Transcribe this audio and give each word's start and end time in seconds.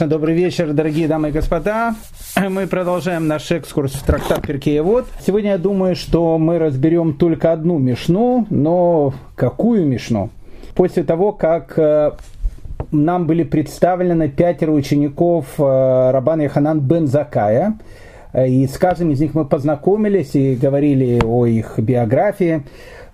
Добрый 0.00 0.34
вечер, 0.34 0.72
дорогие 0.72 1.06
дамы 1.06 1.28
и 1.28 1.32
господа. 1.32 1.94
Мы 2.48 2.66
продолжаем 2.66 3.28
наш 3.28 3.50
экскурс 3.50 3.92
в 3.92 4.02
трактат 4.06 4.40
Перкея 4.40 4.82
Вот. 4.82 5.06
Сегодня 5.20 5.50
я 5.50 5.58
думаю, 5.58 5.96
что 5.96 6.38
мы 6.38 6.58
разберем 6.58 7.12
только 7.12 7.52
одну 7.52 7.76
мишну, 7.76 8.46
но 8.48 9.12
какую 9.36 9.84
мишну? 9.84 10.30
После 10.74 11.04
того, 11.04 11.32
как 11.32 11.78
э, 11.78 12.12
нам 12.90 13.26
были 13.26 13.42
представлены 13.42 14.30
пятеро 14.30 14.72
учеников 14.72 15.44
э, 15.58 16.10
Рабана 16.10 16.40
Яханан 16.40 16.80
бен 16.80 17.06
Закая, 17.06 17.78
э, 18.32 18.48
и 18.48 18.66
с 18.66 18.78
каждым 18.78 19.10
из 19.10 19.20
них 19.20 19.34
мы 19.34 19.44
познакомились 19.44 20.34
и 20.34 20.54
говорили 20.54 21.20
о 21.22 21.44
их 21.44 21.78
биографии. 21.78 22.62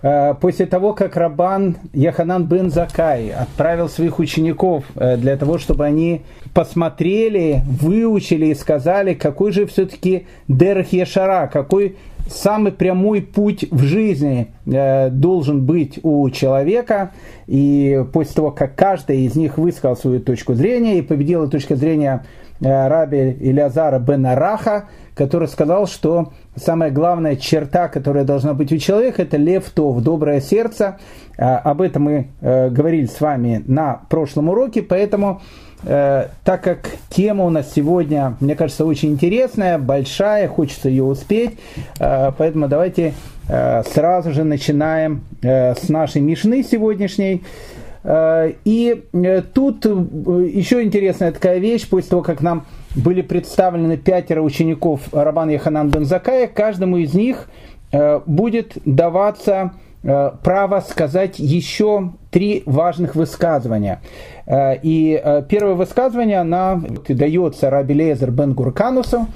Э, 0.01 0.33
после 0.39 0.65
того, 0.65 0.93
как 0.93 1.17
Рабан 1.17 1.77
Яханан 1.93 2.45
бен 2.45 2.71
Закай 2.71 3.31
отправил 3.31 3.89
своих 3.89 4.19
учеников 4.19 4.85
э, 4.95 5.17
для 5.17 5.35
того, 5.35 5.57
чтобы 5.57 5.85
они 5.85 6.21
посмотрели, 6.53 7.61
выучили 7.65 8.47
и 8.47 8.55
сказали, 8.55 9.13
какой 9.13 9.51
же 9.51 9.65
все-таки 9.65 10.25
Дерх 10.47 10.93
Ешара, 10.93 11.49
какой 11.51 11.97
самый 12.29 12.71
прямой 12.71 13.21
путь 13.21 13.65
в 13.71 13.81
жизни 13.83 14.47
э, 14.65 15.09
должен 15.09 15.65
быть 15.65 15.99
у 16.03 16.29
человека. 16.29 17.11
И 17.47 18.05
после 18.13 18.35
того, 18.35 18.51
как 18.51 18.75
каждый 18.75 19.25
из 19.25 19.35
них 19.35 19.57
высказал 19.57 19.97
свою 19.97 20.21
точку 20.21 20.53
зрения 20.53 20.99
и 20.99 21.01
победила 21.01 21.49
точка 21.49 21.75
зрения 21.75 22.23
раби 22.61 23.31
Илиазара 23.39 23.99
бен 23.99 24.25
Араха, 24.25 24.89
который 25.15 25.47
сказал, 25.47 25.87
что 25.87 26.33
самая 26.59 26.91
главная 26.91 27.35
черта, 27.35 27.87
которая 27.87 28.23
должна 28.23 28.53
быть 28.53 28.71
у 28.71 28.77
человека, 28.77 29.21
это 29.21 29.37
лев 29.37 29.69
тов, 29.69 30.01
доброе 30.01 30.41
сердце. 30.41 30.97
А, 31.37 31.57
об 31.57 31.81
этом 31.81 32.03
мы 32.03 32.27
э, 32.41 32.69
говорили 32.69 33.05
с 33.05 33.21
вами 33.21 33.63
на 33.65 34.01
прошлом 34.09 34.49
уроке, 34.49 34.81
поэтому 34.81 35.41
э, 35.83 36.27
так 36.43 36.63
как 36.63 36.89
тема 37.09 37.45
у 37.45 37.49
нас 37.49 37.71
сегодня, 37.73 38.35
мне 38.39 38.55
кажется, 38.55 38.85
очень 38.85 39.11
интересная, 39.11 39.77
большая, 39.77 40.47
хочется 40.47 40.89
ее 40.89 41.03
успеть, 41.03 41.57
э, 41.99 42.31
поэтому 42.37 42.67
давайте 42.67 43.13
сразу 43.47 44.31
же 44.31 44.43
начинаем 44.43 45.23
с 45.41 45.89
нашей 45.89 46.21
Мишны 46.21 46.61
сегодняшней. 46.61 47.43
И 48.05 49.03
тут 49.55 49.85
еще 49.85 50.83
интересная 50.83 51.31
такая 51.31 51.57
вещь, 51.57 51.89
после 51.89 52.11
того, 52.11 52.21
как 52.21 52.41
нам 52.41 52.67
были 52.95 53.21
представлены 53.21 53.97
пятеро 53.97 54.41
учеников 54.41 55.01
Рабан 55.11 55.49
Яханан 55.49 55.89
бен 55.89 56.05
Закая, 56.05 56.47
каждому 56.47 56.97
из 56.97 57.13
них 57.13 57.49
э, 57.91 58.19
будет 58.25 58.77
даваться 58.85 59.73
э, 60.03 60.31
право 60.43 60.79
сказать 60.81 61.39
еще 61.39 62.11
три 62.31 62.63
важных 62.65 63.15
высказывания. 63.15 64.01
Э, 64.45 64.75
и 64.81 65.21
первое 65.49 65.75
высказывание, 65.75 66.39
она 66.39 66.81
дается 67.07 67.69
Раби 67.69 67.93
Лезер 67.93 68.31
бен 68.31 68.53
Гурканусу, 68.53 69.27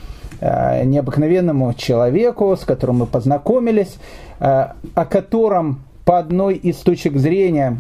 необыкновенному 0.41 1.73
человеку, 1.75 2.57
с 2.57 2.65
которым 2.65 2.97
мы 2.97 3.05
познакомились, 3.05 3.95
о 4.39 5.05
котором 5.09 5.85
по 6.03 6.19
одной 6.19 6.55
из 6.55 6.77
точек 6.77 7.15
зрения 7.15 7.77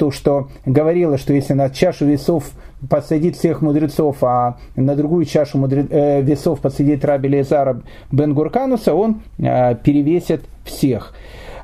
то, 0.00 0.10
что 0.10 0.48
говорило, 0.64 1.18
что 1.18 1.34
если 1.34 1.52
на 1.52 1.68
чашу 1.68 2.06
весов 2.06 2.52
подсадит 2.88 3.36
всех 3.36 3.60
мудрецов, 3.60 4.16
а 4.22 4.56
на 4.74 4.96
другую 4.96 5.26
чашу 5.26 5.58
мудрец, 5.58 5.88
э, 5.90 6.22
весов 6.22 6.60
подсадит 6.60 7.04
Раби 7.04 7.28
Лезара 7.28 7.82
Бен 8.10 8.32
Гуркануса, 8.32 8.94
он 8.94 9.20
э, 9.36 9.74
перевесит 9.74 10.44
всех. 10.64 11.12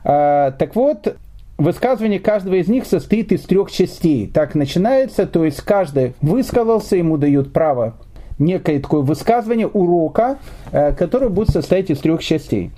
Э, 0.04 0.52
так 0.58 0.76
вот, 0.76 1.16
высказывание 1.56 2.20
каждого 2.20 2.56
из 2.56 2.68
них 2.68 2.84
состоит 2.84 3.32
из 3.32 3.40
трех 3.40 3.72
частей. 3.72 4.26
Так 4.26 4.54
начинается, 4.54 5.26
то 5.26 5.42
есть 5.46 5.62
каждый 5.62 6.12
высказался, 6.20 6.96
ему 6.96 7.16
дают 7.16 7.54
право 7.54 7.94
некое 8.38 8.80
такое 8.80 9.00
высказывание, 9.00 9.66
урока, 9.66 10.36
э, 10.72 10.92
которое 10.92 11.30
будет 11.30 11.48
состоять 11.48 11.88
из 11.88 12.00
трех 12.00 12.22
частей. 12.22 12.70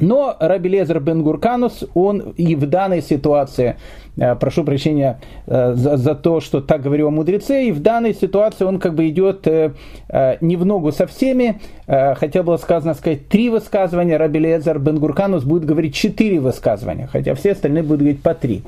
Но 0.00 0.36
Раби 0.38 0.68
Лезер 0.68 1.00
Бен 1.00 1.22
Гурканус, 1.22 1.84
он 1.94 2.20
и 2.36 2.54
в 2.54 2.66
данной 2.66 3.02
ситуации 3.02 3.76
Э, 4.18 4.34
прошу 4.34 4.64
прощения 4.64 5.20
э, 5.46 5.74
за, 5.74 5.96
за 5.96 6.14
то, 6.14 6.40
что 6.40 6.60
так 6.60 6.82
говорю 6.82 7.08
о 7.08 7.10
мудреце, 7.10 7.66
и 7.66 7.72
в 7.72 7.80
данной 7.80 8.14
ситуации 8.14 8.64
он 8.64 8.78
как 8.78 8.94
бы 8.94 9.08
идет 9.08 9.46
э, 9.46 9.72
не 10.40 10.56
в 10.56 10.66
ногу 10.66 10.92
со 10.92 11.06
всеми, 11.06 11.60
хотя 11.86 12.42
было 12.42 12.58
сказано 12.58 12.94
сказать 12.94 13.28
три 13.28 13.48
высказывания, 13.48 14.18
Раби 14.18 14.38
Лезар 14.38 14.78
Бен 14.78 14.98
Гурканус 14.98 15.44
будет 15.44 15.64
говорить 15.64 15.94
четыре 15.94 16.40
высказывания, 16.40 17.08
хотя 17.10 17.34
все 17.34 17.52
остальные 17.52 17.82
будут 17.82 18.00
говорить 18.00 18.22
по 18.22 18.34
три. 18.34 18.62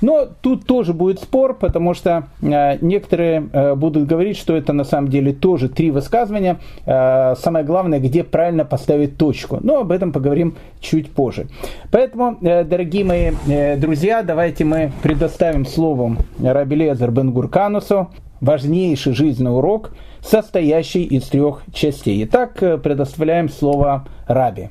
Но 0.00 0.28
тут 0.40 0.66
тоже 0.66 0.94
будет 0.94 1.20
спор, 1.20 1.54
потому 1.54 1.92
что 1.92 2.24
некоторые 2.40 3.74
будут 3.76 4.06
говорить, 4.06 4.38
что 4.38 4.56
это 4.56 4.72
на 4.72 4.84
самом 4.84 5.08
деле 5.08 5.32
тоже 5.32 5.68
три 5.68 5.90
высказывания. 5.90 6.58
Самое 6.86 7.64
главное, 7.64 8.00
где 8.00 8.24
правильно 8.24 8.64
поставить 8.64 9.18
точку. 9.18 9.58
Но 9.60 9.80
об 9.80 9.92
этом 9.92 10.12
поговорим 10.12 10.54
чуть 10.80 11.12
позже. 11.12 11.46
Поэтому, 11.90 12.38
дорогие 12.40 13.04
мои 13.04 13.32
друзья, 13.76 14.22
давайте 14.22 14.64
мы 14.64 14.92
предоставим 15.02 15.64
словом 15.66 16.18
Раби 16.42 16.76
Лезер 16.76 17.10
Бен 17.10 17.32
Гурканусу 17.32 18.10
важнейший 18.40 19.14
жизненный 19.14 19.54
урок, 19.54 19.94
состоящий 20.20 21.04
из 21.04 21.24
трех 21.28 21.62
частей. 21.72 22.24
Итак, 22.24 22.54
предоставляем 22.58 23.48
слово 23.48 24.06
Раби. 24.26 24.70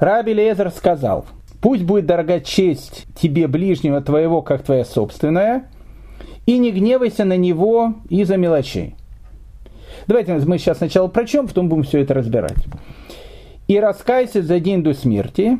Раби 0.00 0.34
Лезер 0.34 0.70
сказал, 0.70 1.26
«Пусть 1.62 1.84
будет 1.84 2.06
дорога 2.06 2.40
честь 2.40 3.06
тебе 3.20 3.46
ближнего 3.46 4.00
твоего, 4.00 4.42
как 4.42 4.62
твоя 4.62 4.84
собственная, 4.84 5.64
и 6.46 6.58
не 6.58 6.72
гневайся 6.72 7.24
на 7.24 7.36
него 7.36 7.94
из-за 8.10 8.36
мелочей». 8.36 8.96
Давайте 10.08 10.34
мы 10.34 10.58
сейчас 10.58 10.78
сначала 10.78 11.06
прочем, 11.08 11.46
потом 11.46 11.68
будем 11.68 11.84
все 11.84 12.00
это 12.00 12.14
разбирать. 12.14 12.56
«И 13.68 13.78
раскайся 13.78 14.42
за 14.42 14.58
день 14.60 14.82
до 14.82 14.94
смерти, 14.94 15.58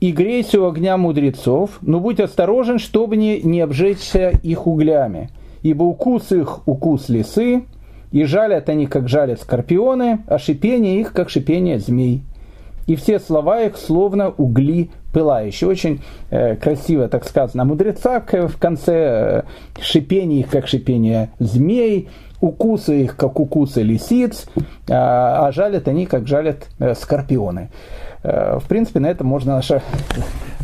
и 0.00 0.12
грейся 0.12 0.60
у 0.60 0.68
огня 0.68 0.96
мудрецов, 0.96 1.78
но 1.82 2.00
будь 2.00 2.20
осторожен, 2.20 2.78
чтобы 2.78 3.16
не, 3.16 3.42
не 3.42 3.60
обжечься 3.60 4.30
их 4.42 4.66
углями, 4.66 5.30
ибо 5.62 5.82
укус 5.82 6.30
их– 6.30 6.60
укус 6.66 7.08
лисы, 7.08 7.64
и 8.12 8.24
жалят 8.24 8.68
они, 8.68 8.86
как 8.86 9.08
жалят 9.08 9.40
скорпионы, 9.40 10.20
а 10.26 10.38
шипение 10.38 11.00
их, 11.00 11.12
как 11.12 11.30
шипение 11.30 11.78
змей. 11.78 12.22
И 12.86 12.96
все 12.96 13.18
слова 13.18 13.62
их 13.62 13.76
словно 13.76 14.30
угли 14.30 14.90
пылающие. 15.12 15.68
Очень 15.68 16.00
э, 16.30 16.56
красиво, 16.56 17.08
так 17.08 17.24
сказано, 17.26 17.64
о 17.64 17.66
мудрецах 17.66 18.32
в 18.32 18.56
конце 18.58 18.94
э, 18.94 19.42
шипение 19.82 20.40
их, 20.40 20.48
как 20.48 20.68
шипение 20.68 21.30
змей, 21.38 22.08
укусы 22.40 23.02
их, 23.02 23.16
как 23.16 23.40
укусы 23.40 23.82
лисиц, 23.82 24.46
а, 24.88 25.46
а 25.46 25.52
жалят 25.52 25.88
они, 25.88 26.06
как 26.06 26.26
жалят 26.26 26.68
э, 26.78 26.94
скорпионы. 26.94 27.70
Э, 28.22 28.58
в 28.58 28.68
принципе, 28.68 29.00
на 29.00 29.06
этом 29.06 29.26
можно 29.26 29.56
наше 29.56 29.82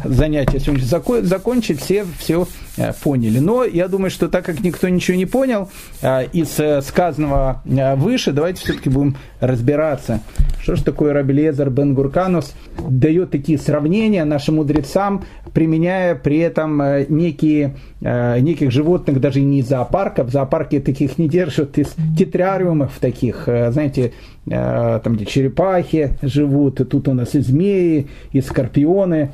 занятие 0.05 0.61
сегодня 0.61 0.85
закончить. 1.27 1.81
Все 1.81 2.05
все 2.19 2.47
э, 2.77 2.93
поняли. 3.03 3.39
Но 3.39 3.65
я 3.65 3.89
думаю, 3.89 4.11
что 4.11 4.29
так 4.29 4.45
как 4.45 4.61
никто 4.61 4.89
ничего 4.89 5.17
не 5.17 5.27
понял 5.27 5.71
э, 6.03 6.27
из 6.33 6.61
сказанного 6.87 7.63
выше, 7.97 8.33
давайте 8.33 8.63
все-таки 8.63 8.91
будем 8.91 9.17
разбираться, 9.41 10.21
что 10.61 10.77
же 10.77 10.85
такое 10.85 11.13
Рабелезер 11.13 11.71
Бен 11.71 11.95
Гурканус 11.95 12.55
дает 12.89 13.31
такие 13.31 13.59
сравнения 13.59 14.25
нашим 14.25 14.57
мудрецам, 14.57 15.25
применяя 15.53 16.15
при 16.15 16.39
этом 16.39 16.83
некие, 17.09 17.77
неких 18.01 18.71
животных 18.71 19.21
даже 19.21 19.41
не 19.41 19.61
из 19.61 19.69
зоопарка. 19.69 20.25
В 20.25 20.31
зоопарке 20.31 20.81
таких 20.81 21.19
не 21.19 21.29
держат, 21.29 21.79
из 21.79 21.95
тетрариумов 22.19 22.93
таких, 22.99 23.45
знаете, 23.45 24.13
там 24.47 25.17
где 25.17 25.27
черепахи 25.27 26.17
живут, 26.23 26.81
и 26.81 26.85
тут 26.85 27.09
у 27.09 27.15
нас 27.15 27.35
и 27.35 27.41
змеи, 27.41 28.09
и 28.33 28.41
скорпионы. 28.41 29.33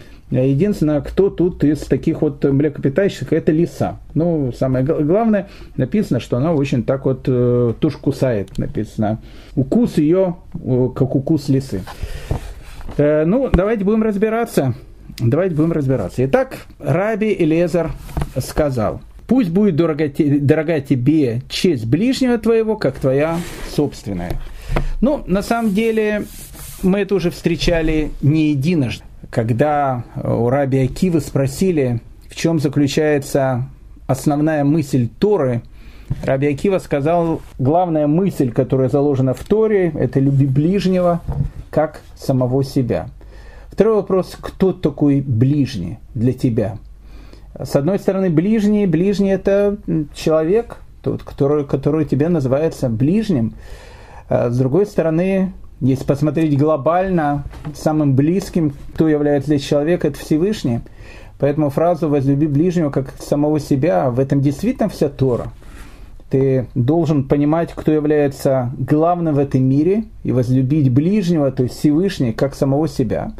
Единственное, 0.60 1.00
кто 1.00 1.30
тут 1.30 1.64
из 1.64 1.78
таких 1.78 2.20
вот 2.20 2.44
млекопитающих, 2.44 3.32
это 3.32 3.50
лиса. 3.50 3.96
Ну, 4.12 4.52
самое 4.52 4.84
главное, 4.84 5.48
написано, 5.78 6.20
что 6.20 6.36
она 6.36 6.52
очень 6.52 6.84
так 6.84 7.06
вот 7.06 7.22
э, 7.28 7.72
тушь 7.80 7.96
кусает, 7.96 8.58
написано. 8.58 9.22
Укус 9.56 9.96
ее, 9.96 10.36
э, 10.52 10.88
как 10.94 11.16
укус 11.16 11.48
лисы. 11.48 11.82
Э, 12.98 13.24
ну, 13.24 13.48
давайте 13.50 13.84
будем 13.84 14.02
разбираться. 14.02 14.74
Давайте 15.18 15.54
будем 15.54 15.72
разбираться. 15.72 16.26
Итак, 16.26 16.58
Раби 16.78 17.34
Элезар 17.38 17.92
сказал, 18.36 19.00
пусть 19.26 19.48
будет 19.48 19.76
дорога, 19.76 20.10
дорога 20.18 20.82
тебе 20.82 21.40
честь 21.48 21.86
ближнего 21.86 22.36
твоего, 22.36 22.76
как 22.76 22.98
твоя 22.98 23.38
собственная. 23.74 24.32
Ну, 25.00 25.24
на 25.26 25.40
самом 25.40 25.72
деле, 25.72 26.26
мы 26.82 26.98
это 26.98 27.14
уже 27.14 27.30
встречали 27.30 28.10
не 28.20 28.50
единожды 28.50 29.04
когда 29.30 30.04
у 30.22 30.48
Раби 30.48 30.78
Акивы 30.84 31.20
спросили, 31.20 32.00
в 32.28 32.34
чем 32.34 32.58
заключается 32.58 33.64
основная 34.06 34.64
мысль 34.64 35.08
Торы, 35.18 35.62
Раби 36.24 36.48
Акива 36.48 36.78
сказал, 36.78 37.40
главная 37.58 38.08
мысль, 38.08 38.50
которая 38.50 38.88
заложена 38.88 39.32
в 39.32 39.44
Торе, 39.44 39.92
это 39.94 40.18
люби 40.18 40.46
ближнего, 40.46 41.20
как 41.70 42.00
самого 42.16 42.64
себя. 42.64 43.08
Второй 43.68 43.94
вопрос, 43.94 44.36
кто 44.40 44.72
такой 44.72 45.20
ближний 45.20 45.98
для 46.14 46.32
тебя? 46.32 46.78
С 47.56 47.76
одной 47.76 48.00
стороны, 48.00 48.28
ближний, 48.28 48.86
ближний 48.86 49.30
это 49.30 49.78
человек, 50.12 50.78
тот, 51.02 51.22
который, 51.22 51.64
который 51.64 52.04
тебе 52.04 52.28
называется 52.28 52.88
ближним. 52.88 53.54
С 54.28 54.58
другой 54.58 54.86
стороны, 54.86 55.52
если 55.80 56.04
посмотреть 56.04 56.58
глобально, 56.58 57.44
самым 57.74 58.14
близким, 58.14 58.74
кто 58.94 59.08
является 59.08 59.50
для 59.50 59.58
человека, 59.58 60.08
это 60.08 60.18
Всевышний. 60.18 60.80
Поэтому 61.38 61.70
фразу 61.70 62.08
«возлюби 62.08 62.46
ближнего 62.46 62.90
как 62.90 63.14
самого 63.18 63.58
себя» 63.60 64.10
в 64.10 64.20
этом 64.20 64.42
действительно 64.42 64.90
вся 64.90 65.08
Тора. 65.08 65.52
Ты 66.28 66.66
должен 66.74 67.26
понимать, 67.26 67.72
кто 67.74 67.90
является 67.90 68.70
главным 68.78 69.34
в 69.34 69.38
этом 69.38 69.62
мире, 69.62 70.04
и 70.22 70.32
возлюбить 70.32 70.92
ближнего, 70.92 71.50
то 71.50 71.62
есть 71.62 71.78
Всевышний, 71.78 72.32
как 72.32 72.54
самого 72.54 72.86
себя. 72.86 73.32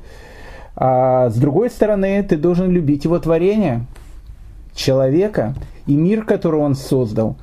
А 0.75 1.29
с 1.29 1.37
другой 1.37 1.69
стороны, 1.69 2.23
ты 2.23 2.39
должен 2.39 2.71
любить 2.71 3.05
его 3.05 3.19
творение, 3.19 3.85
человека 4.75 5.55
и 5.87 5.95
мир, 5.95 6.25
который 6.25 6.59
он 6.59 6.75
создал. 6.75 7.37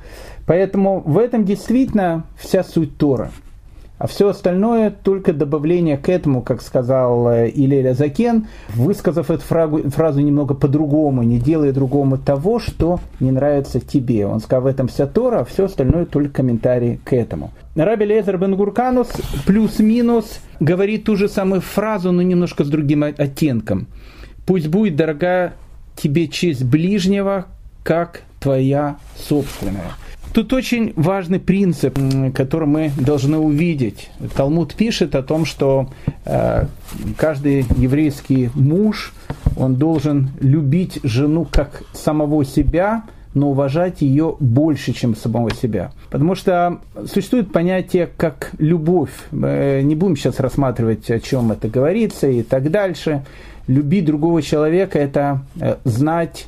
Поэтому 0.44 1.02
в 1.06 1.18
этом 1.18 1.44
действительно 1.44 2.24
вся 2.36 2.64
суть 2.64 2.98
Тора– 2.98 3.30
а 3.98 4.06
все 4.06 4.28
остальное 4.28 4.90
только 4.90 5.32
добавление 5.32 5.98
к 5.98 6.08
этому, 6.08 6.40
как 6.42 6.62
сказал 6.62 7.28
э, 7.30 7.50
Илеля 7.52 7.94
Закен, 7.94 8.46
высказав 8.68 9.30
эту 9.30 9.42
фразу, 9.42 9.90
фразу 9.90 10.20
немного 10.20 10.54
по-другому, 10.54 11.22
не 11.24 11.38
делая 11.38 11.72
другому 11.72 12.16
того, 12.16 12.60
что 12.60 13.00
не 13.18 13.32
нравится 13.32 13.80
тебе. 13.80 14.26
Он 14.26 14.40
сказал, 14.40 14.62
в 14.62 14.66
этом 14.66 14.86
вся 14.86 15.06
Тора, 15.06 15.40
а 15.40 15.44
все 15.44 15.64
остальное 15.64 16.06
только 16.06 16.34
комментарий 16.34 17.00
к 17.04 17.12
этому. 17.12 17.50
Раби 17.74 18.04
Лезер 18.04 18.38
бен 18.38 18.54
Гурканус 18.54 19.08
плюс-минус 19.46 20.40
говорит 20.60 21.04
ту 21.04 21.16
же 21.16 21.28
самую 21.28 21.60
фразу, 21.60 22.12
но 22.12 22.22
немножко 22.22 22.64
с 22.64 22.68
другим 22.68 23.02
оттенком. 23.02 23.88
«Пусть 24.46 24.68
будет 24.68 24.96
дорога 24.96 25.52
тебе 25.96 26.28
честь 26.28 26.64
ближнего, 26.64 27.46
как 27.82 28.22
твоя 28.40 28.96
собственная». 29.16 29.92
Тут 30.38 30.52
очень 30.52 30.92
важный 30.94 31.40
принцип, 31.40 31.98
который 32.32 32.68
мы 32.68 32.92
должны 32.96 33.38
увидеть. 33.38 34.08
Талмуд 34.36 34.72
пишет 34.72 35.16
о 35.16 35.24
том, 35.24 35.44
что 35.44 35.88
э, 36.24 36.66
каждый 37.16 37.66
еврейский 37.76 38.48
муж, 38.54 39.12
он 39.56 39.74
должен 39.74 40.30
любить 40.38 41.00
жену 41.02 41.44
как 41.44 41.82
самого 41.92 42.44
себя, 42.44 43.02
но 43.34 43.50
уважать 43.50 44.00
ее 44.00 44.36
больше, 44.38 44.92
чем 44.92 45.16
самого 45.16 45.52
себя. 45.52 45.90
Потому 46.08 46.36
что 46.36 46.78
существует 47.12 47.50
понятие 47.50 48.08
как 48.16 48.52
любовь. 48.58 49.10
Мы 49.32 49.80
не 49.82 49.96
будем 49.96 50.14
сейчас 50.14 50.38
рассматривать, 50.38 51.10
о 51.10 51.18
чем 51.18 51.50
это 51.50 51.66
говорится 51.66 52.28
и 52.28 52.44
так 52.44 52.70
дальше. 52.70 53.24
Любить 53.66 54.04
другого 54.04 54.40
человека– 54.42 54.98
это 55.00 55.42
э, 55.60 55.78
знать 55.82 56.46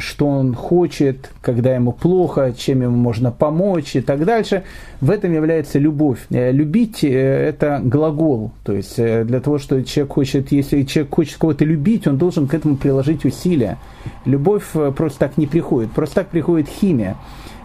что 0.00 0.26
он 0.26 0.54
хочет, 0.54 1.30
когда 1.40 1.74
ему 1.74 1.92
плохо, 1.92 2.52
чем 2.56 2.82
ему 2.82 2.96
можно 2.96 3.30
помочь 3.30 3.96
и 3.96 4.00
так 4.00 4.24
дальше. 4.24 4.64
В 5.00 5.10
этом 5.10 5.32
является 5.32 5.78
любовь. 5.78 6.18
Э, 6.30 6.52
любить 6.52 7.02
э,– 7.02 7.08
это 7.48 7.80
глагол. 7.82 8.50
То 8.64 8.72
есть 8.72 8.96
для 8.96 9.40
того, 9.40 9.58
что 9.58 9.82
человек 9.82 10.12
хочет, 10.12 10.52
если 10.52 10.82
человек 10.82 11.14
хочет 11.14 11.38
кого-то 11.38 11.64
любить, 11.64 12.06
он 12.06 12.18
должен 12.18 12.48
к 12.48 12.54
этому 12.54 12.76
приложить 12.76 13.24
усилия. 13.24 13.78
Любовь 14.26 14.64
просто 14.96 15.18
так 15.18 15.38
не 15.38 15.46
приходит. 15.46 15.90
Просто 15.92 16.16
так 16.16 16.28
приходит 16.28 16.68
химия. 16.68 17.16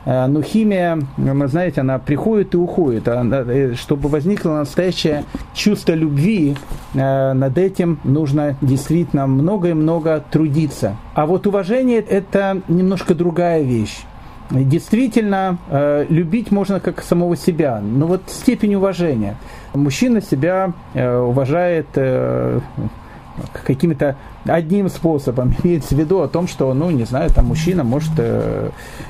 Э, 0.07 0.25
но 0.27 0.41
химия, 0.41 0.99
вы 1.17 1.47
знаете, 1.47 1.81
она 1.81 1.99
приходит 1.99 2.53
и 2.53 2.57
уходит. 2.57 3.07
Э, 3.07 3.73
чтобы 3.75 4.07
возникло 4.07 4.51
настоящее 4.51 5.25
чувство 5.53 5.91
любви, 5.91 6.55
э, 6.93 7.33
над 7.33 7.57
этим 7.57 7.99
нужно 8.05 8.55
действительно 8.61 9.27
много 9.27 9.69
и 9.69 9.73
много 9.73 10.23
трудиться. 10.31 10.95
А 11.13 11.25
вот 11.25 11.45
уважение– 11.45 11.99
это 12.09 12.61
немножко 12.69 13.13
другая 13.15 13.61
вещь. 13.63 13.97
Действительно, 14.49 15.57
любить 16.07 16.51
можно 16.51 16.79
как 16.79 17.03
самого 17.03 17.35
себя, 17.35 17.81
но 17.81 18.07
вот 18.07 18.21
степень 18.27 18.75
уважения. 18.75 19.35
Мужчина 19.73 20.21
себя 20.21 20.71
уважает 20.95 21.87
какими-то 23.63 24.15
одним 24.45 24.89
способом. 24.89 25.55
Имеется 25.63 25.95
в 25.95 25.99
виду 25.99 26.21
о 26.21 26.27
том, 26.27 26.47
что, 26.47 26.73
ну, 26.73 26.89
не 26.91 27.03
знаю, 27.03 27.29
там 27.29 27.45
мужчина 27.45 27.83
может 27.83 28.11
э, 28.17 28.69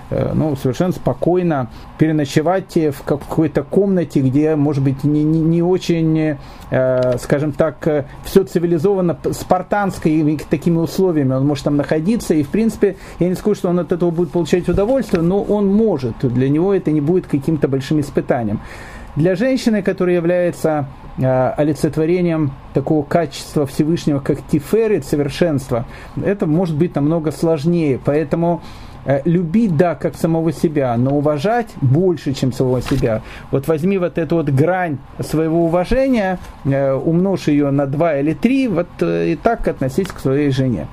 э, 0.10 0.32
ну, 0.34 0.56
совершенно 0.56 0.94
спокойно 0.94 1.70
переночевать 1.98 2.76
в 2.76 3.04
какой-то 3.04 3.64
комнате, 3.64 4.22
где, 4.22 4.56
может 4.56 4.84
быть, 4.84 5.04
не, 5.04 5.24
не, 5.24 5.40
не 5.40 5.62
очень, 5.62 6.38
э, 6.70 7.18
скажем 7.20 7.52
так, 7.52 7.88
э, 7.88 8.06
все 8.24 8.44
цивилизованно, 8.44 9.18
спартанскими 9.32 10.40
такими 10.50 10.78
условиями. 10.78 11.34
Он 11.34 11.46
может 11.46 11.64
там 11.64 11.78
находиться, 11.78 12.34
и, 12.34 12.44
в 12.44 12.50
принципе, 12.50 12.98
я 13.20 13.30
не 13.30 13.36
скажу, 13.36 13.56
что 13.56 13.70
он 13.70 13.80
от 13.80 13.92
этого 13.92 14.12
будет 14.12 14.32
получать 14.32 14.68
удовольствие, 14.70 15.22
но 15.22 15.42
он 15.42 15.68
может. 15.68 16.16
Для 16.22 16.50
него 16.50 16.74
это 16.74 16.92
не 16.92 17.02
будет 17.02 17.28
каким-то 17.28 17.68
большим 17.68 18.00
испытанием. 18.00 18.60
Для 19.16 19.36
женщины, 19.36 19.82
которая 19.82 20.16
является 20.16 20.88
олицетворением 21.18 22.52
такого 22.74 23.04
качества 23.04 23.66
Всевышнего, 23.66 24.20
как 24.20 24.40
тиферит, 24.48 25.06
совершенство, 25.06 25.86
это 26.24 26.46
может 26.46 26.78
быть 26.78 26.96
намного 26.96 27.32
сложнее. 27.32 28.00
Поэтому 28.04 28.62
э, 29.06 29.22
любить, 29.26 29.76
да, 29.76 29.96
как 29.96 30.16
самого 30.16 30.52
себя, 30.52 30.96
но 30.98 31.18
уважать 31.18 31.70
больше, 31.82 32.34
чем 32.34 32.54
самого 32.54 32.82
себя. 32.82 33.24
Вот 33.52 33.68
возьми 33.68 33.98
вот 33.98 34.18
эту 34.18 34.36
вот 34.36 34.50
грань 34.50 35.00
своего 35.20 35.66
уважения, 35.66 36.40
э, 36.66 36.94
умножь 36.94 37.48
ее 37.48 37.72
на 37.72 37.88
два 37.88 38.18
или 38.18 38.34
три, 38.34 38.68
вот 38.68 38.88
и 39.02 39.38
так 39.42 39.68
относись 39.68 40.08
к 40.08 40.20
своей 40.20 40.52
жене. 40.52 40.88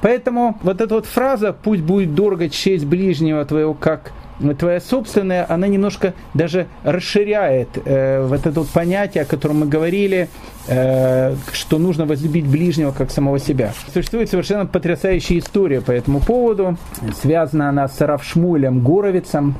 Поэтому 0.00 0.58
вот 0.62 0.80
эта 0.80 0.94
вот 0.94 1.06
фраза 1.06 1.52
«пусть 1.52 1.82
будет 1.82 2.14
дорого 2.14 2.48
честь 2.48 2.86
ближнего 2.86 3.44
твоего, 3.44 3.74
как 3.74 4.12
твоя 4.58 4.80
собственная, 4.80 5.46
она 5.48 5.66
немножко 5.66 6.14
даже 6.34 6.66
расширяет 6.82 7.68
э, 7.84 8.24
вот 8.26 8.46
это 8.46 8.60
вот 8.60 8.68
понятие, 8.68 9.22
о 9.22 9.26
котором 9.26 9.60
мы 9.60 9.66
говорили, 9.66 10.28
э, 10.66 11.34
что 11.52 11.78
нужно 11.78 12.06
возлюбить 12.06 12.46
ближнего 12.46 12.92
как 12.92 13.10
самого 13.10 13.38
себя. 13.38 13.72
Существует 13.92 14.30
совершенно 14.30 14.66
потрясающая 14.66 15.38
история 15.38 15.80
по 15.80 15.90
этому 15.90 16.20
поводу. 16.20 16.76
Связана 17.20 17.68
она 17.68 17.88
с 17.88 18.00
Равшмулем 18.00 18.80
Гуровицем, 18.80 19.56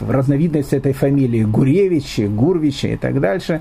разновидность 0.00 0.72
этой 0.72 0.92
фамилии 0.92 1.44
Гуревичи, 1.44 2.22
Гурвичи 2.22 2.86
и 2.86 2.96
так 2.96 3.20
дальше. 3.20 3.60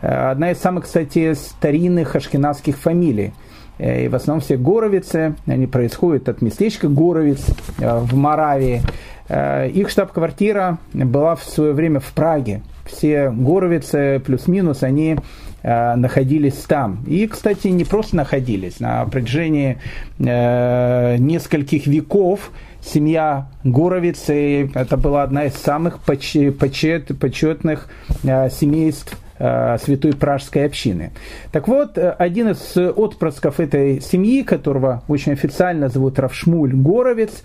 Э, 0.00 0.30
одна 0.30 0.50
из 0.50 0.58
самых, 0.58 0.84
кстати, 0.84 1.34
старинных 1.34 2.16
ашкенадских 2.16 2.76
фамилий– 2.76 3.32
и 3.78 4.08
в 4.08 4.14
основном 4.14 4.40
все 4.40 4.56
горовицы, 4.56 5.34
они 5.46 5.66
происходят 5.66 6.28
от 6.28 6.42
местечка 6.42 6.88
Горовиц 6.88 7.46
э, 7.78 7.98
в 7.98 8.14
Моравии. 8.14 8.82
Э, 9.28 9.68
их 9.68 9.88
штаб-квартира 9.88 10.78
была 10.92 11.36
в 11.36 11.44
свое 11.44 11.72
время 11.72 12.00
в 12.00 12.12
Праге. 12.12 12.62
Все 12.84 13.30
горовицы 13.30 14.20
плюс-минус, 14.24 14.82
они 14.82 15.16
находились 15.62 16.54
там. 16.68 17.04
И, 17.06 17.26
кстати, 17.26 17.66
не 17.66 17.84
просто 17.84 18.16
находились. 18.16 18.78
На 18.78 19.04
протяжении 19.04 19.76
нескольких 20.18 21.88
веков 21.88 22.52
семья 22.80 23.48
Горовицы, 23.64 24.70
это 24.72 24.96
была 24.96 25.24
одна 25.24 25.46
из 25.46 25.54
самых 25.54 25.98
почет, 25.98 27.18
почетных 27.18 27.88
семейств 28.22 29.18
Э, 29.18 29.27
Святой 29.38 30.14
Пражской 30.14 30.64
общины. 30.64 31.12
Так 31.52 31.68
вот, 31.68 31.96
э, 31.96 32.10
один 32.10 32.48
из 32.48 32.76
отпрысков 32.76 33.60
этой 33.60 34.00
семьи, 34.00 34.42
которого 34.42 35.02
очень 35.06 35.32
официально 35.32 35.88
зовут 35.88 36.18
Равшмуль 36.18 36.74
Горовец, 36.74 37.42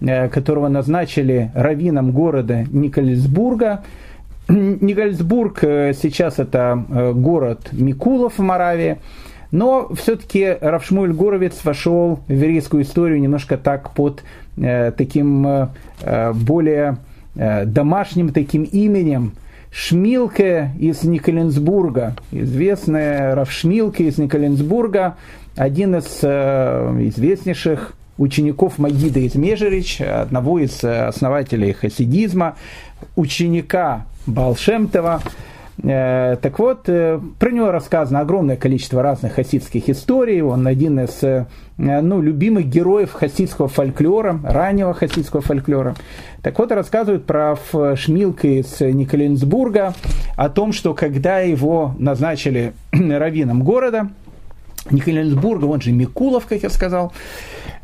э, 0.00 0.28
которого 0.28 0.66
назначили 0.68 1.52
раввином 1.54 2.10
города 2.10 2.64
Никольсбурга, 2.72 3.84
Никольсбург 4.48 5.58
сейчас 5.60 6.38
это 6.38 6.84
город 7.14 7.68
Микулов 7.72 8.38
в 8.38 8.42
Моравии, 8.42 8.98
но 9.50 9.88
все-таки 9.94 10.56
Равшмуль 10.60 11.12
Горовец 11.12 11.64
вошел 11.64 12.20
в 12.26 12.32
еврейскую 12.32 12.82
историю 12.82 13.20
немножко 13.20 13.56
так 13.56 13.90
под 13.90 14.22
таким 14.56 15.68
более 16.34 16.98
домашним 17.34 18.32
таким 18.32 18.62
именем– 18.64 19.32
Шмилке 19.78 20.70
из 20.78 21.02
Николенсбурга, 21.04 22.16
известная 22.32 23.34
Равшмилке 23.34 24.04
из 24.04 24.16
Николенсбурга, 24.16 25.16
один 25.54 25.96
из 25.96 26.20
э, 26.22 26.96
известнейших 27.08 27.92
учеников 28.16 28.78
Магида 28.78 29.20
из 29.20 29.34
Межерич, 29.34 30.00
одного 30.00 30.60
из 30.60 30.82
основателей 30.82 31.74
хасидизма, 31.74 32.56
ученика 33.16 34.06
Балшемтова, 34.26 35.20
Э, 35.22 35.55
так 35.82 36.58
вот, 36.58 36.88
э, 36.88 37.20
про 37.38 37.50
него 37.50 37.70
рассказано 37.70 38.20
огромное 38.20 38.56
количество 38.56 39.02
разных 39.02 39.34
хасидских 39.34 39.90
историй. 39.90 40.40
Он 40.40 40.66
один 40.66 41.00
из 41.00 41.22
э, 41.22 41.46
ну, 41.76 42.22
любимых 42.22 42.66
героев 42.66 43.12
хасидского 43.12 43.68
фольклора, 43.68 44.40
раннего 44.42 44.94
хасидского 44.94 45.42
фольклора. 45.42 45.94
Так 46.42 46.58
вот, 46.58 46.72
рассказывают 46.72 47.26
про 47.26 47.56
Шмилка 47.94 48.48
из 48.48 48.80
Николенсбурга, 48.80 49.94
о 50.36 50.48
том, 50.48 50.72
что 50.72 50.94
когда 50.94 51.40
его 51.40 51.94
назначили 51.98 52.72
раввином 52.92 53.62
города, 53.62 54.08
Николенсбурга, 54.90 55.66
он 55.66 55.80
же 55.80 55.92
Микулов, 55.92 56.46
как 56.46 56.62
я 56.62 56.70
сказал, 56.70 57.12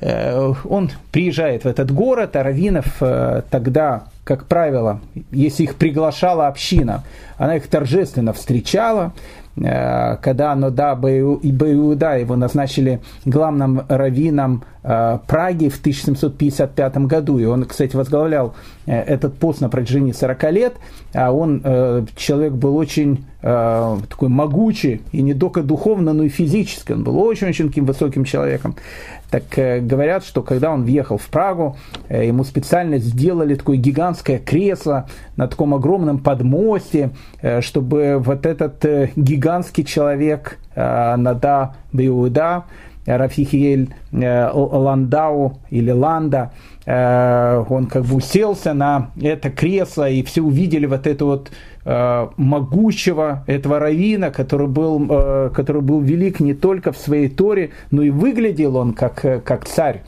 он 0.00 0.90
приезжает 1.10 1.64
в 1.64 1.66
этот 1.66 1.90
город, 1.92 2.36
а 2.36 2.44
Равинов 2.44 3.02
тогда 3.50 4.04
как 4.24 4.46
правило, 4.46 5.00
если 5.30 5.64
их 5.64 5.76
приглашала 5.76 6.46
община, 6.46 7.04
она 7.38 7.56
их 7.56 7.66
торжественно 7.66 8.32
встречала, 8.32 9.12
Э, 9.56 10.16
когда 10.22 10.54
Нода 10.54 10.94
Беуда 10.94 12.14
его 12.14 12.36
назначили 12.36 13.00
главным 13.26 13.84
раввином 13.88 14.64
Праги 14.82 15.68
в 15.68 15.78
1755 15.78 16.96
году. 17.06 17.38
И 17.38 17.44
он, 17.44 17.64
кстати, 17.64 17.94
возглавлял 17.94 18.54
э, 18.86 19.00
этот 19.00 19.38
пост 19.38 19.60
на 19.60 19.68
протяжении 19.68 20.10
40 20.10 20.50
лет. 20.50 20.74
А 21.14 21.30
он, 21.30 21.62
человек 22.16 22.52
был 22.52 22.76
очень 22.76 23.24
такой 23.42 24.28
могучий, 24.28 25.02
и 25.10 25.20
не 25.20 25.34
только 25.34 25.64
духовно, 25.64 26.12
но 26.12 26.22
и 26.22 26.28
физически. 26.28 26.92
Он 26.92 27.02
был 27.02 27.18
очень-очень 27.18 27.68
таким 27.68 27.86
высоким 27.86 28.24
человеком. 28.24 28.76
Так 29.30 29.42
говорят, 29.84 30.24
что 30.24 30.42
когда 30.42 30.70
он 30.70 30.84
въехал 30.84 31.18
в 31.18 31.26
Прагу, 31.26 31.76
ему 32.08 32.44
специально 32.44 32.98
сделали 32.98 33.56
такое 33.56 33.78
гигантское 33.78 34.38
кресло 34.38 35.08
на 35.36 35.48
таком 35.48 35.74
огромном 35.74 36.18
подмосте, 36.18 37.10
чтобы 37.60 38.22
вот 38.24 38.46
этот 38.46 38.84
гигантский 39.16 39.84
человек 39.84 40.58
Нада 40.76 41.74
Беуда, 41.92 42.64
Рафихиель 43.06 43.94
Ландау 44.12 45.58
или 45.70 45.90
Ланда, 45.90 46.52
он 46.86 47.86
как 47.86 48.04
бы 48.04 48.16
уселся 48.16 48.74
на 48.74 49.10
это 49.20 49.50
кресло, 49.50 50.08
и 50.08 50.22
все 50.22 50.42
увидели 50.42 50.86
вот 50.86 51.06
это 51.06 51.24
вот 51.24 51.50
могучего 51.84 53.42
этого 53.46 53.78
равина, 53.78 54.30
который 54.30 54.68
был, 54.68 55.50
который 55.52 55.82
был 55.82 56.00
велик 56.00 56.40
не 56.40 56.54
только 56.54 56.92
в 56.92 56.96
своей 56.96 57.28
Торе, 57.28 57.70
но 57.90 58.02
и 58.02 58.10
выглядел 58.10 58.76
он 58.76 58.92
как, 58.92 59.44
как 59.44 59.64
царь. 59.66 60.02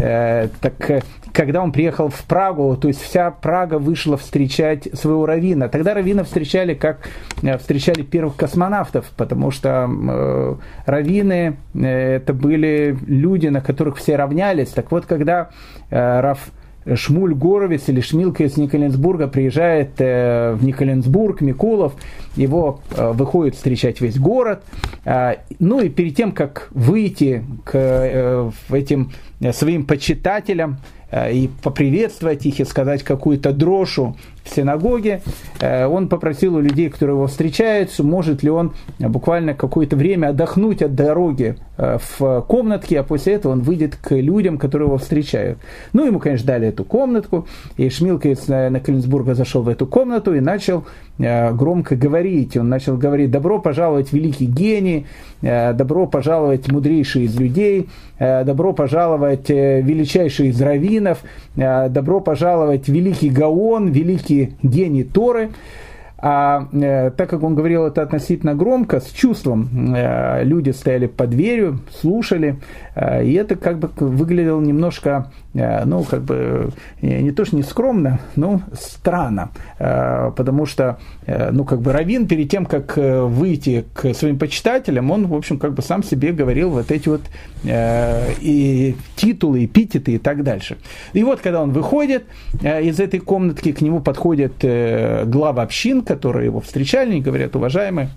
Так 0.00 1.02
когда 1.36 1.62
он 1.62 1.70
приехал 1.70 2.08
в 2.08 2.24
Прагу, 2.24 2.78
то 2.80 2.88
есть 2.88 3.02
вся 3.02 3.30
Прага 3.30 3.78
вышла 3.78 4.16
встречать 4.16 4.88
своего 4.94 5.26
равина. 5.26 5.68
Тогда 5.68 5.92
равина 5.92 6.24
встречали 6.24 6.72
как 6.72 7.00
э, 7.42 7.58
встречали 7.58 8.00
первых 8.02 8.36
космонавтов, 8.36 9.10
потому 9.18 9.50
что 9.50 9.86
э, 9.86 10.54
равины 10.86 11.58
э, 11.74 12.16
это 12.16 12.32
были 12.32 12.96
люди, 13.06 13.48
на 13.48 13.60
которых 13.60 13.98
все 13.98 14.16
равнялись. 14.16 14.70
Так 14.70 14.90
вот, 14.90 15.04
когда 15.04 15.50
э, 15.90 16.20
Раф 16.20 16.50
Шмуль 16.94 17.34
Горовец 17.34 17.88
или 17.88 18.00
Шмилка 18.00 18.44
из 18.44 18.56
Николенсбурга 18.56 19.26
приезжает 19.26 19.92
э, 19.98 20.52
в 20.54 20.64
Николенсбург, 20.64 21.40
Микулов, 21.40 21.94
его 22.36 22.80
э, 22.96 23.10
выходит 23.12 23.56
встречать 23.56 24.00
весь 24.00 24.18
город. 24.18 24.62
Э, 25.04 25.36
ну 25.58 25.80
и 25.80 25.88
перед 25.88 26.14
тем, 26.14 26.32
как 26.32 26.68
выйти 26.70 27.44
к 27.64 28.52
этим 28.70 29.12
своим 29.52 29.84
почитателям, 29.84 30.78
и 31.12 31.48
поприветствовать 31.62 32.46
их 32.46 32.58
и 32.58 32.64
сказать 32.64 33.04
какую-то 33.04 33.52
дрошу 33.52 34.16
в 34.46 34.54
синагоге. 34.54 35.22
Э, 35.60 35.86
он 35.86 36.08
попросил 36.08 36.56
у 36.56 36.60
людей, 36.60 36.88
которые 36.88 37.16
его 37.16 37.26
встречаются, 37.26 38.02
может 38.02 38.42
ли 38.42 38.50
он 38.50 38.72
буквально 38.98 39.54
какое-то 39.54 39.96
время 39.96 40.28
отдохнуть 40.28 40.82
от 40.82 40.94
дороги 40.94 41.56
э, 41.76 41.98
в 42.18 42.40
комнатке, 42.42 43.00
а 43.00 43.02
после 43.02 43.34
этого 43.34 43.52
он 43.52 43.62
выйдет 43.62 43.96
к 43.96 44.14
людям, 44.14 44.58
которые 44.58 44.86
его 44.86 44.98
встречают. 44.98 45.58
Ну, 45.92 46.06
ему, 46.06 46.18
конечно, 46.18 46.46
дали 46.46 46.68
эту 46.68 46.84
комнатку, 46.84 47.46
и 47.76 47.88
Шмилка 47.88 48.28
из 48.28 48.48
Наколенсбурга 48.48 49.34
зашел 49.34 49.62
в 49.62 49.68
эту 49.68 49.86
комнату 49.86 50.34
и 50.34 50.40
начал 50.40 50.84
громко 51.18 51.96
говорить. 51.96 52.58
Он 52.58 52.68
начал 52.68 52.98
говорить, 52.98 53.30
добро 53.30 53.58
пожаловать, 53.58 54.12
великий 54.12 54.44
гений, 54.44 55.06
добро 55.40 56.06
пожаловать, 56.06 56.70
мудрейший 56.70 57.24
из 57.24 57.40
людей, 57.40 57.88
добро 58.18 58.74
пожаловать, 58.74 59.48
величайший 59.48 60.48
из 60.48 60.60
раввинов, 60.60 61.22
э, 61.56 61.88
добро 61.88 62.20
пожаловать, 62.20 62.88
великий 62.88 63.30
Гаон, 63.30 63.90
великий 63.90 64.35
гений 64.62 65.04
Торы. 65.04 65.50
А 66.18 66.66
э, 66.72 67.10
так 67.10 67.28
как 67.28 67.42
он 67.42 67.54
говорил 67.54 67.84
это 67.84 68.00
относительно 68.00 68.54
громко, 68.54 69.00
с 69.00 69.10
чувством, 69.10 69.94
э, 69.94 70.44
люди 70.44 70.70
стояли 70.70 71.06
под 71.06 71.30
дверью, 71.30 71.80
слушали, 72.00 72.56
э, 72.94 73.24
и 73.24 73.34
это 73.34 73.54
как 73.54 73.78
бы 73.78 73.90
выглядело 73.98 74.60
немножко, 74.62 75.30
э, 75.52 75.84
ну, 75.84 76.04
как 76.04 76.22
бы, 76.22 76.70
э, 77.02 77.20
не 77.20 77.32
то 77.32 77.44
что 77.44 77.56
не 77.56 77.62
скромно, 77.62 78.20
но 78.34 78.62
странно, 78.72 79.50
э, 79.78 80.30
потому 80.34 80.64
что, 80.64 80.98
э, 81.26 81.50
ну, 81.50 81.66
как 81.66 81.82
бы 81.82 81.92
Равин 81.92 82.26
перед 82.26 82.48
тем, 82.48 82.64
как 82.64 82.96
э, 82.96 83.20
выйти 83.20 83.84
к 83.92 84.14
своим 84.14 84.38
почитателям, 84.38 85.10
он, 85.10 85.26
в 85.26 85.34
общем, 85.34 85.58
как 85.58 85.74
бы 85.74 85.82
сам 85.82 86.02
себе 86.02 86.32
говорил 86.32 86.70
вот 86.70 86.90
эти 86.90 87.10
вот 87.10 87.20
э, 87.64 88.32
и 88.40 88.96
титулы, 89.16 89.66
эпитеты 89.66 90.12
и 90.12 90.18
так 90.18 90.42
дальше. 90.42 90.78
И 91.12 91.22
вот, 91.22 91.40
когда 91.40 91.62
он 91.62 91.72
выходит 91.72 92.24
э, 92.62 92.84
из 92.84 93.00
этой 93.00 93.20
комнатки, 93.20 93.72
к 93.72 93.82
нему 93.82 94.00
подходит 94.00 94.54
э, 94.62 95.24
глава 95.26 95.62
общин, 95.62 96.05
которые 96.06 96.46
его 96.46 96.60
встречали, 96.60 97.16
и 97.16 97.20
говорят, 97.20 97.56
уважаемый, 97.56 98.08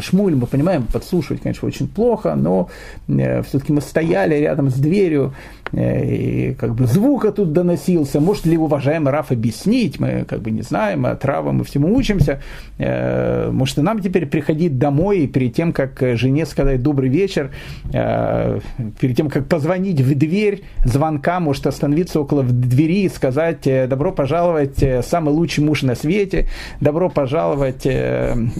Шмуль, 0.00 0.34
мы 0.34 0.46
понимаем, 0.46 0.84
подслушивать, 0.84 1.42
конечно, 1.42 1.66
очень 1.66 1.88
плохо, 1.88 2.34
но 2.34 2.68
э, 3.08 3.42
все-таки 3.42 3.72
мы 3.72 3.80
стояли 3.80 4.34
рядом 4.34 4.68
с 4.68 4.74
дверью, 4.74 5.34
и 5.72 6.56
как 6.58 6.74
бы 6.74 6.86
звук 6.86 7.32
тут 7.34 7.52
доносился. 7.52 8.20
Может 8.20 8.46
ли 8.46 8.56
уважаемый 8.56 9.12
Раф 9.12 9.30
объяснить? 9.30 10.00
Мы 10.00 10.24
как 10.26 10.40
бы 10.40 10.50
не 10.50 10.62
знаем, 10.62 11.06
от 11.06 11.24
Рава 11.24 11.52
мы 11.52 11.64
всему 11.64 11.94
учимся. 11.94 12.40
Э, 12.78 13.50
может 13.52 13.78
и 13.78 13.82
нам 13.82 14.00
теперь 14.00 14.26
приходить 14.26 14.78
домой 14.78 15.26
перед 15.26 15.54
тем, 15.54 15.72
как 15.72 15.98
жене 16.14 16.46
сказать 16.46 16.82
добрый 16.82 17.08
вечер, 17.08 17.50
э, 17.92 18.60
перед 18.98 19.16
тем, 19.16 19.28
как 19.28 19.46
позвонить 19.46 20.00
в 20.00 20.14
дверь 20.16 20.62
звонка, 20.84 21.40
может 21.40 21.66
остановиться 21.66 22.20
около 22.20 22.42
двери 22.42 23.04
и 23.04 23.08
сказать 23.08 23.68
добро 23.88 24.12
пожаловать, 24.12 24.82
самый 25.02 25.32
лучший 25.32 25.62
муж 25.62 25.82
на 25.82 25.94
свете, 25.94 26.48
добро 26.80 27.08
пожаловать, 27.08 27.86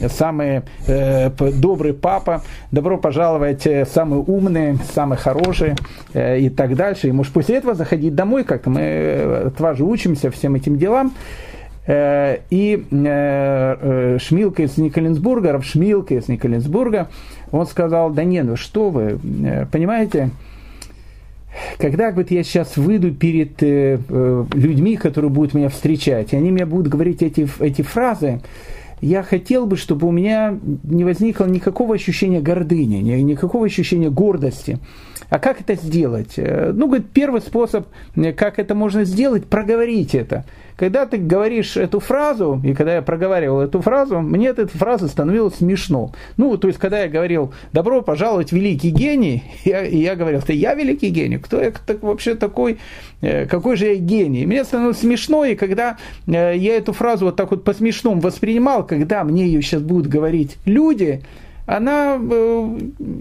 самый 0.09 0.63
добрый 0.87 1.95
папа, 1.95 2.43
добро 2.71 2.99
пожаловать, 2.99 3.67
самый 3.93 4.21
умный, 4.21 4.79
самый 4.95 5.19
хороший 5.19 5.75
и 6.15 6.53
так 6.55 6.77
дальше 6.77 7.00
дальше, 7.01 7.09
и 7.09 7.13
может 7.13 7.33
после 7.33 7.57
этого 7.57 7.75
заходить 7.75 8.15
домой 8.15 8.45
как-то. 8.45 8.71
Мы 8.71 8.81
э, 8.83 9.51
тоже 9.57 9.85
учимся 9.85 10.31
всем 10.31 10.55
этим 10.55 10.77
делам. 10.77 11.13
Э, 11.87 12.39
и 12.51 12.85
э, 12.91 14.19
Шмилка 14.21 14.63
из 14.63 14.79
Николенсбурга, 14.79 15.53
Рав 15.53 15.65
Шмилка 15.65 16.15
из 16.15 16.29
Николенсбурга, 16.29 17.09
он 17.53 17.67
сказал, 17.67 18.11
да 18.11 18.25
не, 18.25 18.43
ну 18.43 18.57
что 18.57 18.91
вы, 18.91 19.19
понимаете, 19.73 20.31
когда 21.79 22.13
вот 22.13 22.31
я 22.31 22.45
сейчас 22.45 22.77
выйду 22.77 23.13
перед 23.13 23.61
людьми, 23.61 24.97
которые 24.97 25.31
будут 25.31 25.55
меня 25.55 25.69
встречать, 25.69 26.33
и 26.33 26.37
они 26.37 26.53
мне 26.53 26.65
будут 26.65 26.87
говорить 26.87 27.23
эти, 27.23 27.49
эти 27.61 27.83
фразы, 27.83 28.41
я 29.01 29.23
хотел 29.23 29.67
бы, 29.67 29.77
чтобы 29.77 30.07
у 30.07 30.13
меня 30.13 30.57
не 30.85 31.05
возникло 31.05 31.47
никакого 31.47 31.95
ощущения 31.95 32.41
гордыни, 32.41 32.99
никакого 32.99 33.67
ощущения 33.67 34.11
гордости. 34.11 34.79
А 35.31 35.39
как 35.39 35.61
это 35.61 35.75
сделать? 35.75 36.35
Э, 36.37 36.73
ну, 36.75 36.87
говорит, 36.87 37.07
первый 37.15 37.41
способ, 37.41 37.87
э, 38.17 38.33
как 38.33 38.59
это 38.59 38.75
можно 38.75 39.05
сделать, 39.05 39.47
проговорить 39.47 40.15
это. 40.15 40.45
Когда 40.77 41.07
ты 41.07 41.19
говоришь 41.19 41.77
эту 41.77 42.01
фразу, 42.01 42.61
и 42.65 42.75
когда 42.75 42.97
я 42.97 43.03
проговаривал 43.03 43.61
эту 43.61 43.81
фразу, 43.81 44.21
мне 44.21 44.49
эта 44.49 44.67
фраза 44.67 45.09
становилась 45.09 45.57
смешно. 45.57 46.13
Ну, 46.37 46.57
то 46.57 46.69
есть, 46.69 46.81
когда 46.81 47.03
я 47.03 47.09
говорил 47.09 47.53
«добро 47.73 48.03
пожаловать, 48.03 48.51
великий 48.51 48.91
гений», 48.91 49.45
я, 49.65 49.83
я 49.83 50.17
говорил 50.17 50.43
«ты 50.43 50.53
я 50.55 50.75
великий 50.75 51.11
гений? 51.11 51.39
Кто 51.39 51.61
я 51.61 51.71
так, 51.71 52.03
вообще 52.03 52.35
такой? 52.35 52.79
Э, 53.21 53.47
какой 53.47 53.77
же 53.77 53.87
я 53.87 53.95
гений?» 53.97 54.43
и 54.43 54.47
Мне 54.47 54.65
становилось 54.65 54.99
смешно, 54.99 55.45
и 55.45 55.55
когда 55.55 55.97
я 56.27 56.77
эту 56.77 56.93
фразу 56.93 57.27
вот 57.27 57.37
так 57.37 57.53
вот 57.53 57.63
по-смешному 57.63 58.21
воспринимал, 58.21 58.85
когда 58.85 59.23
мне 59.23 59.47
ее 59.47 59.63
сейчас 59.63 59.83
будут 59.83 60.09
говорить 60.09 60.57
люди, 60.65 61.23
она 61.67 62.19
э, 62.21 62.79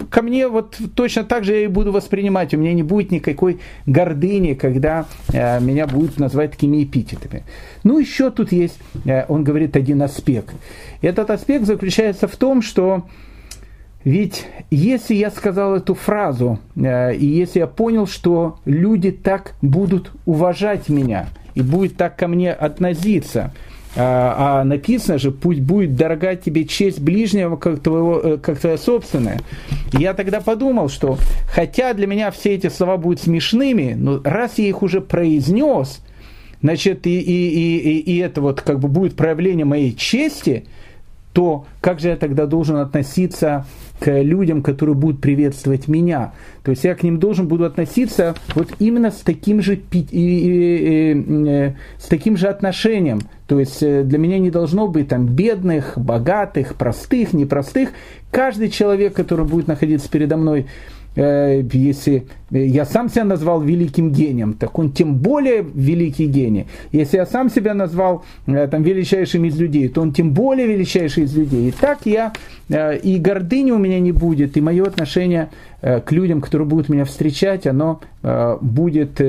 ко 0.09 0.21
мне 0.21 0.47
вот 0.47 0.79
точно 0.95 1.23
так 1.23 1.43
же 1.43 1.53
я 1.53 1.63
и 1.65 1.67
буду 1.67 1.91
воспринимать. 1.91 2.53
У 2.53 2.57
меня 2.57 2.73
не 2.73 2.83
будет 2.83 3.11
никакой 3.11 3.59
гордыни, 3.85 4.53
когда 4.53 5.05
э, 5.31 5.59
меня 5.59 5.87
будут 5.87 6.17
называть 6.17 6.51
такими 6.51 6.83
эпитетами. 6.83 7.43
Ну, 7.83 7.99
еще 7.99 8.31
тут 8.31 8.51
есть, 8.51 8.79
э, 9.05 9.25
он 9.27 9.43
говорит, 9.43 9.75
один 9.75 10.01
аспект. 10.01 10.55
Этот 11.01 11.29
аспект 11.29 11.65
заключается 11.65 12.27
в 12.27 12.35
том, 12.35 12.61
что 12.61 13.07
ведь 14.03 14.47
если 14.71 15.13
я 15.13 15.29
сказал 15.29 15.75
эту 15.75 15.93
фразу, 15.93 16.59
и 16.75 17.25
если 17.25 17.59
я 17.59 17.67
понял, 17.67 18.07
что 18.07 18.59
люди 18.63 19.11
так 19.11 19.55
будут 19.61 20.11
уважать 20.25 20.87
меня 20.87 21.27
и 21.53 21.61
будут 21.61 21.97
так 21.97 22.15
ко 22.15 22.29
мне 22.29 22.53
относиться– 22.53 23.53
а, 23.95 24.59
а 24.61 24.63
написано 24.63 25.17
же, 25.17 25.31
пусть 25.31 25.61
будет 25.61 25.95
дорога 25.95 26.35
тебе 26.35 26.65
честь 26.65 26.99
ближнего, 26.99 27.55
как, 27.55 27.79
твоего, 27.79 28.19
э, 28.19 28.37
как 28.37 28.59
твоя 28.59 28.77
собственная. 28.77 29.41
Я 29.93 30.13
тогда 30.13 30.41
подумал, 30.41 30.89
что 30.89 31.17
хотя 31.51 31.93
для 31.93 32.05
меня 32.05 32.29
все 32.31 32.55
эти 32.55 32.69
слова 32.69 32.97
будут 32.97 33.21
смешными, 33.21 33.95
но 33.97 34.21
раз 34.23 34.59
я 34.59 34.67
их 34.67 34.83
уже 34.83 35.01
произнес, 35.01 36.01
значит, 36.61 37.07
и, 37.07 37.19
и, 37.19 37.77
и, 37.77 37.99
и 37.99 38.17
это 38.19 38.41
вот 38.41 38.61
как 38.61 38.79
бы 38.79 38.87
будет 38.87 39.15
проявление 39.15 39.65
моей 39.65 39.95
чести, 39.95 40.65
то 41.33 41.65
как 41.81 41.99
же 41.99 42.09
я 42.09 42.15
тогда 42.15 42.45
должен 42.45 42.77
относиться 42.77 43.65
к 43.99 44.21
людям, 44.21 44.61
которые 44.61 44.95
будут 44.95 45.21
приветствовать 45.21 45.87
меня. 45.87 46.33
То 46.63 46.71
есть 46.71 46.83
я 46.83 46.95
к 46.95 47.03
ним 47.03 47.19
должен 47.19 47.47
буду 47.47 47.65
относиться 47.65 48.35
вот 48.55 48.69
именно 48.79 49.11
с 49.11 49.17
таким 49.17 49.61
же, 49.61 49.75
э, 49.75 51.73
с 51.97 52.07
таким 52.07 52.37
же 52.37 52.47
отношением. 52.47 53.21
То 53.47 53.59
есть 53.59 53.83
э, 53.83 54.03
для 54.03 54.17
меня 54.17 54.39
не 54.39 54.51
должно 54.51 54.87
быть 54.87 55.09
там 55.09 55.25
бедных, 55.27 55.93
богатых, 55.97 56.75
простых, 56.75 57.33
непростых. 57.33 57.89
Каждый 58.31 58.69
человек, 58.69 59.13
который 59.13 59.45
будет 59.45 59.67
находиться 59.67 60.09
передо 60.09 60.37
мной, 60.37 60.67
если 61.15 62.27
я 62.51 62.85
сам 62.85 63.09
себя 63.09 63.25
назвал 63.25 63.61
великим 63.61 64.11
гением, 64.11 64.53
так 64.53 64.77
он 64.79 64.91
тем 64.91 65.15
более 65.15 65.61
великий 65.61 66.27
гений. 66.27 66.67
Если 66.91 67.17
я 67.17 67.25
сам 67.25 67.49
себя 67.49 67.73
назвал 67.73 68.23
э, 68.47 68.67
там, 68.67 68.83
величайшим 68.83 69.43
из 69.45 69.59
людей, 69.59 69.89
то 69.89 70.01
он 70.01 70.13
тем 70.13 70.33
более 70.33 70.67
величайший 70.67 71.23
из 71.23 71.35
людей. 71.35 71.69
И 71.69 71.71
так 71.71 72.05
я, 72.05 72.31
э, 72.69 72.97
и 72.97 73.17
гордыни 73.17 73.71
у 73.71 73.77
меня 73.77 73.99
не 73.99 74.11
будет, 74.11 74.55
и 74.55 74.61
мое 74.61 74.85
отношение 74.85 75.49
к 75.81 76.11
людям, 76.11 76.41
которые 76.41 76.67
будут 76.67 76.89
меня 76.89 77.05
встречать, 77.05 77.65
оно 77.65 78.01
будет 78.59 79.21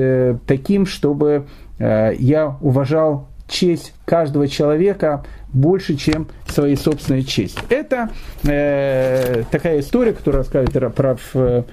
таким, 0.45 0.85
чтобы 0.85 1.45
я 1.79 2.57
уважал 2.59 3.27
честь 3.47 3.93
каждого 4.05 4.47
человека 4.47 5.23
больше, 5.53 5.95
чем 5.95 6.27
своей 6.47 6.75
собственной 6.75 7.23
честь. 7.23 7.57
Это 7.69 8.09
э, 8.43 9.43
такая 9.51 9.79
история, 9.79 10.13
которая 10.13 10.43
рассказывает 10.43 10.95
про 10.95 11.17
э, 11.33 11.63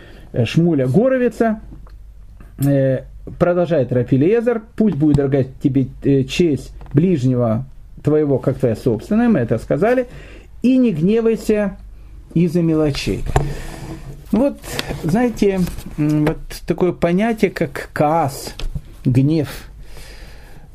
Шмуля 0.44 0.86
Горовица. 0.86 1.60
Э, 2.64 3.04
продолжает 3.38 3.92
Рафилезер. 3.92 4.62
Пусть 4.76 4.96
будет, 4.96 5.16
дорогая 5.16 5.46
тебе, 5.62 5.88
э, 6.02 6.24
честь 6.24 6.72
ближнего 6.92 7.66
твоего, 8.02 8.38
как 8.38 8.58
твоя 8.58 8.76
собственная, 8.76 9.28
мы 9.28 9.40
это 9.40 9.58
сказали. 9.58 10.06
И 10.62 10.76
не 10.76 10.92
гневайся 10.92 11.76
из-за 12.34 12.62
мелочей. 12.62 13.22
Вот, 14.32 14.58
знаете, 15.04 15.60
вот 15.96 16.38
такое 16.66 16.92
понятие, 16.92 17.50
как 17.50 17.90
каас, 17.92 18.54
гнев. 19.04 19.48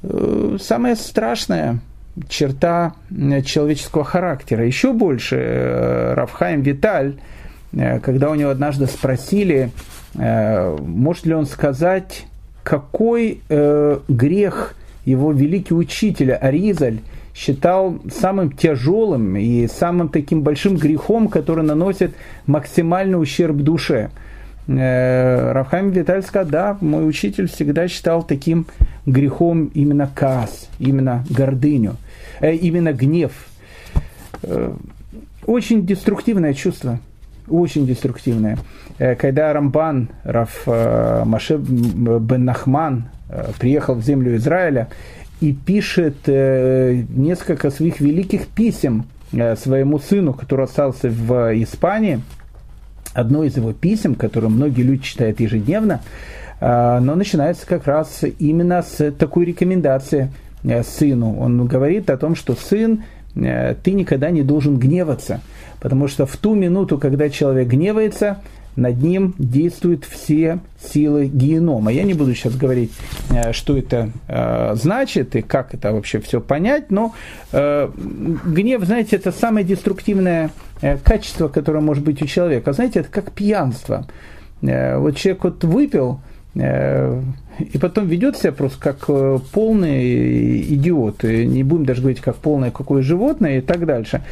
Э, 0.04 0.58
самое 0.60 0.96
страшное– 0.96 1.80
черта 2.28 2.94
э, 3.10 3.42
человеческого 3.42 4.04
характера. 4.04 4.66
Еще 4.66 4.94
больше 4.94 5.38
э, 5.38 6.14
Рафхайм 6.16 6.62
Виталь, 6.62 7.16
э, 7.74 8.00
когда 8.00 8.30
у 8.30 8.36
него 8.36 8.52
однажды 8.52 8.86
спросили, 8.88 9.72
может 10.16 11.26
ли 11.26 11.34
он 11.34 11.48
сказать, 11.48 12.28
какой 12.62 13.42
грех 13.50 14.76
его 15.06 15.32
великий 15.32 15.74
учитель 15.74 16.34
Аризаль 16.34 17.00
считал 17.34 17.98
самым 18.14 18.52
тяжелым 18.52 19.36
и 19.36 19.68
самым 19.68 20.10
таким 20.10 20.44
большим 20.44 20.76
грехом, 20.76 21.30
который 21.30 21.64
наносит 21.64 22.14
максимальный 22.46 23.20
ущерб 23.20 23.58
душе. 23.58 24.12
Рафхайм 24.68 25.92
Виталь 25.92 26.24
сказал, 26.24 26.50
да, 26.50 26.78
мой 26.80 27.08
учитель 27.08 27.48
всегда 27.48 27.88
считал 27.88 28.24
таким 28.24 28.66
грехом 29.06 29.66
именно 29.74 30.10
каас, 30.14 30.70
именно 30.80 31.26
гордыню. 31.30 31.98
Э, 32.40 32.54
именно 32.54 32.94
гнев. 32.94 33.32
Э, 34.44 34.74
очень 35.46 35.86
деструктивное 35.86 36.54
чувство. 36.54 37.00
Очень 37.48 37.86
деструктивное. 37.86 38.58
Э, 38.98 39.16
когда 39.16 39.54
Рамбан, 39.54 40.10
Раф 40.24 40.68
Маше 40.68 41.58
бен 41.58 42.46
Нахман, 42.46 43.06
приехал 43.60 43.96
в 43.96 44.04
землю 44.04 44.36
Израиля 44.36 44.90
и 45.42 45.54
пишет 45.54 46.28
несколько 46.28 47.72
своих 47.72 48.00
великих 48.00 48.48
писем 48.48 49.06
своему 49.32 49.98
сыну, 49.98 50.34
который 50.34 50.66
остался 50.66 51.10
в 51.10 51.64
Испании, 51.64 52.22
одно 53.14 53.44
из 53.44 53.56
его 53.58 53.74
писем, 53.74 54.16
которое 54.16 54.50
многие 54.50 54.82
люди 54.82 55.04
читают 55.04 55.40
ежедневно, 55.40 56.02
но 56.62 57.16
начинается 57.16 57.68
как 57.68 57.88
раз 57.88 58.24
именно 58.40 58.82
с 58.82 59.12
такой 59.12 59.46
рекомендации– 59.46 60.32
Э, 60.64 60.82
сыну. 60.84 61.38
Он 61.40 61.66
говорит 61.66 62.10
о 62.10 62.18
том, 62.18 62.36
что 62.36 62.56
сын, 62.56 63.04
э, 63.36 63.76
ты 63.84 63.92
никогда 63.92 64.30
не 64.30 64.44
должен 64.44 64.78
гневаться, 64.78 65.42
потому 65.82 66.08
что 66.08 66.26
в 66.26 66.38
ту 66.38 66.56
минуту, 66.56 66.98
когда 66.98 67.30
человек 67.30 67.68
гневается, 67.68 68.38
над 68.76 69.02
ним 69.02 69.36
действуют 69.38 70.06
все 70.06 70.60
силы 70.82 71.28
генома. 71.28 71.92
Я 71.92 72.04
не 72.04 72.14
буду 72.14 72.34
сейчас 72.34 72.56
говорить, 72.56 72.92
э, 73.30 73.54
что 73.54 73.78
это 73.78 74.10
значит 74.76 75.36
и 75.36 75.42
как 75.42 75.74
это 75.74 75.92
вообще 75.94 76.20
все 76.20 76.42
понять, 76.42 76.92
но 76.92 77.14
гнев, 77.52 78.84
знаете, 78.84 79.16
это 79.16 79.32
самое 79.32 79.66
деструктивное 79.66 80.52
качество, 81.04 81.48
которое 81.48 81.80
может 81.80 82.04
быть 82.04 82.22
у 82.22 82.26
человека. 82.26 82.74
Знаете, 82.74 83.00
это 83.02 83.10
как 83.10 83.32
пьянство. 83.32 84.08
Вот 84.62 85.18
человек 85.18 85.44
вот 85.44 85.64
выпил, 85.64 86.20
и 87.60 87.78
потом 87.78 88.08
ведет 88.08 88.38
себя 88.38 88.52
просто 88.52 88.80
как 88.80 89.06
э, 89.08 89.38
полный 89.52 90.62
идиот. 90.62 91.24
И 91.24 91.46
не 91.46 91.64
будем 91.64 91.86
даже 91.86 92.02
говорить, 92.02 92.22
как 92.22 92.36
полное 92.36 92.72
какое 92.72 93.04
животное 93.04 93.60
и 93.60 93.62
так 93.62 93.86
дальше. 93.86 94.24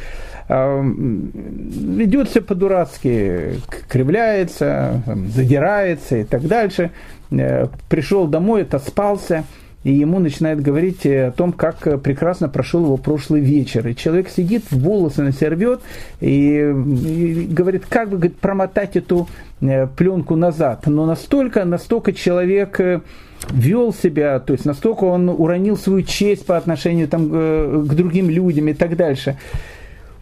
А, 0.48 0.82
ведет 0.82 2.30
себя 2.30 2.42
по-дурацки, 2.42 3.60
кривляется, 3.88 5.02
задирается 5.28 6.16
и 6.18 6.24
так 6.24 6.46
дальше. 6.46 6.90
Э, 7.30 7.68
Пришел 7.88 8.26
домой, 8.26 8.62
отоспался– 8.62 9.44
и 9.84 9.92
ему 9.92 10.20
начинает 10.20 10.60
говорить 10.60 11.04
э, 11.06 11.28
о 11.28 11.32
том, 11.32 11.52
как 11.52 11.86
э, 11.86 11.98
прекрасно 11.98 12.48
прошел 12.48 12.84
его 12.84 12.96
прошлый 12.96 13.40
вечер. 13.40 13.86
И 13.88 13.96
человек 13.96 14.28
сидит, 14.28 14.64
волосы 14.70 15.22
на 15.22 15.32
себя 15.32 15.50
рвет 15.50 15.80
и, 16.20 16.58
и 16.60 17.46
говорит, 17.50 17.84
как 17.88 18.08
бы 18.08 18.16
говорит, 18.16 18.38
промотать 18.38 18.96
эту 18.96 19.28
пленку 19.96 20.34
назад. 20.36 20.86
Но 20.86 21.06
настолько, 21.06 21.64
настолько 21.64 22.12
человек 22.12 22.80
вел 23.50 23.92
себя, 23.92 24.40
то 24.40 24.52
есть 24.52 24.64
настолько 24.64 25.04
он 25.04 25.28
уронил 25.28 25.76
свою 25.76 26.02
честь 26.02 26.46
по 26.46 26.56
отношению 26.56 27.06
там, 27.06 27.28
к 27.28 27.94
другим 27.94 28.28
людям 28.28 28.68
и 28.68 28.74
так 28.74 28.96
дальше. 28.96 29.36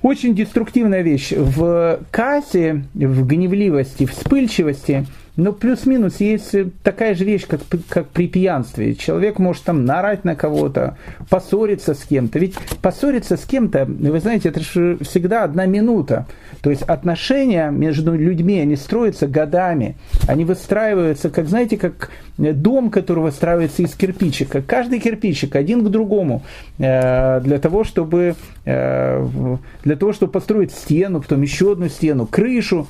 Очень 0.03 0.35
деструктивная 0.35 1.03
вещь. 1.03 1.33
В 1.37 2.01
кассе, 2.11 2.85
в 2.95 3.27
гневливости, 3.27 4.07
в 4.07 4.13
вспыльчивости– 4.13 5.07
но 5.41 5.53
плюс-минус 5.53 6.21
есть 6.21 6.55
такая 6.83 7.15
же 7.15 7.25
вещь, 7.25 7.47
как, 7.47 7.61
как 7.89 8.09
при 8.09 8.29
пьянстве. 8.29 8.95
Человек 8.95 9.39
может 9.39 9.63
там 9.63 9.87
нарать 9.87 10.23
на 10.25 10.35
кого-то, 10.35 10.99
поссориться 11.31 11.95
с 11.95 12.05
кем-то. 12.05 12.39
Ведь 12.39 12.57
поссориться 12.83 13.39
с 13.39 13.45
кем-то, 13.47 13.87
вы 13.87 14.21
знаете, 14.21 14.51
это 14.51 14.61
же 14.61 14.99
всегда 15.01 15.45
одна 15.45 15.65
минута. 15.65 16.27
То 16.63 16.69
есть 16.69 16.83
отношения 16.83 17.71
между 17.71 18.15
людьми, 18.15 18.59
они 18.59 18.77
строятся 18.77 19.27
годами. 19.27 19.97
Они 20.31 20.45
выстраиваются, 20.45 21.29
как, 21.29 21.49
знаете, 21.49 21.77
как 21.77 22.09
дом, 22.39 22.91
который 22.91 23.25
выстраивается 23.25 23.83
из 23.83 23.97
кирпичика. 23.97 24.63
Каждый 24.63 25.01
кирпичик 25.01 25.57
один 25.57 25.85
к 25.85 25.89
другому. 25.89 26.43
Э, 26.79 27.41
для 27.41 27.59
того, 27.59 27.83
чтобы, 27.83 28.37
э, 28.65 29.57
для 29.83 29.97
того, 29.97 30.13
чтобы 30.13 30.31
построить 30.31 30.71
стену, 30.71 31.21
потом 31.21 31.43
еще 31.43 31.73
одну 31.73 31.89
стену, 31.89 32.27
крышу. 32.27 32.87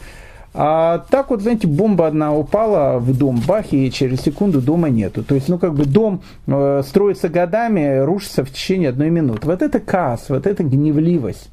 А 0.52 1.06
так 1.08 1.30
вот, 1.30 1.40
знаете, 1.40 1.66
бомба 1.66 2.08
одна 2.08 2.34
упала 2.34 2.98
в 2.98 3.16
дом, 3.16 3.40
бах, 3.48 3.72
и 3.72 3.90
через 3.90 4.20
секунду 4.20 4.60
дома 4.60 4.90
нету. 4.90 5.24
То 5.24 5.34
есть, 5.34 5.48
ну, 5.48 5.58
как 5.58 5.72
бы 5.72 5.86
дом 5.86 6.20
э, 6.46 6.82
строится 6.86 7.30
годами, 7.30 8.00
рушится 8.00 8.44
в 8.44 8.50
течение 8.50 8.90
одной 8.90 9.08
минуты. 9.08 9.46
Вот 9.46 9.62
это 9.62 9.80
каас, 9.80 10.28
вот 10.28 10.46
это 10.46 10.62
гневливость. 10.62 11.48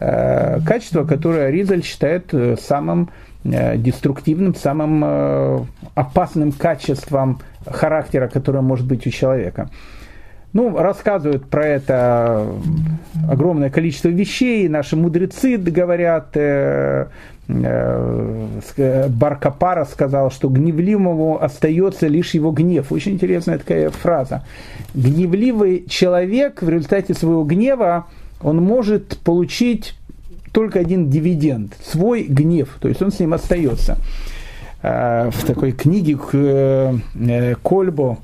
Э, 0.00 0.60
качество, 0.64 1.04
которое 1.04 1.50
Ризаль 1.50 1.84
считает 1.84 2.32
э, 2.32 2.56
самым 2.58 3.10
э, 3.10 3.29
деструктивным, 3.44 4.54
самым 4.54 5.02
э, 5.04 5.60
опасным 5.94 6.52
качеством 6.52 7.40
характера, 7.66 8.28
которое 8.28 8.60
может 8.60 8.86
быть 8.86 9.06
у 9.06 9.10
человека. 9.10 9.70
Ну, 10.52 10.76
рассказывают 10.76 11.48
про 11.48 11.64
это 11.64 12.44
огромное 13.28 13.70
количество 13.70 14.08
вещей, 14.08 14.68
наши 14.68 14.96
мудрецы 14.96 15.56
говорят, 15.56 16.30
э, 16.34 17.06
э, 17.48 19.08
Баркапара 19.08 19.84
сказал, 19.84 20.30
что 20.32 20.48
гневливому 20.48 21.40
остается 21.40 22.08
лишь 22.08 22.34
его 22.34 22.50
гнев. 22.50 22.90
Очень 22.90 23.12
интересная 23.12 23.58
такая 23.58 23.90
фраза. 23.90 24.44
Гневливый 24.92 25.86
человек 25.88 26.62
в 26.62 26.68
результате 26.68 27.14
своего 27.14 27.44
гнева, 27.44 28.06
он 28.42 28.56
может 28.56 29.18
получить 29.18 29.94
только 30.52 30.78
один 30.78 31.10
дивиденд, 31.10 31.74
свой 31.82 32.22
гнев, 32.22 32.76
то 32.80 32.88
есть 32.88 33.02
он 33.02 33.12
с 33.12 33.20
ним 33.20 33.34
остается. 33.34 33.98
Э, 34.82 35.30
в 35.30 35.44
такой 35.44 35.72
книге 35.72 36.16
Кольбо 37.62 38.18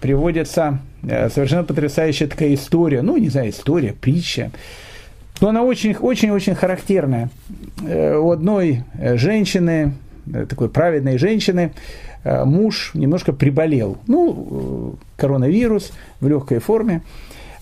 приводится 0.00 0.80
Э, 1.08 1.28
совершенно 1.30 1.64
потрясающая 1.64 2.26
такая 2.26 2.54
история, 2.54 3.02
ну, 3.02 3.16
не 3.16 3.28
знаю, 3.28 3.50
история, 3.50 3.92
притча, 3.92 4.50
но 5.40 5.48
она 5.50 5.62
очень-очень-очень 5.62 6.54
характерная. 6.54 7.30
Э, 7.86 8.16
у 8.16 8.30
одной 8.30 8.82
э, 8.98 9.16
женщины, 9.16 9.94
такой 10.48 10.68
праведной 10.68 11.18
женщины, 11.18 11.72
муж 12.24 12.90
немножко 12.94 13.32
приболел. 13.32 13.98
Ну, 14.08 14.96
коронавирус 15.16 15.92
в 16.18 16.26
легкой 16.26 16.58
форме. 16.58 17.02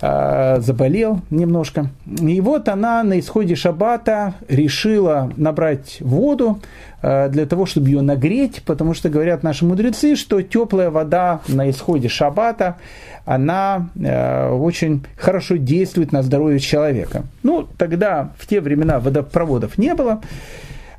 Э, 0.01 0.61
заболел 0.61 1.21
немножко. 1.31 1.91
И 2.07 2.41
вот 2.41 2.69
она 2.69 3.03
на 3.03 3.19
исходе 3.19 3.55
шаббата 3.55 4.35
решила 4.49 5.33
набрать 5.37 5.99
воду 6.01 6.61
э, 7.03 7.29
для 7.29 7.47
того, 7.47 7.67
чтобы 7.67 7.89
ее 7.89 8.03
нагреть, 8.03 8.63
потому 8.65 8.95
что 8.95 9.09
говорят 9.09 9.43
наши 9.43 9.65
мудрецы, 9.65 10.17
что 10.17 10.43
теплая 10.43 10.91
вода 10.91 11.41
на 11.49 11.71
исходе 11.71 12.09
шаббата, 12.09 12.77
она 13.25 13.89
э, 13.97 14.51
очень 14.51 15.05
хорошо 15.17 15.57
действует 15.57 16.13
на 16.13 16.23
здоровье 16.23 16.59
человека. 16.59 17.25
Ну, 17.43 17.67
тогда 17.79 18.31
в 18.39 18.47
те 18.47 18.61
времена 18.61 19.01
водопроводов 19.01 19.79
не 19.79 19.95
было. 19.95 20.21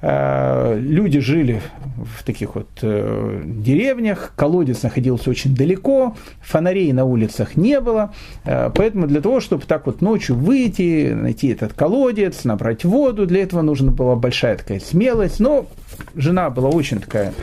Э, 0.07 0.77
люди 0.79 1.19
жили 1.19 1.63
в 1.97 2.23
таких 2.23 2.53
вот 2.53 2.67
э, 2.83 3.41
деревнях, 3.43 4.33
колодец 4.35 4.83
находился 4.83 5.31
очень 5.31 5.55
далеко, 5.55 6.15
фонарей 6.41 6.93
на 6.93 7.05
улицах 7.05 7.57
не 7.57 7.79
было, 7.81 8.13
э, 8.43 8.69
поэтому 8.75 9.07
для 9.07 9.19
того, 9.19 9.39
чтобы 9.39 9.63
так 9.65 9.87
вот 9.87 10.01
ночью 10.01 10.35
выйти, 10.35 11.11
найти 11.11 11.47
этот 11.47 11.73
колодец, 11.73 12.43
набрать 12.43 12.85
воду, 12.85 13.25
для 13.25 13.41
этого 13.41 13.63
нужна 13.63 13.91
была 13.91 14.15
большая 14.15 14.57
такая 14.57 14.79
смелость, 14.79 15.39
но 15.39 15.65
жена 16.13 16.51
была 16.51 16.69
очень 16.69 16.99
такая 16.99 17.33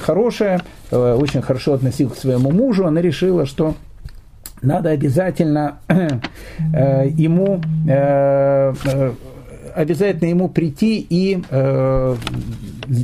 хорошая, 0.00 0.62
очень 0.92 1.42
хорошо 1.42 1.74
относилась 1.74 2.14
к 2.14 2.20
своему 2.20 2.52
мужу, 2.52 2.86
она 2.86 3.02
решила, 3.02 3.46
что 3.46 3.74
надо 4.62 4.90
обязательно 4.90 5.78
ему 5.88 7.60
обязательно 9.74 10.28
ему 10.28 10.48
прийти 10.48 11.06
и 11.08 11.42
э, 11.50 12.16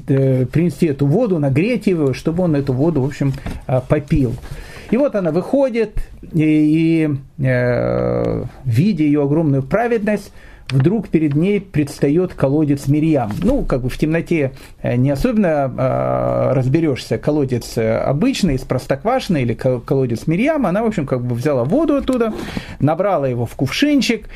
э, 0.08 0.46
принести 0.46 0.86
эту 0.86 1.06
воду, 1.06 1.38
нагреть 1.38 1.86
его, 1.86 2.12
чтобы 2.12 2.44
он 2.44 2.56
эту 2.56 2.72
воду, 2.72 3.02
в 3.02 3.06
общем, 3.06 3.32
э, 3.66 3.80
попил. 3.88 4.34
И 4.90 4.96
вот 4.96 5.14
она 5.16 5.32
выходит, 5.32 5.98
и, 6.32 7.08
и 7.38 7.44
э, 7.44 8.44
видя 8.64 9.04
ее 9.04 9.22
огромную 9.22 9.62
праведность, 9.62 10.32
вдруг 10.68 11.08
перед 11.08 11.34
ней 11.34 11.60
предстает 11.60 12.34
колодец 12.34 12.86
Мирьям. 12.88 13.32
Ну, 13.42 13.64
как 13.64 13.82
бы 13.82 13.88
в 13.88 13.98
темноте 13.98 14.52
э, 14.82 14.96
не 14.96 15.10
особенно 15.10 15.72
э, 15.76 16.52
разберешься, 16.54 17.18
колодец 17.18 17.76
обычный, 17.78 18.54
из 18.54 18.62
простоквашино 18.62 19.38
или 19.38 19.54
колодец 19.54 20.26
Мирьям. 20.26 20.66
Она, 20.66 20.82
в 20.82 20.86
общем, 20.86 21.06
как 21.06 21.24
бы 21.24 21.34
взяла 21.34 21.64
воду 21.64 21.96
оттуда, 21.96 22.32
набрала 22.78 23.26
его 23.26 23.46
в 23.46 23.54
кувшинчик, 23.56 24.28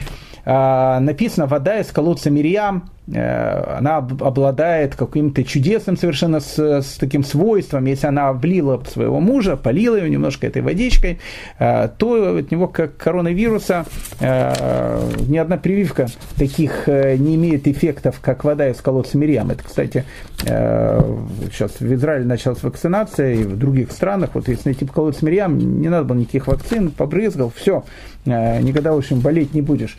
написано 0.45 1.47
«вода 1.47 1.79
из 1.79 1.87
колодца 1.89 2.31
Мирьям», 2.31 2.91
э, 3.13 3.77
она 3.79 3.99
обладает 3.99 4.95
каким-то 4.95 5.45
чудесным 5.45 5.97
совершенно 5.97 6.41
с, 6.41 6.59
с 6.59 6.97
таким 6.99 7.25
свойством. 7.25 7.85
Если 7.87 8.07
она 8.07 8.33
влила 8.33 8.83
своего 8.89 9.21
мужа, 9.21 9.57
полила 9.57 9.97
его 9.97 10.07
немножко 10.07 10.47
этой 10.47 10.63
водичкой, 10.63 11.19
э, 11.59 11.89
то 11.99 12.37
от 12.39 12.51
него 12.51 12.69
как 12.69 12.97
коронавируса 12.97 13.85
э, 14.21 15.11
ни 15.29 15.37
одна 15.39 15.57
прививка 15.57 16.07
таких 16.37 16.87
не 16.87 17.35
имеет 17.35 17.69
эффектов, 17.69 18.21
как 18.21 18.45
вода 18.45 18.69
из 18.69 18.81
колодца 18.81 19.19
Мирьям. 19.19 19.51
Это, 19.51 19.65
кстати, 19.65 20.05
сейчас 20.43 21.81
в 21.81 21.95
Израиле 21.95 22.25
началась 22.25 22.63
вакцинация, 22.63 23.35
и 23.35 23.45
в 23.45 23.59
других 23.59 23.93
странах, 23.93 24.31
вот 24.35 24.49
если 24.49 24.71
найти 24.71 24.87
колодец 24.87 25.21
Мирьям, 25.21 25.59
не 25.59 25.89
надо 25.89 26.05
было 26.05 26.17
никаких 26.17 26.47
вакцин, 26.47 26.91
побрызгал, 26.91 27.53
все, 27.55 27.85
никогда, 28.25 28.93
в 28.93 28.99
общем, 28.99 29.21
болеть 29.21 29.55
не 29.55 29.63
будешь. 29.63 29.97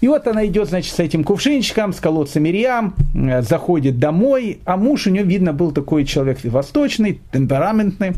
И 0.00 0.08
вот 0.08 0.26
она 0.26 0.46
идет, 0.46 0.68
значит, 0.68 0.94
с 0.94 1.00
этим 1.00 1.24
кувшинчиком, 1.24 1.92
с 1.92 2.00
колодца 2.00 2.38
Мирьям, 2.38 2.94
э, 3.14 3.40
заходит 3.42 3.98
домой, 3.98 4.60
а 4.64 4.76
муж 4.76 5.06
у 5.06 5.10
нее, 5.10 5.24
видно, 5.24 5.52
был 5.52 5.72
такой 5.72 6.04
человек 6.04 6.38
восточный, 6.44 7.20
темпераментный. 7.32 8.12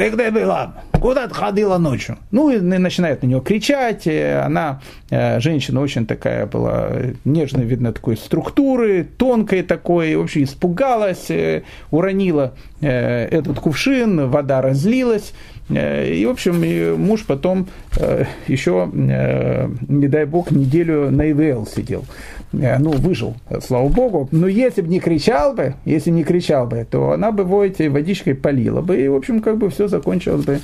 Ты 0.00 0.08
где 0.08 0.30
была? 0.30 0.76
Куда 0.92 1.28
ты 1.28 1.34
ходила 1.34 1.76
ночью? 1.76 2.16
Ну, 2.30 2.48
и 2.48 2.58
начинает 2.58 3.22
на 3.22 3.26
нее 3.26 3.42
кричать. 3.42 4.06
Она, 4.06 4.80
э, 5.10 5.40
женщина 5.40 5.82
очень 5.82 6.06
такая 6.06 6.46
была, 6.46 6.88
нежно 7.26 7.60
видно, 7.60 7.92
такой 7.92 8.16
структуры, 8.16 9.06
тонкой 9.18 9.62
такой. 9.62 10.16
В 10.16 10.22
общем, 10.22 10.44
испугалась, 10.44 11.30
э, 11.30 11.64
уронила 11.90 12.54
этот 12.80 13.60
кувшин, 13.60 14.30
вода 14.30 14.62
разлилась. 14.62 15.34
Э, 15.70 16.12
и, 16.12 16.26
в 16.26 16.30
общем, 16.30 17.00
муж 17.00 17.24
потом 17.26 17.68
э, 17.96 18.24
еще, 18.48 18.90
э, 18.92 19.68
не 19.88 20.08
дай 20.08 20.24
бог, 20.24 20.50
неделю 20.50 21.10
на 21.10 21.30
ИВЛ 21.30 21.66
сидел. 21.66 22.04
Ну, 22.52 22.90
выжил, 22.90 23.36
слава 23.60 23.88
богу. 23.88 24.28
Но 24.32 24.48
если 24.48 24.82
бы 24.82 24.88
не 24.88 24.98
кричал 24.98 25.54
бы, 25.54 25.74
если 25.84 26.10
не 26.10 26.24
кричал 26.24 26.66
бы, 26.66 26.84
то 26.90 27.12
она 27.12 27.30
бы 27.30 27.44
его 27.44 27.64
этой 27.64 27.88
водичкой 27.88 28.34
полила 28.34 28.80
бы. 28.80 29.00
И, 29.00 29.06
в 29.08 29.14
общем, 29.14 29.40
как 29.40 29.56
бы 29.56 29.70
все 29.70 29.86
закончилось 29.86 30.44
бы, 30.44 30.60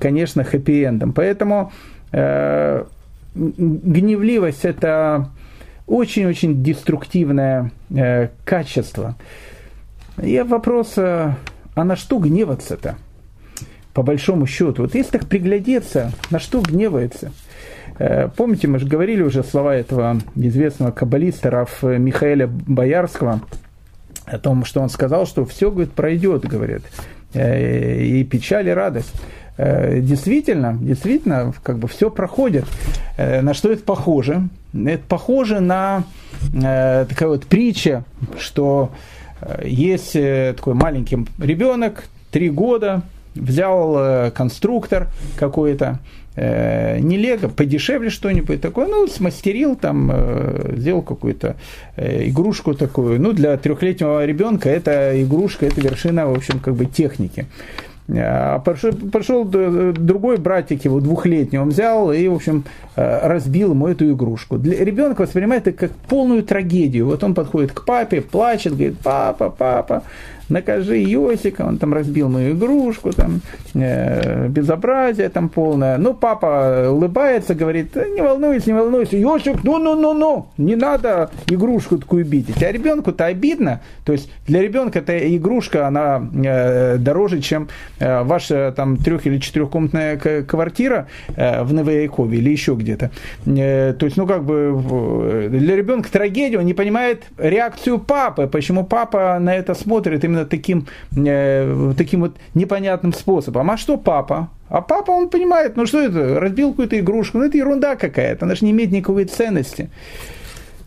конечно, 0.00 0.42
хэппи-эндом. 0.42 1.12
Поэтому 1.12 1.70
гневливость– 3.34 4.64
это 4.64 5.30
очень-очень 5.86 6.62
деструктивное 6.64 7.70
качество. 8.44 9.14
И 10.20 10.40
вопрос, 10.40 10.94
а 10.96 11.36
на 11.76 11.94
что 11.94 12.18
гневаться-то? 12.18 12.96
по 13.96 14.02
большому 14.02 14.46
счету. 14.46 14.82
Вот 14.82 14.94
если 14.94 15.12
так 15.12 15.26
приглядеться, 15.26 16.12
на 16.30 16.38
что 16.38 16.60
гневается? 16.60 17.32
Э, 17.98 18.28
помните, 18.34 18.68
мы 18.68 18.78
же 18.78 18.86
говорили 18.86 19.22
уже 19.22 19.42
слова 19.42 19.74
этого 19.74 20.18
известного 20.34 20.90
каббалиста 20.90 21.50
Раф 21.50 21.82
Михаэля 21.82 22.46
Боярского 22.46 23.40
о 24.24 24.38
том, 24.38 24.64
что 24.64 24.80
он 24.80 24.88
сказал, 24.88 25.26
что 25.26 25.44
все, 25.44 25.70
говорит, 25.70 25.92
пройдет, 25.92 26.44
говорит, 26.44 26.82
э, 27.34 28.02
и 28.02 28.24
печаль, 28.24 28.68
и 28.68 28.72
радость. 28.72 29.12
Э, 29.56 30.00
действительно, 30.00 30.76
действительно, 30.80 31.54
как 31.62 31.78
бы 31.78 31.88
все 31.88 32.10
проходит. 32.10 32.64
На 33.16 33.54
что 33.54 33.72
это 33.72 33.82
похоже? 33.82 34.48
Это 34.74 35.02
похоже 35.08 35.60
на 35.60 36.04
такая 36.52 37.28
вот 37.28 37.46
притча, 37.46 38.04
что 38.38 38.90
есть 39.64 40.12
такой 40.12 40.74
маленький 40.74 41.24
ребенок, 41.38 42.04
три 42.30 42.50
года, 42.50 43.02
взял 43.36 43.96
э, 43.98 44.30
конструктор 44.30 45.08
какой-то, 45.36 45.98
э, 46.36 46.98
не 47.00 47.16
лего, 47.16 47.48
подешевле 47.48 48.10
что-нибудь 48.10 48.60
такое, 48.60 48.86
ну, 48.86 49.06
смастерил 49.08 49.74
там, 49.74 50.10
э, 50.12 50.74
сделал 50.76 51.02
какую-то 51.02 51.56
игрушку 51.96 52.74
такую. 52.74 53.20
Ну, 53.20 53.32
для 53.32 53.56
трехлетнего 53.56 54.24
ребенка 54.24 54.68
это 54.68 55.20
игрушка, 55.22 55.66
это 55.66 55.80
вершина, 55.80 56.26
в 56.28 56.32
общем, 56.32 56.60
как 56.60 56.74
бы 56.74 56.86
техники. 56.86 57.46
А 58.08 58.60
пошел, 58.60 58.92
пошел 58.92 59.44
другой 59.44 60.36
братик 60.36 60.84
его 60.84 61.00
двухлетний, 61.00 61.58
он 61.58 61.70
взял 61.70 62.12
и, 62.12 62.28
в 62.28 62.34
общем, 62.34 62.64
разбил 62.94 63.72
ему 63.72 63.88
эту 63.88 64.08
игрушку. 64.12 64.58
Для, 64.58 64.84
ребенок 64.84 65.18
воспринимает 65.18 65.66
это 65.66 65.88
как 65.88 65.92
полную 66.08 66.44
трагедию. 66.44 67.06
Вот 67.06 67.24
он 67.24 67.34
подходит 67.34 67.72
к 67.72 67.84
папе, 67.84 68.20
плачет, 68.20 68.74
говорит, 68.74 68.98
папа, 69.02 69.50
папа, 69.50 70.04
накажи 70.48 70.98
Йосика, 70.98 71.62
он 71.62 71.78
там 71.78 71.94
разбил 71.94 72.28
мою 72.28 72.54
игрушку, 72.54 73.12
там 73.12 73.40
э, 73.74 74.48
безобразие 74.48 75.28
там 75.28 75.48
полное. 75.48 75.98
Ну, 75.98 76.14
папа 76.14 76.88
улыбается, 76.90 77.54
говорит, 77.54 77.96
не 77.96 78.22
волнуйся, 78.22 78.70
не 78.70 78.78
волнуйся, 78.78 79.16
Йосик, 79.16 79.64
ну-ну-ну-ну, 79.64 80.46
не 80.58 80.76
надо 80.76 81.30
игрушку 81.48 81.98
такую 81.98 82.24
бить. 82.24 82.46
А 82.62 82.72
ребенку-то 82.72 83.26
обидно, 83.26 83.80
то 84.04 84.12
есть 84.12 84.30
для 84.46 84.62
ребенка 84.62 85.00
эта 85.00 85.36
игрушка, 85.36 85.86
она 85.86 86.22
э, 86.44 86.96
дороже, 86.98 87.40
чем 87.40 87.68
э, 87.98 88.22
ваша 88.22 88.72
там 88.76 88.96
трех- 88.96 89.26
или 89.26 89.38
четырехкомнатная 89.38 90.16
квартира 90.42 91.08
э, 91.36 91.62
в 91.62 91.72
Новоякове 91.72 92.38
или 92.38 92.50
еще 92.50 92.74
где-то. 92.74 93.10
Э, 93.46 93.94
то 93.98 94.06
есть, 94.06 94.16
ну, 94.16 94.26
как 94.26 94.44
бы 94.44 95.48
для 95.50 95.76
ребенка 95.76 96.10
трагедия, 96.10 96.58
он 96.58 96.66
не 96.66 96.74
понимает 96.74 97.24
реакцию 97.38 97.98
папы, 97.98 98.46
почему 98.46 98.84
папа 98.84 99.38
на 99.40 99.54
это 99.54 99.74
смотрит 99.74 100.24
именно 100.24 100.35
именно 100.36 100.46
таким, 100.46 100.86
э, 101.16 101.92
таким 101.96 102.20
вот 102.20 102.36
непонятным 102.54 103.12
способом. 103.12 103.70
А 103.70 103.76
что 103.76 103.96
папа? 103.96 104.50
А 104.68 104.80
папа, 104.80 105.10
он 105.12 105.28
понимает, 105.28 105.76
ну 105.76 105.86
что 105.86 106.00
это, 106.00 106.40
разбил 106.40 106.70
какую-то 106.70 106.98
игрушку, 106.98 107.38
ну 107.38 107.44
это 107.44 107.56
ерунда 107.56 107.96
какая-то, 107.96 108.44
она 108.44 108.54
же 108.54 108.64
не 108.64 108.72
имеет 108.72 108.92
никакой 108.92 109.24
ценности. 109.24 109.90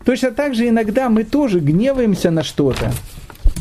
Точно 0.04 0.30
так 0.30 0.54
же 0.54 0.68
иногда 0.68 1.08
мы 1.08 1.24
тоже 1.24 1.60
гневаемся 1.60 2.30
на 2.30 2.42
что-то, 2.42 2.90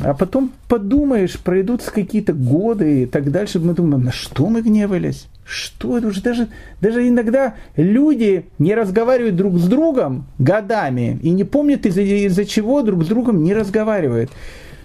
а 0.04 0.14
потом 0.14 0.52
подумаешь, 0.68 1.40
пройдутся 1.40 1.92
какие-то 1.92 2.34
годы 2.34 3.04
и 3.04 3.06
так 3.06 3.32
дальше, 3.32 3.60
мы 3.60 3.74
думаем, 3.74 4.04
на 4.04 4.12
что 4.12 4.48
мы 4.48 4.62
гневались? 4.62 5.28
Что 5.46 5.98
это 5.98 6.08
уже 6.08 6.22
даже, 6.22 6.48
даже 6.80 7.08
иногда 7.08 7.56
люди 7.76 8.46
не 8.60 8.76
разговаривают 8.76 9.36
друг 9.36 9.58
с 9.58 9.68
другом 9.68 10.26
годами 10.38 11.18
и 11.24 11.32
не 11.32 11.44
помнят 11.44 11.86
из-за, 11.86 12.02
из-за 12.02 12.46
чего 12.46 12.82
друг 12.82 13.04
с 13.04 13.08
другом 13.08 13.44
не 13.44 13.54
разговаривают. 13.54 14.30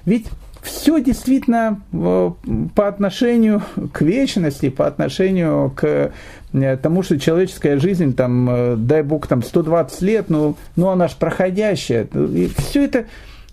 Ведь 0.06 0.26
все 0.64 0.98
действительно 0.98 1.80
э, 1.92 2.30
по 2.74 2.88
отношению 2.88 3.62
к 3.92 4.00
вечности, 4.00 4.70
по 4.70 4.86
отношению 4.86 5.70
к 5.76 6.12
э, 6.52 6.76
тому, 6.78 7.02
что 7.02 7.20
человеческая 7.20 7.78
жизнь, 7.78 8.14
там, 8.14 8.48
э, 8.50 8.76
дай 8.76 9.02
бог, 9.02 9.26
там 9.26 9.42
120 9.42 10.02
лет, 10.02 10.30
ну, 10.30 10.56
ну 10.74 10.88
она 10.88 11.08
же 11.08 11.14
проходящая. 11.18 12.04
И 12.04 12.50
все 12.56 12.84
это, 12.84 13.04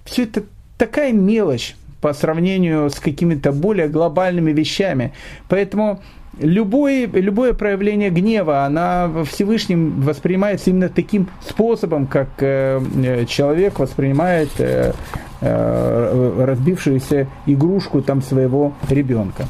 все 0.06 0.24
это 0.24 0.44
такая 0.78 1.12
мелочь 1.12 1.76
по 2.00 2.14
сравнению 2.14 2.90
с 2.90 3.00
какими-то 3.00 3.52
более 3.52 3.90
глобальными 3.90 4.54
вещами. 4.54 5.14
Поэтому 5.50 6.02
любое, 6.40 7.08
любое 7.08 7.54
проявление 7.54 8.10
гнева, 8.10 8.66
она 8.66 9.10
Всевышним 9.26 10.02
воспринимается 10.02 10.70
именно 10.70 10.90
таким 10.90 11.28
способом, 11.48 12.08
как 12.08 12.30
э, 12.40 12.82
э 13.04 13.26
человек 13.26 13.80
воспринимает 13.80 14.50
э, 14.58 14.94
э, 15.42 16.44
разбившуюся 16.46 17.28
игрушку 17.46 18.02
там 18.02 18.22
своего 18.22 18.74
ребенка. 18.90 19.48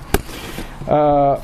Э, 0.88 1.38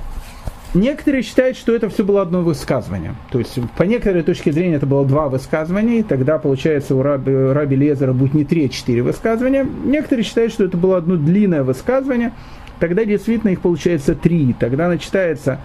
некоторые 0.73 1.21
считают, 1.21 1.57
что 1.57 1.73
это 1.75 1.89
все 1.89 2.03
было 2.03 2.21
одно 2.21 2.41
высказывание. 2.41 3.15
То 3.31 3.39
есть, 3.39 3.57
по 3.77 3.83
некоторой 3.83 4.23
точке 4.23 4.51
зрения, 4.51 4.75
это 4.75 4.85
было 4.85 5.05
два 5.05 5.29
высказывания, 5.29 5.99
и 5.99 6.03
тогда, 6.03 6.39
получается, 6.39 6.95
у 6.95 7.01
Раби, 7.01 7.31
Раби 7.31 7.75
Лезера 7.75 8.13
будет 8.13 8.33
не 8.33 8.43
три, 8.43 8.65
а 8.65 8.69
четыре 8.69 9.03
высказывания. 9.03 9.65
Некоторые 9.85 10.23
считают, 10.23 10.51
что 10.51 10.63
это 10.63 10.77
было 10.77 10.97
одно 10.97 11.15
длинное 11.15 11.63
высказывание– 11.63 12.31
тогда 12.79 13.05
действительно 13.05 13.51
их 13.51 13.61
получается 13.61 14.15
три. 14.15 14.53
Тогда 14.53 14.87
начинается 14.87 15.59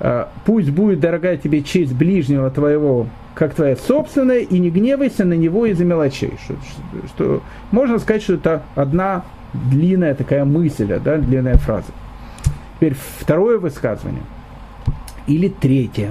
э, 0.00 0.26
«Пусть 0.44 0.70
будет, 0.70 1.00
дорогая 1.00 1.36
тебе, 1.36 1.62
честь 1.62 1.94
ближнего 1.94 2.50
твоего, 2.50 3.06
как 3.34 3.54
твоя 3.54 3.76
собственная, 3.76 4.40
и 4.40 4.58
не 4.58 4.70
гневайся 4.70 5.24
на 5.24 5.34
него 5.34 5.66
из-за 5.66 5.84
мелочей». 5.84 6.34
Что, 6.44 6.54
что, 7.08 7.42
можно 7.70 7.98
сказать, 7.98 8.22
что 8.22 8.34
это 8.34 8.62
одна 8.74 9.24
длинная 9.52 10.14
такая 10.14 10.44
мысль, 10.44 10.98
да, 11.02 11.18
длинная 11.18 11.56
фраза. 11.56 11.92
Теперь 12.76 12.94
второе 13.18 13.58
высказывание. 13.58 14.22
Или 15.26 15.48
третье. 15.48 16.10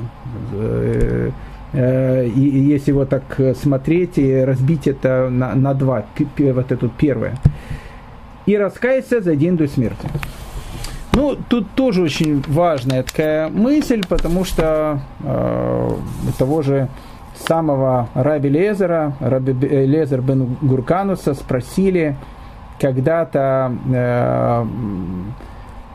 Э, 0.53 1.31
э, 1.73 2.29
если 2.33 2.91
вот 2.91 3.09
так 3.09 3.23
смотреть 3.55 4.17
и 4.17 4.43
разбить 4.43 4.87
это 4.87 5.29
на, 5.29 5.53
на 5.55 5.73
два, 5.73 6.05
вот 6.37 6.71
это 6.71 6.89
первое. 6.97 7.35
И 8.45 8.57
раскаяться 8.57 9.21
за 9.21 9.35
день 9.35 9.55
до 9.55 9.67
смерти. 9.67 10.07
Ну, 11.13 11.36
тут 11.50 11.69
тоже 11.71 12.04
очень 12.04 12.41
важная 12.47 13.04
такая 13.04 13.50
мысль, 13.50 14.02
потому 14.08 14.45
что 14.45 15.02
э, 15.24 15.89
того 16.38 16.62
же 16.62 16.88
самого 17.36 18.08
Раби 18.13 18.47
Лезера, 18.47 19.13
Раби 19.19 19.52
Лезер 19.52 20.21
бен 20.21 20.56
Гуркануса 20.62 21.34
спросили 21.34 22.15
когда-то 22.80 23.74
э, 23.93 24.65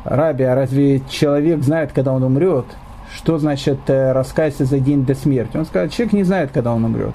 Раби, 0.04 0.44
а 0.44 0.54
разве 0.54 1.00
человек 1.08 1.62
знает, 1.62 1.92
когда 1.94 2.12
он 2.12 2.22
умрет? 2.22 2.66
Что 3.14 3.38
значит 3.38 3.78
э, 3.88 4.12
раскаяться 4.12 4.66
за 4.66 4.80
день 4.80 5.06
до 5.06 5.14
смерти? 5.14 5.56
Он 5.56 5.64
сказал, 5.64 5.88
человек 5.88 6.12
не 6.12 6.24
знает, 6.24 6.50
когда 6.52 6.74
он 6.74 6.84
умрет. 6.84 7.14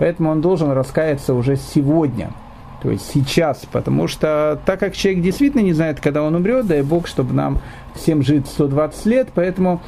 Поэтому 0.00 0.30
он 0.30 0.40
должен 0.40 0.72
раскаяться 0.72 1.32
уже 1.32 1.56
сегодня– 1.56 2.30
то 2.82 2.90
есть 2.90 3.10
сейчас, 3.12 3.62
потому 3.70 4.06
что 4.06 4.60
так 4.66 4.80
как 4.80 4.94
человек 4.94 5.22
действительно 5.22 5.62
не 5.62 5.72
знает, 5.72 6.00
когда 6.00 6.22
он 6.22 6.34
умрет, 6.34 6.66
дай 6.66 6.82
Бог, 6.82 7.06
чтобы 7.06 7.32
нам 7.32 7.58
всем 7.94 8.22
жить 8.22 8.46
120 8.46 9.06
лет, 9.06 9.28
поэтому 9.34 9.80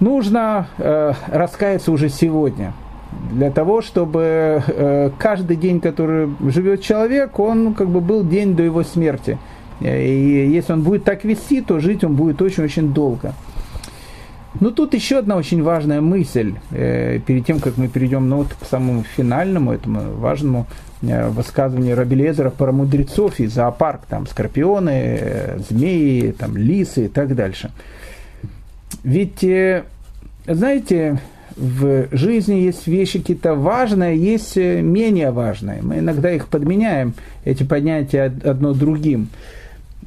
нужно 0.00 0.68
э, 0.78 1.12
раскаяться 1.28 1.92
уже 1.92 2.08
сегодня. 2.08 2.72
Для 3.30 3.50
того, 3.50 3.82
чтобы 3.82 4.62
э, 4.66 5.10
каждый 5.18 5.56
день, 5.56 5.80
который 5.80 6.34
живет 6.48 6.82
человек, 6.82 7.38
он 7.38 7.74
как 7.74 7.88
бы 7.88 8.00
был 8.00 8.24
день 8.24 8.56
до 8.56 8.62
его 8.62 8.82
смерти. 8.82 9.38
И 9.80 10.50
если 10.52 10.72
он 10.72 10.82
будет 10.82 11.04
так 11.04 11.24
вести, 11.24 11.60
то 11.60 11.80
жить 11.80 12.04
он 12.04 12.14
будет 12.14 12.40
очень-очень 12.40 12.92
долго. 12.94 13.34
Ну, 14.60 14.70
тут 14.70 14.94
еще 14.94 15.18
одна 15.18 15.36
очень 15.36 15.62
важная 15.62 16.00
мысль, 16.00 16.54
э, 16.72 17.18
перед 17.26 17.46
тем, 17.46 17.58
как 17.58 17.78
мы 17.78 17.88
перейдем 17.88 18.28
ну, 18.28 18.38
вот, 18.38 18.48
к 18.54 18.66
самому 18.66 19.02
финальному, 19.02 19.72
этому 19.72 20.12
важному 20.14 20.66
э, 21.00 21.28
высказыванию 21.28 21.96
Рабелезера 21.96 22.50
про 22.50 22.70
мудрецов 22.70 23.40
и 23.40 23.46
зоопарк, 23.46 24.02
там 24.06 24.26
скорпионы, 24.26 25.18
э, 25.20 25.58
змеи, 25.68 26.32
там 26.32 26.56
лисы 26.56 27.06
и 27.06 27.08
так 27.08 27.34
дальше. 27.34 27.70
Ведь, 29.04 29.44
знаете, 30.46 31.18
в 31.56 32.08
жизни 32.12 32.54
есть 32.54 32.86
вещи 32.86 33.18
какие-то 33.18 33.54
важные, 33.54 34.16
есть 34.16 34.56
менее 34.56 35.32
важные. 35.32 35.82
Мы 35.82 35.98
иногда 35.98 36.30
их 36.30 36.46
подменяем, 36.46 37.14
эти 37.44 37.64
понятия 37.64 38.32
одно 38.44 38.74
другим 38.74 39.28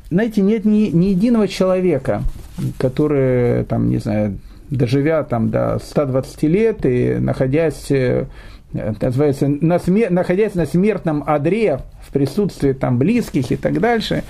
знаете, 0.09 0.41
нет 0.41 0.65
ни, 0.65 0.87
ни 0.87 1.07
единого 1.07 1.47
человека, 1.47 2.23
который, 2.77 3.63
там, 3.65 3.89
не 3.89 3.97
знаю, 3.97 4.37
доживя 4.69 5.23
там 5.23 5.49
до 5.49 5.79
120 5.83 6.43
лет 6.43 6.85
и 6.85 7.17
находясь, 7.19 7.89
э, 7.91 8.25
называется, 8.73 9.47
на 9.47 9.79
смер... 9.79 10.11
находясь 10.11 10.55
на 10.55 10.65
смертном 10.65 11.23
одре 11.25 11.79
в 12.01 12.11
присутствии 12.11 12.73
там 12.73 12.97
близких 12.97 13.51
и 13.51 13.55
так 13.55 13.79
дальше, 13.79 14.23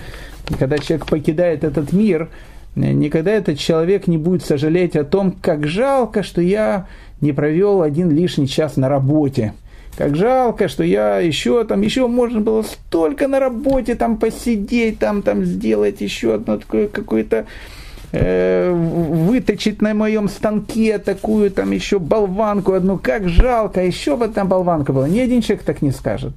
когда 0.60 0.78
человек 0.78 1.08
покидает 1.08 1.64
этот 1.64 1.94
мир, 1.94 2.30
никогда 2.76 3.32
этот 3.32 3.58
человек 3.58 4.08
не 4.08 4.18
будет 4.18 4.44
сожалеть 4.44 4.96
о 4.96 5.04
том, 5.04 5.32
как 5.32 5.68
жалко, 5.68 6.24
что 6.24 6.42
я 6.42 6.88
не 7.22 7.32
провел 7.32 7.82
один 7.82 8.12
лишний 8.12 8.48
час 8.48 8.78
на 8.78 8.90
работе– 8.90 9.54
как 9.98 10.16
жалко, 10.16 10.68
что 10.68 10.84
я 10.84 11.20
еще 11.20 11.64
там, 11.64 11.82
еще 11.82 12.08
можно 12.08 12.42
было 12.42 12.64
столько 12.64 13.28
на 13.28 13.40
работе 13.40 13.96
там 13.96 14.18
посидеть, 14.18 15.00
там, 15.00 15.22
там 15.22 15.46
сделать 15.46 16.02
еще 16.02 16.36
одно 16.36 16.58
такое 16.58 16.88
какое-то 16.88 17.46
э, 18.12 18.72
выточить 18.72 19.82
на 19.82 19.94
моем 19.94 20.28
станке 20.28 20.98
такую 20.98 21.52
там 21.52 21.72
еще 21.72 22.00
болванку 22.00 22.74
одну, 22.74 22.98
как 22.98 23.30
жалко, 23.30 23.84
еще 23.84 24.18
бы 24.18 24.28
там 24.28 24.48
болванка 24.48 24.92
была. 24.92 25.08
Ни 25.08 25.20
один 25.20 25.42
человек 25.42 25.66
так 25.66 25.82
не 25.82 25.92
скажет. 25.92 26.34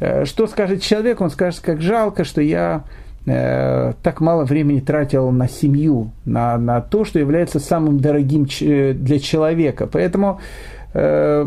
Э, 0.00 0.24
что 0.24 0.46
скажет 0.46 0.82
человек? 0.82 1.20
Он 1.20 1.30
скажет, 1.30 1.60
как 1.60 1.82
жалко, 1.82 2.24
что 2.24 2.40
я 2.40 2.84
э, 3.26 3.92
так 4.02 4.20
мало 4.20 4.44
времени 4.44 4.80
тратил 4.80 5.30
на 5.30 5.48
семью, 5.48 6.12
на, 6.24 6.56
на 6.56 6.80
то, 6.80 7.04
что 7.04 7.18
является 7.18 7.60
самым 7.60 8.00
дорогим 8.00 8.46
для 8.46 9.18
человека. 9.18 9.86
Поэтому 9.86 10.40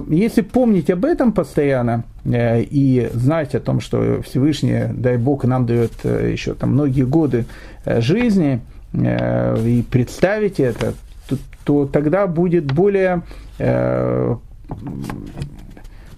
если 0.09 0.41
помнить 0.41 0.89
об 0.89 1.05
этом 1.05 1.31
постоянно 1.31 2.03
э, 2.23 2.62
и 2.62 3.09
знать 3.13 3.55
о 3.55 3.59
том, 3.59 3.79
что 3.79 4.21
Всевышний, 4.21 4.83
дай 4.93 5.17
Бог, 5.17 5.43
нам 5.45 5.65
дает 5.65 5.93
э, 6.03 6.29
еще 6.31 6.53
там 6.53 6.73
многие 6.73 7.03
годы 7.03 7.45
жизни, 7.85 8.62
и 8.93 9.85
представить 9.89 10.59
это, 10.59 10.93
то, 11.27 11.38
то 11.63 11.85
тогда 11.85 12.25
будет 12.25 12.65
более, 12.71 13.21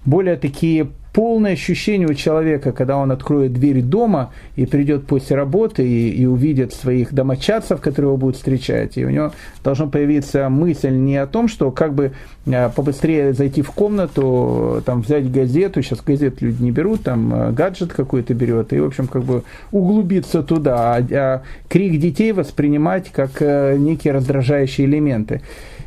более 0.05 0.35
такие 0.35 0.87
полное 1.13 1.53
ощущение 1.53 2.07
у 2.07 2.13
человека, 2.13 2.71
когда 2.71 2.97
он 2.97 3.11
откроет 3.11 3.53
дверь 3.53 3.81
дома 3.81 4.31
и 4.55 4.65
придет 4.65 5.05
после 5.07 5.35
работы 5.35 5.85
и, 5.85 6.09
и 6.09 6.25
увидит 6.25 6.73
своих 6.73 7.13
домочадцев, 7.13 7.81
которые 7.81 8.09
его 8.09 8.17
будут 8.17 8.37
встречать, 8.37 8.97
и 8.97 9.05
у 9.05 9.09
него 9.09 9.33
должна 9.63 9.87
появиться 9.87 10.47
мысль 10.49 10.91
не 10.91 11.17
о 11.17 11.27
том, 11.27 11.47
что 11.47 11.71
как 11.71 11.93
бы 11.93 12.13
э, 12.45 12.69
побыстрее 12.69 13.33
зайти 13.33 13.61
в 13.61 13.71
комнату, 13.71 14.81
там 14.85 15.01
взять 15.01 15.29
газету, 15.29 15.81
сейчас 15.81 16.01
газет 16.01 16.41
люди 16.41 16.63
не 16.63 16.71
берут, 16.71 17.03
там 17.03 17.33
э, 17.33 17.51
гаджет 17.51 17.91
какой-то 17.91 18.33
берет, 18.33 18.71
и, 18.71 18.79
в 18.79 18.85
общем, 18.85 19.07
как 19.07 19.23
бы 19.23 19.43
углубиться 19.71 20.43
туда, 20.43 20.95
а, 20.95 21.07
а 21.11 21.41
крик 21.67 21.99
детей 21.99 22.31
воспринимать 22.31 23.11
как 23.11 23.41
э, 23.41 23.75
некие 23.77 24.13
раздражающие 24.13 24.87
элементы. 24.87 25.41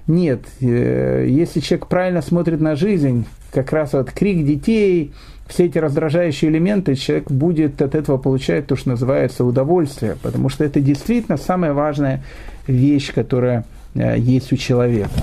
Нет, 0.07 0.41
если 0.61 1.61
человек 1.61 1.87
правильно 1.87 2.21
смотрит 2.21 2.61
на 2.61 2.77
жизнь, 2.77 3.25
как 3.53 3.73
раз 3.73 3.95
вот 3.95 4.11
крик 4.11 4.45
детей, 4.45 5.13
все 5.47 5.67
эти 5.67 5.79
раздражающие 5.79 6.51
элементы, 6.51 6.95
человек 6.95 7.31
будет 7.31 7.81
от 7.81 7.95
этого 7.95 8.19
получать 8.19 8.67
то, 8.67 8.77
что 8.77 8.91
называется 8.91 9.45
удовольствие, 9.45 10.17
потому 10.23 10.49
что 10.49 10.65
это 10.65 10.81
действительно 10.81 11.37
самая 11.37 11.73
важная 11.73 12.23
вещь, 12.67 13.13
которая 13.13 13.65
э, 13.95 14.19
есть 14.19 14.53
у 14.53 14.57
человека. 14.57 15.21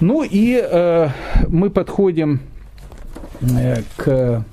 Ну 0.00 0.22
и 0.22 0.60
э, 0.62 1.08
мы 1.48 1.70
подходим 1.70 2.40
э, 3.40 3.82
к 3.96 4.44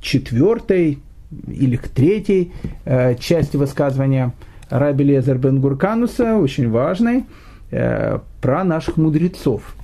четвертой 0.00 1.00
или 1.48 1.76
к 1.76 1.88
третьей 1.88 2.52
э, 2.84 3.16
части 3.16 3.56
высказывания 3.56 4.32
Раби 4.70 5.04
Лезер 5.04 5.36
бен 5.36 5.60
Гуркануса, 5.60 6.36
очень 6.36 6.70
важной, 6.70 7.18
э, 7.18 7.22
про 7.70 8.64
наших 8.64 8.96
мудрецов. 8.96 9.74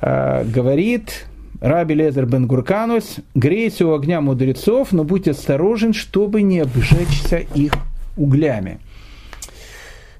Э, 0.00 0.44
говорит 0.44 1.26
Раби 1.60 1.94
Лезер 1.94 2.26
бен 2.26 2.46
Гурканус, 2.46 3.16
грейся 3.34 3.86
у 3.86 3.94
огня 3.94 4.20
мудрецов, 4.20 4.92
но 4.92 5.04
будь 5.04 5.26
осторожен, 5.26 5.94
чтобы 5.94 6.42
не 6.42 6.60
обжечься 6.60 7.38
их 7.38 7.72
углями. 8.16 8.78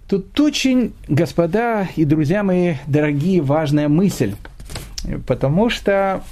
Тут 0.08 0.38
очень, 0.40 0.94
господа 1.08 1.88
и 1.96 2.04
друзья 2.04 2.42
мои, 2.42 2.74
дорогие, 2.86 3.42
важная 3.42 3.88
мысль, 3.88 4.34
потому 5.26 5.68
что 5.68 6.22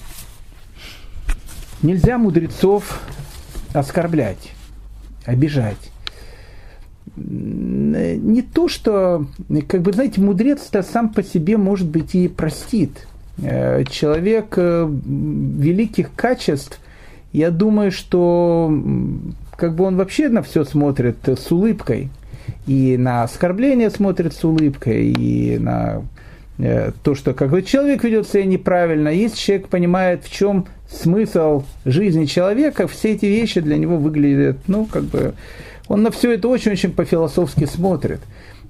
нельзя 1.83 2.17
мудрецов 2.19 3.01
оскорблять, 3.73 4.53
обижать. 5.27 5.91
Не 7.17 8.43
то, 8.43 8.69
что, 8.69 9.27
как 9.69 9.83
бы, 9.83 9.93
знаете, 9.93 10.21
мудрец-то 10.21 10.83
сам 10.83 11.11
по 11.11 11.23
себе, 11.23 11.57
может 11.57 11.89
быть, 11.89 12.15
и 12.15 12.29
простит– 12.29 13.07
Э, 13.43 13.83
человек 13.85 14.55
э, 14.57 14.89
великих 14.89 16.15
качеств, 16.15 16.79
я 17.33 17.51
думаю, 17.51 17.91
что 17.91 18.73
как 19.57 19.75
бы 19.75 19.85
он 19.85 19.97
вообще 19.97 20.29
на 20.29 20.43
все 20.43 20.65
смотрит 20.65 21.17
с 21.27 21.51
улыбкой. 21.51 22.11
и 22.67 22.97
на 22.99 23.23
оскорбление 23.25 23.91
смотрит 23.91 24.35
с 24.35 24.45
улыбкой, 24.45 25.11
и 25.11 25.59
на 25.59 26.03
э, 26.59 26.93
то, 27.03 27.15
что 27.15 27.35
как 27.35 27.51
бы 27.51 27.63
человек 27.63 28.05
ведет 28.05 28.29
себя 28.29 28.45
неправильно. 28.45 29.09
Если 29.09 29.37
человек 29.37 29.69
понимает, 29.69 30.25
в 30.25 30.31
чем 30.31 30.67
смысл 30.89 31.65
жизни 31.85 32.27
человека, 32.27 32.87
все 32.87 33.13
эти 33.13 33.27
вещи 33.27 33.61
для 33.61 33.79
него 33.79 33.97
выглядят, 33.97 34.59
ну, 34.69 34.85
как 34.85 35.05
бы, 35.05 35.35
он 35.89 36.03
на 36.03 36.11
все 36.11 36.33
это 36.33 36.49
очень-очень 36.49 36.93
по-философски 36.93 37.67
смотрит. 37.67 38.21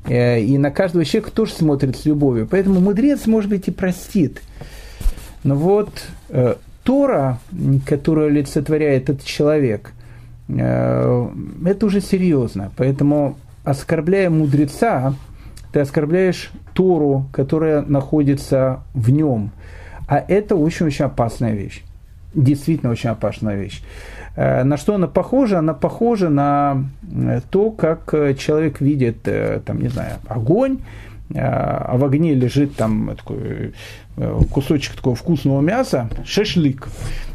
Э, 0.06 0.40
и 0.40 0.58
на 0.58 0.70
каждого 0.70 1.04
человека 1.04 1.30
тоже 1.30 1.52
смотрит 1.52 1.96
с 1.96 2.04
любовью. 2.04 2.46
Поэтому 2.50 2.80
мудрец, 2.80 3.26
может 3.26 3.50
быть, 3.50 3.68
и 3.68 3.70
простит. 3.70 4.40
Но 5.42 5.54
вот 5.54 5.90
э, 6.30 6.56
Тора, 6.82 7.38
которую 7.86 8.28
олицетворяет 8.28 9.10
этот 9.10 9.24
человек, 9.24 9.92
э, 10.48 11.28
это 11.64 11.86
уже 11.86 12.00
серьезно. 12.00 12.72
Поэтому, 12.76 13.36
оскорбляя 13.64 14.30
мудреца, 14.30 15.14
ты 15.72 15.80
оскорбляешь 15.80 16.50
Тору, 16.72 17.26
которая 17.32 17.82
находится 17.82 18.82
в 18.94 19.10
нем. 19.10 19.50
А 20.06 20.18
это 20.18 20.56
очень-очень 20.56 21.06
опасная 21.06 21.54
вещь. 21.54 21.82
Действительно 22.34 22.92
очень 22.92 23.10
опасная 23.10 23.56
вещь. 23.56 23.82
Э, 24.36 24.64
на 24.64 24.76
что 24.76 24.94
она 24.94 25.06
похожа? 25.06 25.58
Она 25.58 25.74
похожа 25.74 26.28
на 26.28 26.84
э, 27.12 27.40
то, 27.50 27.70
как 27.70 28.12
э, 28.14 28.34
человек 28.34 28.80
видит, 28.80 29.22
там, 29.64 29.80
не 29.80 29.88
знаю, 29.88 30.16
огонь, 30.28 30.78
а 31.34 31.96
в 31.96 32.04
огне 32.04 32.34
лежит 32.34 32.76
там 32.76 33.16
такой 33.16 33.72
кусочек 34.50 34.94
такого 34.94 35.16
вкусного 35.16 35.62
мяса, 35.62 36.10
шашлык. 36.24 36.88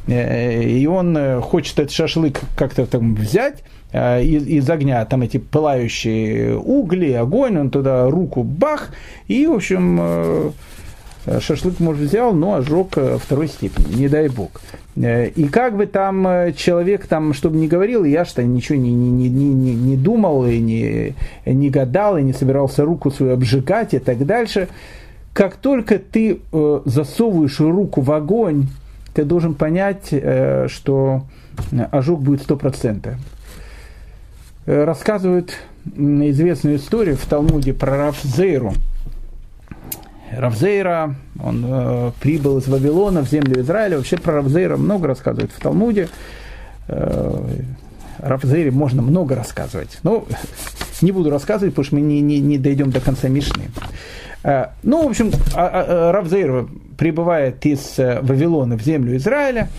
И 0.08 0.88
он 0.90 1.42
хочет 1.42 1.80
этот 1.80 1.92
шашлык 1.92 2.40
как-то 2.56 2.86
там 2.86 3.16
взять, 3.16 3.64
из, 3.92 4.46
из 4.46 4.70
огня, 4.70 5.04
там 5.06 5.24
эти 5.24 5.38
пылающие 5.38 6.56
угли, 6.56 7.14
огонь, 7.14 7.58
он 7.58 7.72
туда 7.72 8.08
руку 8.10 8.44
бах, 8.44 8.92
и, 9.28 9.48
в 9.48 9.54
общем, 9.54 10.54
шашлык, 11.40 11.80
может, 11.80 12.08
взял, 12.08 12.34
но 12.34 12.56
ожог 12.56 12.96
второй 13.18 13.48
степени, 13.48 13.96
не 13.96 14.08
дай 14.08 14.30
бог. 14.30 14.52
Э, 14.96 15.28
и 15.28 15.48
как 15.48 15.78
бы 15.78 15.86
там 15.86 16.28
э, 16.28 16.54
человек, 16.54 17.08
там, 17.08 17.34
чтобы 17.34 17.58
не 17.58 17.68
говорил, 17.68 18.04
я 18.04 18.26
что 18.26 18.44
ничего 18.44 18.78
не, 18.78 18.92
не, 18.92 19.30
не, 19.30 19.54
не, 19.54 19.76
не 19.76 19.96
думал, 19.98 20.46
и 20.46 20.60
не, 20.60 21.16
не 21.46 21.70
гадал, 21.70 22.18
и 22.18 22.24
не 22.24 22.34
собирался 22.34 22.84
руку 22.84 23.12
свою 23.12 23.34
обжигать 23.34 23.94
и 23.94 24.00
так 24.00 24.26
дальше. 24.26 24.68
Как 25.34 25.56
только 25.56 26.00
ты 26.00 26.40
э, 26.52 26.82
засовываешь 26.86 27.60
руку 27.60 28.02
в 28.02 28.12
огонь, 28.12 28.68
ты 29.14 29.24
должен 29.24 29.54
понять, 29.54 30.10
э, 30.12 30.68
что 30.70 31.24
ожог 31.92 32.22
будет 32.22 32.42
100%. 32.48 33.16
Э, 34.66 34.84
рассказывают 34.84 35.54
известную 35.96 36.76
историю 36.76 37.16
в 37.16 37.26
Талмуде 37.26 37.74
про 37.74 37.98
Рафзейру– 37.98 38.74
Равзейра, 40.32 41.16
он 41.44 41.66
э, 41.68 42.12
прибыл 42.20 42.58
из 42.60 42.68
Вавилона 42.68 43.24
в 43.24 43.30
землю 43.30 43.62
Израиля. 43.62 43.98
Вообще 43.98 44.18
про 44.18 44.36
Равзейра 44.36 44.78
много 44.78 45.08
рассказывают 45.08 45.52
в 45.52 45.60
Талмуде. 45.60 46.10
Э, 46.88 47.46
Равзейре 48.20 48.72
можно 48.72 49.02
много 49.02 49.36
рассказывать. 49.36 50.00
Но 50.04 50.26
не 51.02 51.12
буду 51.12 51.30
рассказывать, 51.30 51.74
потому 51.74 51.86
что 51.86 51.96
мы 51.96 52.02
не, 52.02 52.22
не, 52.22 52.40
не 52.40 52.58
дойдем 52.58 52.92
до 52.92 53.00
конца 53.00 53.28
Мишны. 53.28 53.66
Э, 54.44 54.68
ну, 54.84 55.06
в 55.06 55.10
общем, 55.10 55.32
а, 55.56 55.66
а, 55.66 55.86
а, 55.88 56.12
Равзейр 56.12 56.68
прибывает 56.98 57.66
из 57.66 57.98
э, 57.98 58.20
Вавилона 58.22 58.78
в 58.78 58.82
землю 58.82 59.16
Израиля, 59.18 59.70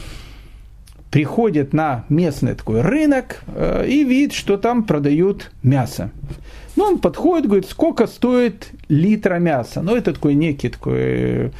приходит 1.11 1.73
на 1.73 2.05
местный 2.09 2.55
такой 2.55 2.81
рынок 2.83 3.43
э, 3.49 3.87
и 3.87 4.05
видит, 4.05 4.33
что 4.33 4.57
там 4.57 4.85
продают 4.85 5.51
мясо. 5.63 6.11
Ну, 6.81 6.87
он 6.87 6.99
подходит, 6.99 7.45
говорит, 7.45 7.69
сколько 7.69 8.07
стоит 8.07 8.71
литра 8.89 9.35
мяса. 9.35 9.83
Ну, 9.83 9.95
это 9.95 10.15
такой 10.15 10.33
некий 10.33 10.71
такой 10.71 10.97
э, 10.97 11.51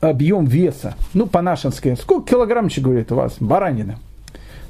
объем 0.00 0.44
веса. 0.44 0.94
Ну, 1.12 1.26
по-нашенски. 1.26 1.96
Сколько 2.00 2.30
килограммчик, 2.30 2.84
говорит, 2.84 3.10
у 3.10 3.16
вас 3.16 3.34
баранина? 3.40 3.98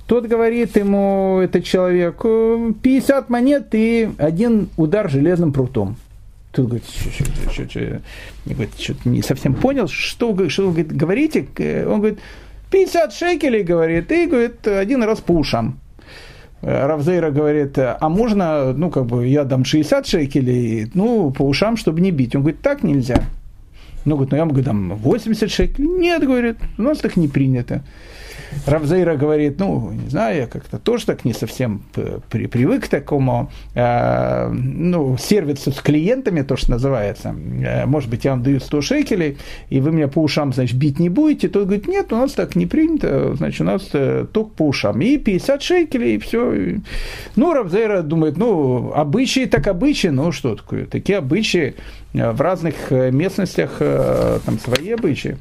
Тот 0.07 0.25
говорит 0.25 0.75
ему, 0.79 1.40
этот 1.45 1.64
человек, 1.64 2.23
50 2.23 3.29
монет 3.29 3.75
и 3.75 4.09
один 4.17 4.71
удар 4.79 5.11
железным 5.11 5.53
прутом. 5.53 5.97
Тут 6.53 6.69
говорит, 6.69 6.85
что, 6.88 7.11
что, 7.51 7.69
что, 7.69 8.01
говорит, 8.47 8.71
что 8.79 8.95
не 9.05 9.21
совсем 9.21 9.55
понял, 9.55 9.87
что, 9.87 10.49
что 10.49 10.71
вы 10.71 10.83
говорите. 10.83 11.47
Он 11.87 11.99
говорит, 11.99 12.21
50 12.71 13.12
шекелей, 13.12 13.64
говорит, 13.64 14.11
и 14.11 14.25
говорит, 14.25 14.67
один 14.67 15.03
раз 15.03 15.21
по 15.21 15.33
ушам. 15.33 15.79
Равзейра 16.64 17.31
говорит, 17.31 17.79
а 17.79 18.09
можно, 18.09 18.72
ну, 18.72 18.90
как 18.90 19.07
бы, 19.07 19.27
я 19.27 19.44
дам 19.44 19.64
60 19.64 20.07
шекелей, 20.07 20.90
ну, 20.94 21.31
по 21.31 21.42
ушам, 21.42 21.77
чтобы 21.77 22.00
не 22.00 22.11
бить. 22.11 22.35
Он 22.35 22.42
говорит, 22.42 22.61
так 22.62 22.83
нельзя. 22.83 23.22
Ну, 24.05 24.16
говорит, 24.16 24.33
ну, 24.33 24.38
я 24.38 24.44
говорю, 24.46 24.64
дам 24.64 24.94
80 24.96 25.50
шекелей. 25.50 25.88
Нет, 25.88 26.22
говорит, 26.22 26.57
у 26.79 26.83
нас 26.83 26.98
так 26.98 27.16
не 27.16 27.29
принято. 27.29 27.83
Равзейра 28.67 29.17
говорит, 29.17 29.59
ну, 29.59 29.91
не 29.93 30.09
знаю, 30.09 30.37
я 30.37 30.47
как-то 30.47 30.79
тоже 30.79 31.07
так 31.07 31.25
не 31.25 31.33
совсем 31.33 31.83
при, 32.31 32.47
привык 32.47 32.85
к 32.85 32.89
такому, 32.89 33.51
э, 33.75 34.49
ну, 34.49 35.17
сервису 35.19 35.73
с 35.73 35.81
клиентами, 35.81 36.43
то, 36.43 36.57
что 36.57 36.73
называется. 36.73 37.35
Э, 37.65 37.87
может 37.87 38.11
быть, 38.11 38.25
я 38.25 38.33
вам 38.33 38.43
даю 38.43 38.61
100 38.61 38.81
шекелей, 38.81 39.39
и 39.69 39.81
вы 39.81 39.93
меня 39.93 40.09
по 40.09 40.21
ушам, 40.21 40.53
значит, 40.53 40.77
бить 40.77 40.99
не 40.99 41.09
будете. 41.09 41.49
Тот 41.49 41.65
говорит, 41.65 41.89
нет, 41.89 42.13
у 42.13 42.17
нас 42.17 42.33
так 42.33 42.57
не 42.57 42.67
принято, 42.67 43.35
значит, 43.35 43.61
у 43.61 43.65
нас 43.65 43.89
э, 43.93 44.27
только 44.33 44.51
по 44.51 44.69
ушам. 44.69 45.01
И 45.01 45.17
50 45.17 45.63
шекелей, 45.63 46.17
и 46.17 46.19
все. 46.19 46.77
Ну, 47.37 47.53
Равзейра 47.53 48.03
думает, 48.03 48.37
ну, 48.37 48.93
обычаи 48.95 49.47
так 49.47 49.67
обычаи, 49.67 50.09
ну, 50.09 50.33
что 50.33 50.57
такое, 50.57 50.87
такие 50.87 51.19
обычаи 51.19 51.75
э, 52.13 52.31
в 52.31 52.41
разных 52.41 52.91
местностях, 52.91 53.79
там, 53.79 54.59
свои 54.59 54.91
обычаи. 54.91 55.37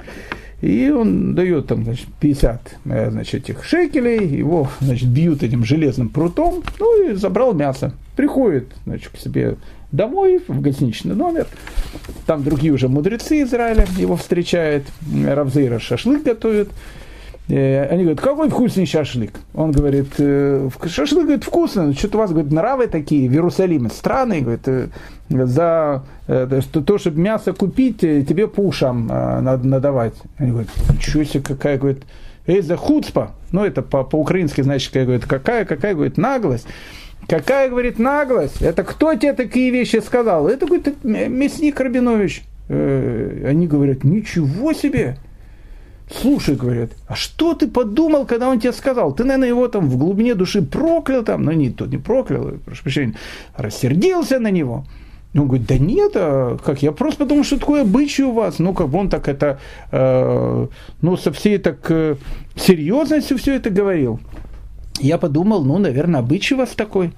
И 0.63 0.89
он 0.89 1.35
дает 1.35 1.67
там, 1.67 1.83
значит, 1.83 2.07
50 2.21 2.77
э, 2.85 3.11
значит, 3.11 3.43
этих 3.43 3.65
шекелей, 3.65 4.25
его, 4.25 4.69
значит, 4.79 5.09
бьют 5.09 5.43
этим 5.43 5.65
железным 5.65 6.07
прутом, 6.07 6.63
ну 6.79 7.09
и 7.09 7.15
забрал 7.15 7.53
мясо. 7.53 7.91
Приходит, 8.15 8.69
значит, 8.85 9.09
к 9.09 9.17
себе 9.17 9.57
домой, 9.91 10.41
в 10.47 10.61
гостиничный 10.61 11.15
номер. 11.15 11.47
Там 12.25 12.45
другие 12.45 12.71
уже 12.71 12.87
мудрецы 12.87 13.41
Израиля 13.43 13.85
его 13.97 14.15
встречают. 14.15 14.85
Равзейра 15.11 15.79
шашлык 15.79 16.23
готовит. 16.23 16.69
Э, 17.49 17.87
они 17.87 18.03
говорят, 18.03 18.21
какой 18.21 18.49
вкусный 18.49 18.85
шашлык. 18.85 19.33
Он 19.53 19.71
говорит, 19.71 20.13
«Э, 20.17 20.69
шашлык, 20.87 21.23
говорит, 21.23 21.43
вкусно, 21.43 21.93
что-то 21.93 22.17
у 22.17 22.21
вас, 22.21 22.31
говорит, 22.31 22.51
нравы 22.51 22.87
такие 22.87 23.29
в 23.29 23.33
Иерусалиме 23.33 23.89
странные, 23.89 24.41
говорит, 24.41 24.67
э, 24.67 24.87
за 25.27 26.03
то, 26.27 26.81
то, 26.81 26.97
чтобы 26.97 27.19
мясо 27.19 27.53
купить, 27.53 27.99
тебе 27.99 28.47
по 28.47 28.61
ушам 28.61 29.07
надо 29.07 29.67
надавать. 29.67 30.13
Они 30.37 30.51
говорят, 30.51 30.69
ничего 30.89 31.23
себе, 31.23 31.41
какая, 31.41 31.77
говорит, 31.77 32.03
эй, 32.45 32.61
за 32.61 32.77
хуцпа, 32.77 33.31
ну 33.51 33.65
это 33.65 33.81
по- 33.81 34.03
по-украински, 34.03 34.61
значит, 34.61 34.89
какая, 34.89 35.05
говорит, 35.05 35.25
какая, 35.25 35.65
какая, 35.65 35.95
говорит, 35.95 36.17
наглость. 36.17 36.67
Какая, 37.27 37.69
говорит, 37.69 37.99
наглость? 37.99 38.61
Это 38.61 38.83
кто 38.83 39.15
тебе 39.15 39.33
такие 39.33 39.71
вещи 39.71 40.01
сказал? 40.05 40.47
Это, 40.47 40.65
говорит, 40.65 41.03
мясник 41.03 41.79
Рабинович. 41.79 42.43
Они 42.69 43.67
говорят, 43.67 44.03
ничего 44.03 44.73
себе 44.73 45.17
слушай, 46.11 46.55
говорят, 46.55 46.91
а 47.07 47.15
что 47.15 47.53
ты 47.53 47.67
подумал, 47.67 48.25
когда 48.25 48.49
он 48.49 48.59
тебе 48.59 48.73
сказал? 48.73 49.13
Ты, 49.13 49.23
наверное, 49.23 49.49
его 49.49 49.67
там 49.67 49.89
в 49.89 49.97
глубине 49.97 50.35
души 50.35 50.61
проклял, 50.61 51.23
там, 51.23 51.43
ну, 51.43 51.51
не, 51.51 51.69
тот 51.69 51.89
не 51.89 51.97
проклял, 51.97 52.51
прошу 52.65 52.83
прощения, 52.83 53.15
рассердился 53.55 54.39
на 54.39 54.51
него. 54.51 54.85
Он 55.35 55.47
говорит, 55.47 55.65
да 55.65 55.77
нет, 55.77 56.11
а 56.15 56.57
как, 56.63 56.83
я 56.83 56.91
просто 56.91 57.19
подумал, 57.19 57.43
что 57.43 57.57
такое 57.57 57.81
обычай 57.81 58.23
у 58.23 58.33
вас. 58.33 58.59
Ну, 58.59 58.73
как 58.73 58.93
он 58.93 59.09
так 59.09 59.27
это, 59.27 59.59
э, 59.91 60.67
ну, 61.01 61.17
со 61.17 61.31
всей 61.31 61.57
так 61.57 61.89
э, 61.89 62.17
серьезностью 62.55 63.37
все 63.39 63.55
это 63.55 63.71
говорил. 63.71 64.19
Я 64.99 65.17
подумал, 65.17 65.63
ну, 65.63 65.79
наверное, 65.79 66.19
обычай 66.19 66.53
у 66.53 66.57
вас 66.57 66.69
такой. 66.69 67.13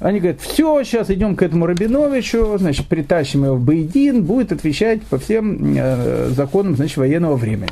Они 0.00 0.18
говорят, 0.18 0.40
все, 0.40 0.82
сейчас 0.82 1.10
идем 1.10 1.36
к 1.36 1.42
этому 1.42 1.66
Рабиновичу, 1.66 2.58
значит, 2.58 2.86
притащим 2.86 3.44
его 3.44 3.54
в 3.54 3.64
Бейдин, 3.64 4.24
будет 4.24 4.52
отвечать 4.52 5.02
по 5.02 5.18
всем 5.18 5.76
э, 5.76 6.28
законам, 6.30 6.76
значит, 6.76 6.96
военного 6.96 7.36
времени. 7.36 7.70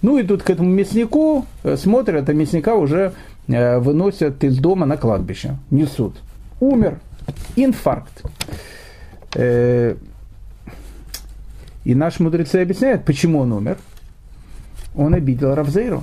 Ну, 0.00 0.20
идут 0.20 0.42
к 0.42 0.50
этому 0.50 0.70
мяснику, 0.70 1.44
э, 1.64 1.76
смотрят, 1.76 2.28
а 2.28 2.32
мясника 2.32 2.74
уже 2.74 3.12
э, 3.48 3.78
выносят 3.78 4.42
из 4.44 4.58
дома 4.58 4.86
на 4.86 4.96
кладбище, 4.96 5.58
несут. 5.70 6.16
Умер, 6.58 7.00
инфаркт. 7.56 8.22
Э, 9.34 9.94
и 11.84 11.94
наши 11.94 12.22
мудрецы 12.22 12.56
объясняют, 12.56 13.04
почему 13.04 13.40
он 13.40 13.52
умер. 13.52 13.76
Он 14.94 15.14
обидел 15.14 15.54
Равзейру 15.54 16.02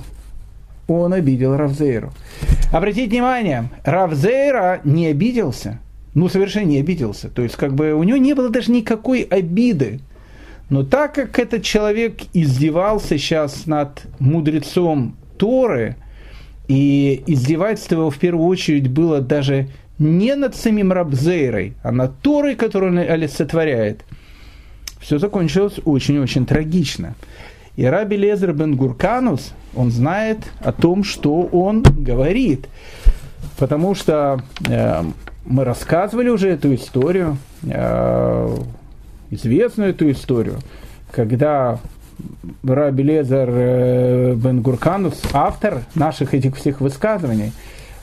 он 0.88 1.12
обидел 1.12 1.56
Равзейру. 1.56 2.12
Обратите 2.72 3.08
внимание, 3.08 3.70
Равзейра 3.84 4.80
не 4.84 5.06
обиделся, 5.08 5.80
ну 6.14 6.28
совершенно 6.28 6.66
не 6.66 6.80
обиделся. 6.80 7.28
То 7.28 7.42
есть 7.42 7.56
как 7.56 7.74
бы 7.74 7.92
у 7.94 8.02
него 8.02 8.18
не 8.18 8.34
было 8.34 8.50
даже 8.50 8.70
никакой 8.72 9.22
обиды. 9.22 10.00
Но 10.68 10.82
так 10.82 11.14
как 11.14 11.38
этот 11.38 11.62
человек 11.62 12.22
издевался 12.32 13.18
сейчас 13.18 13.66
над 13.66 14.02
мудрецом 14.18 15.16
Торы, 15.38 15.96
и 16.68 17.22
издевательство 17.26 17.96
его 17.96 18.10
в 18.10 18.18
первую 18.18 18.48
очередь 18.48 18.88
было 18.88 19.20
даже 19.20 19.68
не 19.98 20.34
над 20.34 20.56
самим 20.56 20.92
Рабзейрой, 20.92 21.74
а 21.82 21.92
над 21.92 22.18
Торой, 22.20 22.56
которую 22.56 22.92
он 22.92 22.98
олицетворяет, 22.98 24.04
все 25.00 25.18
закончилось 25.18 25.74
очень-очень 25.84 26.46
трагично. 26.46 27.14
И 27.76 27.84
Раби 27.84 28.16
Лезер 28.16 28.52
бен 28.52 28.74
Гурканус, 28.74 29.52
он 29.74 29.90
знает 29.90 30.38
о 30.60 30.72
том, 30.72 31.04
что 31.04 31.42
он 31.42 31.82
говорит. 31.82 32.66
Потому 33.58 33.94
что 33.94 34.42
э, 34.66 35.04
мы 35.44 35.64
рассказывали 35.64 36.30
уже 36.30 36.48
эту 36.48 36.74
историю, 36.74 37.36
э, 37.62 38.56
известную 39.30 39.90
эту 39.90 40.10
историю, 40.10 40.58
когда 41.10 41.78
Раби 42.62 43.02
Лезер 43.02 43.48
э, 43.50 44.34
бен 44.34 44.62
Гурканус, 44.62 45.22
автор 45.32 45.82
наших 45.94 46.32
этих 46.32 46.56
всех 46.56 46.80
высказываний, 46.80 47.52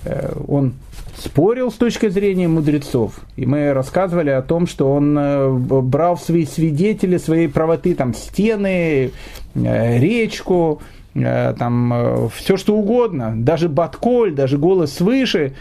э, 0.05 0.33
он 0.47 0.73
спорил 1.17 1.71
с 1.71 1.75
точки 1.75 2.09
зрения 2.09 2.47
мудрецов. 2.47 3.19
И 3.35 3.45
мы 3.45 3.73
рассказывали 3.73 4.29
о 4.29 4.41
том, 4.41 4.67
что 4.67 4.91
он 4.91 5.17
э, 5.17 5.49
брал 5.51 6.17
свои 6.17 6.45
свидетели 6.45 7.17
своей 7.17 7.47
правоты, 7.47 7.95
там, 7.95 8.13
стены, 8.13 9.11
речку, 9.55 10.81
там, 11.13 12.29
все 12.33 12.57
что 12.57 12.75
угодно. 12.75 13.33
Даже 13.35 13.69
Батколь, 13.69 14.33
даже 14.33 14.57
голос 14.57 14.93
свыше 14.93 15.53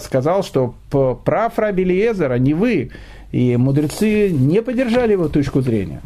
сказал, 0.00 0.44
что 0.44 0.74
прав 1.24 1.58
Раби 1.58 1.82
Лезер, 1.82 2.30
а 2.30 2.38
не 2.38 2.54
вы. 2.54 2.90
И 3.32 3.56
мудрецы 3.56 4.30
не 4.30 4.62
поддержали 4.62 5.12
его 5.12 5.28
точку 5.28 5.60
зрения. 5.60 6.02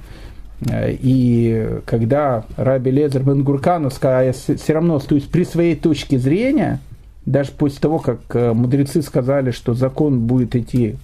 И 0.70 1.80
когда 1.84 2.44
Раби 2.56 2.90
Лезер 2.90 3.22
бен 3.22 3.42
Гуркану 3.42 3.90
сказал, 3.90 4.22
я 4.22 4.32
все 4.32 4.72
равно 4.72 4.96
остаюсь 4.96 5.24
при 5.24 5.44
своей 5.44 5.76
точке 5.76 6.18
зрения, 6.18 6.80
даже 7.26 7.50
после 7.50 7.80
того, 7.80 7.98
как 7.98 8.20
э, 8.30 8.52
мудрецы 8.52 9.02
сказали, 9.02 9.50
что 9.50 9.74
закон 9.74 10.20
будет 10.20 10.54
идти 10.54 10.96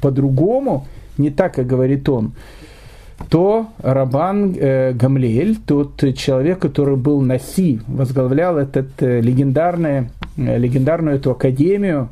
по-другому, 0.00 0.86
не 1.16 1.30
так, 1.30 1.54
как 1.54 1.66
говорит 1.66 2.08
он, 2.08 2.32
то 3.28 3.68
Рабан 3.78 4.54
э, 4.58 4.92
Гамлиэль, 4.92 5.56
тот 5.64 6.02
человек, 6.16 6.58
который 6.58 6.96
был 6.96 7.20
Наси, 7.20 7.80
возглавлял 7.86 8.58
этот 8.58 9.00
э, 9.00 9.20
легендарный, 9.20 10.10
э, 10.36 10.58
легендарную 10.58 11.16
эту 11.16 11.30
академию 11.30 12.08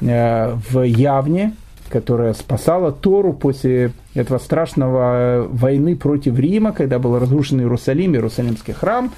э, 0.00 0.54
в 0.70 0.82
Явне, 0.82 1.54
которая 1.90 2.32
спасала 2.32 2.92
Тору 2.92 3.34
после 3.34 3.92
этого 4.14 4.38
страшного 4.38 5.46
войны 5.50 5.96
против 5.96 6.38
Рима, 6.38 6.72
когда 6.72 6.98
был 6.98 7.18
разрушен 7.18 7.60
Иерусалим, 7.60 8.14
Иерусалимский 8.14 8.72
храм, 8.72 9.12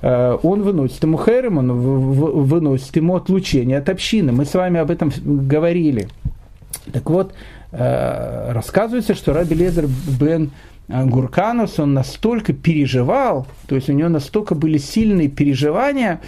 он 0.00 0.62
выносит 0.62 1.02
ему 1.02 1.18
херем, 1.18 1.58
он 1.58 1.72
выносит 1.72 2.94
ему 2.96 3.16
отлучение 3.16 3.78
от 3.78 3.88
общины. 3.88 4.32
Мы 4.32 4.44
с 4.44 4.54
вами 4.54 4.80
об 4.80 4.90
этом 4.90 5.10
говорили. 5.24 6.08
Так 6.92 7.10
вот, 7.10 7.32
э, 7.72 8.52
рассказывается, 8.52 9.14
что 9.14 9.32
Раби 9.32 9.54
Лезер 9.54 9.86
бен 10.18 10.50
Гурканус, 10.88 11.78
он 11.78 11.92
настолько 11.92 12.54
переживал, 12.54 13.46
то 13.66 13.74
есть 13.74 13.90
у 13.90 13.92
него 13.92 14.08
настолько 14.08 14.54
были 14.54 14.78
сильные 14.78 15.28
переживания, 15.28 16.20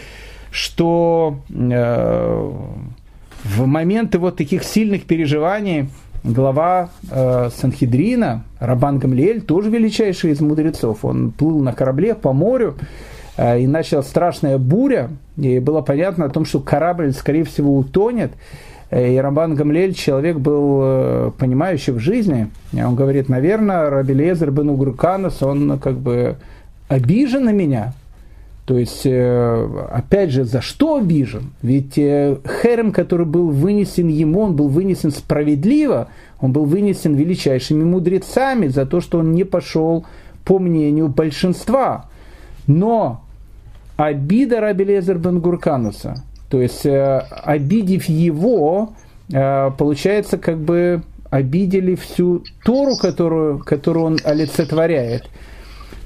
что 0.51 1.39
в 1.49 3.67
моменты 3.67 4.19
вот 4.19 4.37
таких 4.37 4.65
сильных 4.65 5.05
переживаний 5.05 5.89
глава 6.23 6.91
э, 7.11 7.49
Санхедрина, 7.57 8.45
Рабан 8.59 8.99
Гамлиэль, 8.99 9.41
тоже 9.41 9.71
величайший 9.71 10.33
из 10.33 10.43
мудрецов. 10.43 11.07
Он 11.07 11.31
плыл 11.31 11.61
на 11.61 11.73
корабле 11.73 12.15
по 12.15 12.35
морю, 12.35 12.77
э, 12.79 12.85
и 13.41 13.67
началась 13.67 14.07
страшная 14.07 14.59
буря, 14.59 15.11
и 15.37 15.59
было 15.61 15.81
понятно 15.81 16.27
о 16.27 16.29
том, 16.29 16.45
что 16.45 16.61
корабль, 16.61 17.13
скорее 17.13 17.45
всего, 17.45 17.77
утонет. 17.77 18.33
Э, 18.91 19.13
и 19.13 19.17
Рабан 19.17 19.55
Гамлиэль, 19.55 19.95
человек 19.95 20.39
был 20.39 20.81
э, 20.83 21.31
понимающий 21.39 21.93
в 21.93 21.99
жизни, 21.99 22.51
он 22.73 22.95
говорит, 22.97 23.29
наверное, 23.29 23.89
Раби 23.89 24.15
Лезер 24.15 24.51
бен 24.51 24.71
Угруканос, 24.71 25.43
он 25.43 25.79
как 25.79 25.97
бы 25.97 26.37
обижен 26.89 27.45
на 27.45 27.53
меня, 27.53 27.95
то 28.71 28.79
есть, 28.79 29.03
э, 29.05 29.69
опять 29.91 30.31
же, 30.31 30.45
за 30.45 30.61
что 30.61 30.99
обижен? 30.99 31.51
Ведь 31.61 31.99
э, 31.99 32.37
херем, 32.63 32.93
который 32.93 33.27
был 33.27 33.51
вынесен 33.51 34.07
ему, 34.07 34.43
он 34.43 34.55
был 34.55 34.69
вынесен 34.69 35.11
справедливо, 35.11 36.07
он 36.41 36.53
был 36.53 36.67
вынесен 36.67 37.15
величайшими 37.15 37.83
мудрецами 37.83 38.69
за 38.69 38.87
то, 38.87 39.01
что 39.01 39.19
он 39.19 39.33
не 39.33 39.43
пошел 39.43 40.05
по 40.45 40.61
мнению 40.61 41.09
большинства. 41.09 42.11
Но 42.69 43.25
обида 44.07 44.61
Раби 44.61 44.85
Лезер 44.85 45.19
бен 45.19 45.41
Гуркануса, 45.41 46.23
то 46.49 46.61
есть 46.61 46.87
э, 46.87 47.19
обидев 47.45 48.05
его, 48.07 48.95
получается, 49.29 50.39
как 50.39 50.59
бы 50.59 51.03
обидели 51.31 51.95
всю 51.95 52.43
Тору, 52.65 52.97
которую, 52.97 53.61
которую 53.61 54.07
он 54.07 54.19
олицетворяет– 54.25 55.29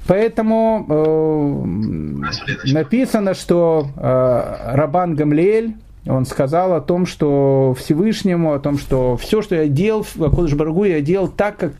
Поэтому 0.07 0.85
э, 0.87 2.71
написано, 2.71 3.33
что 3.33 3.87
э, 3.95 4.75
Рабан 4.75 5.15
Гамлиэль, 5.15 5.75
он 6.07 6.25
сказал 6.25 6.73
о 6.73 6.81
том, 6.81 7.07
что 7.07 7.75
Всевышнему, 7.79 8.53
о 8.53 8.59
том, 8.59 8.77
что 8.77 9.17
все, 9.17 9.41
что 9.41 9.55
я 9.55 9.67
делал, 9.67 10.03
в 10.03 10.23
Акодыш 10.23 10.53
Барагу, 10.53 10.83
я 10.83 11.01
делал 11.01 11.27
так, 11.27 11.57
как 11.57 11.73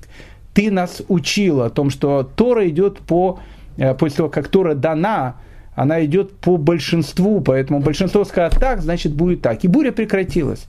ты 0.55 0.71
нас 0.71 1.03
учил, 1.07 1.61
о 1.61 1.69
том, 1.69 1.91
что 1.91 2.23
Тора 2.23 2.67
идет 2.67 2.97
по, 2.97 3.39
э, 3.77 3.93
после 3.93 4.17
того, 4.17 4.29
как 4.29 4.47
Тора 4.47 4.73
дана, 4.73 5.35
она 5.75 6.03
идет 6.05 6.33
по 6.37 6.57
большинству, 6.57 7.41
поэтому 7.41 7.81
большинство 7.81 8.23
скажет 8.23 8.59
так, 8.59 8.81
значит 8.81 9.13
будет 9.13 9.41
так. 9.41 9.63
И 9.63 9.67
буря 9.67 9.91
прекратилась. 9.91 10.65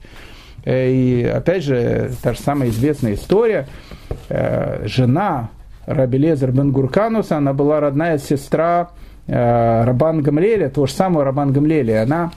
Э, 0.65 0.91
и 0.91 1.23
опять 1.23 1.63
же, 1.63 2.11
та 2.21 2.33
же 2.33 2.39
самая 2.39 2.69
известная 2.69 3.13
история, 3.13 3.67
э, 4.27 4.85
жена 4.85 5.49
Раби 5.85 6.17
Лезер 6.17 6.51
бен 6.51 6.73
Гуркануса, 6.73 7.37
она 7.37 7.53
была 7.53 7.79
родная 7.79 8.17
сестра 8.17 8.89
э, 9.27 9.83
Рабан 9.85 10.21
Гамлеля, 10.21 10.69
того 10.69 10.87
же 10.87 10.93
самого 10.93 11.23
Рабан 11.23 11.53
Гамлеля. 11.53 12.03
Она 12.03 12.31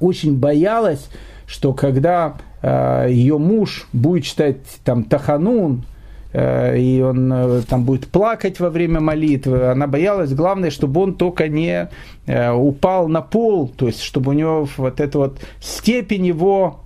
очень 0.00 0.38
боялась, 0.38 1.08
что 1.46 1.72
когда 1.72 2.34
ее 2.62 3.38
муж 3.38 3.88
будет 3.94 4.24
читать 4.24 4.58
там 4.84 5.04
Таханун, 5.04 5.84
и 6.32 7.02
он 7.02 7.32
э, 7.32 7.62
там 7.68 7.84
будет 7.84 8.06
плакать 8.08 8.60
во 8.60 8.70
время 8.70 9.00
молитвы. 9.00 9.70
Она 9.70 9.86
боялась, 9.86 10.32
главное, 10.32 10.70
чтобы 10.70 11.00
он 11.00 11.14
только 11.14 11.48
не 11.48 11.88
э, 12.26 12.50
упал 12.52 13.08
на 13.08 13.22
пол, 13.22 13.68
то 13.68 13.86
есть 13.86 14.02
чтобы 14.02 14.30
у 14.30 14.34
него 14.34 14.68
вот 14.76 15.00
эта 15.00 15.18
вот 15.18 15.40
степень 15.60 16.26
его 16.26 16.80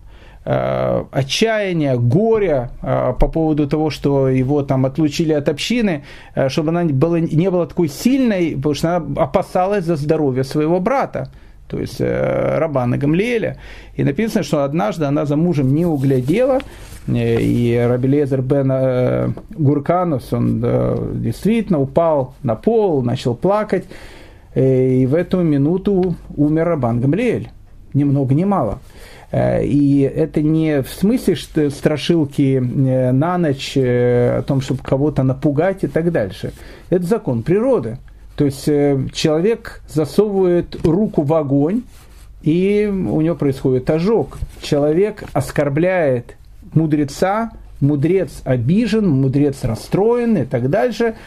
Э, 0.46 1.04
отчаяния, 1.10 1.96
горя 1.96 2.70
э, 2.82 3.14
по 3.18 3.28
поводу 3.28 3.66
того, 3.66 3.88
что 3.88 4.28
его 4.28 4.62
там 4.62 4.84
отлучили 4.84 5.32
от 5.32 5.48
общины, 5.48 6.04
э, 6.34 6.50
чтобы 6.50 6.68
она 6.68 6.84
была, 6.84 7.18
не 7.18 7.50
была 7.50 7.64
такой 7.64 7.88
сильной, 7.88 8.54
потому 8.54 8.74
что 8.74 8.96
она 8.96 9.22
опасалась 9.22 9.86
за 9.86 9.96
здоровье 9.96 10.44
своего 10.44 10.80
брата, 10.80 11.30
то 11.66 11.80
есть 11.80 11.98
Рабана 11.98 12.98
Гамлиэля. 12.98 13.56
И 13.96 14.04
написано, 14.04 14.42
что 14.42 14.64
однажды 14.64 15.06
она 15.06 15.24
за 15.24 15.36
мужем 15.36 15.74
не 15.74 15.86
углядела, 15.86 16.60
и 17.06 17.86
Рабелезер 17.88 18.42
бен 18.42 19.34
Гурканус, 19.50 20.32
он 20.32 20.60
действительно 21.20 21.80
упал 21.80 22.34
на 22.42 22.54
пол, 22.54 23.02
начал 23.02 23.34
плакать, 23.34 23.84
и 24.54 25.06
в 25.08 25.14
эту 25.14 25.42
минуту 25.42 26.14
умер 26.36 26.64
Рабан 26.64 27.00
Гамлиэль. 27.00 27.50
Ни 27.92 28.04
много 28.04 28.34
ни 28.34 28.44
мало. 28.44 28.80
Э, 29.34 29.64
и 29.64 30.00
это 30.02 30.42
не 30.42 30.82
в 30.82 30.88
смысле 30.88 31.34
что 31.34 31.68
страшилки 31.70 32.56
э, 32.56 33.10
на 33.10 33.36
ночь 33.36 33.72
э, 33.76 34.38
о 34.38 34.42
том, 34.42 34.60
чтобы 34.60 34.80
кого-то 34.82 35.24
напугать 35.24 35.82
и 35.82 35.88
так 35.88 36.12
дальше. 36.12 36.52
Это 36.88 37.04
закон 37.04 37.42
природы. 37.42 37.98
То 38.36 38.44
есть 38.44 38.64
человек 38.64 39.82
засовывает 39.88 40.84
руку 40.84 41.22
в 41.22 41.32
огонь, 41.34 41.82
и 42.42 42.84
у 42.86 43.20
него 43.20 43.36
происходит 43.36 43.88
ожог. 43.90 44.38
Человек 44.60 45.22
оскорбляет 45.32 46.36
мудреца, 46.74 47.52
мудрец 47.80 48.42
обижен, 48.44 49.08
мудрец 49.08 49.64
расстроен 49.64 50.36
и 50.36 50.44
так 50.44 50.70
дальше– 50.70 51.14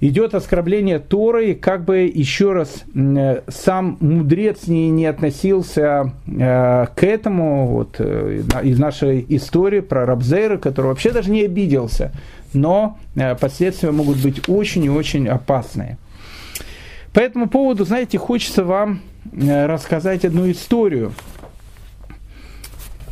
идет 0.00 0.34
оскорбление 0.34 0.98
Торы, 0.98 1.54
как 1.54 1.84
бы 1.84 2.10
еще 2.12 2.52
раз 2.52 2.84
э, 2.94 3.42
сам 3.48 3.96
мудрец 4.00 4.66
не, 4.66 4.90
не 4.90 5.06
относился 5.06 6.12
э, 6.26 6.86
к 6.94 7.02
этому, 7.02 7.66
вот 7.66 7.96
э, 7.98 8.42
из 8.62 8.78
нашей 8.78 9.24
истории 9.28 9.80
про 9.80 10.06
Рабзейра, 10.06 10.56
который 10.58 10.88
вообще 10.88 11.10
даже 11.10 11.30
не 11.30 11.42
обиделся, 11.42 12.12
но 12.52 12.98
последствия 13.40 13.90
могут 13.90 14.18
быть 14.18 14.48
очень 14.48 14.84
и 14.84 14.90
очень 14.90 15.28
опасные. 15.28 15.98
По 17.12 17.20
этому 17.20 17.48
поводу, 17.48 17.84
знаете, 17.84 18.16
хочется 18.16 18.64
вам 18.64 19.00
рассказать 19.32 20.24
одну 20.24 20.50
историю. 20.50 21.12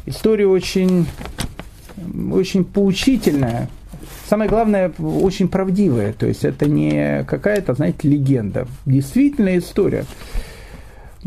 История 0.07 0.47
очень, 0.47 1.07
очень 2.33 2.65
поучительная, 2.65 3.69
самое 4.29 4.49
главное, 4.49 4.93
очень 4.99 5.49
правдивая. 5.49 6.13
То 6.13 6.27
есть 6.27 6.45
это 6.45 6.69
не 6.69 7.25
какая-то, 7.25 7.75
знаете, 7.75 8.09
легенда. 8.09 8.67
Действительная 8.87 9.59
история. 9.59 10.05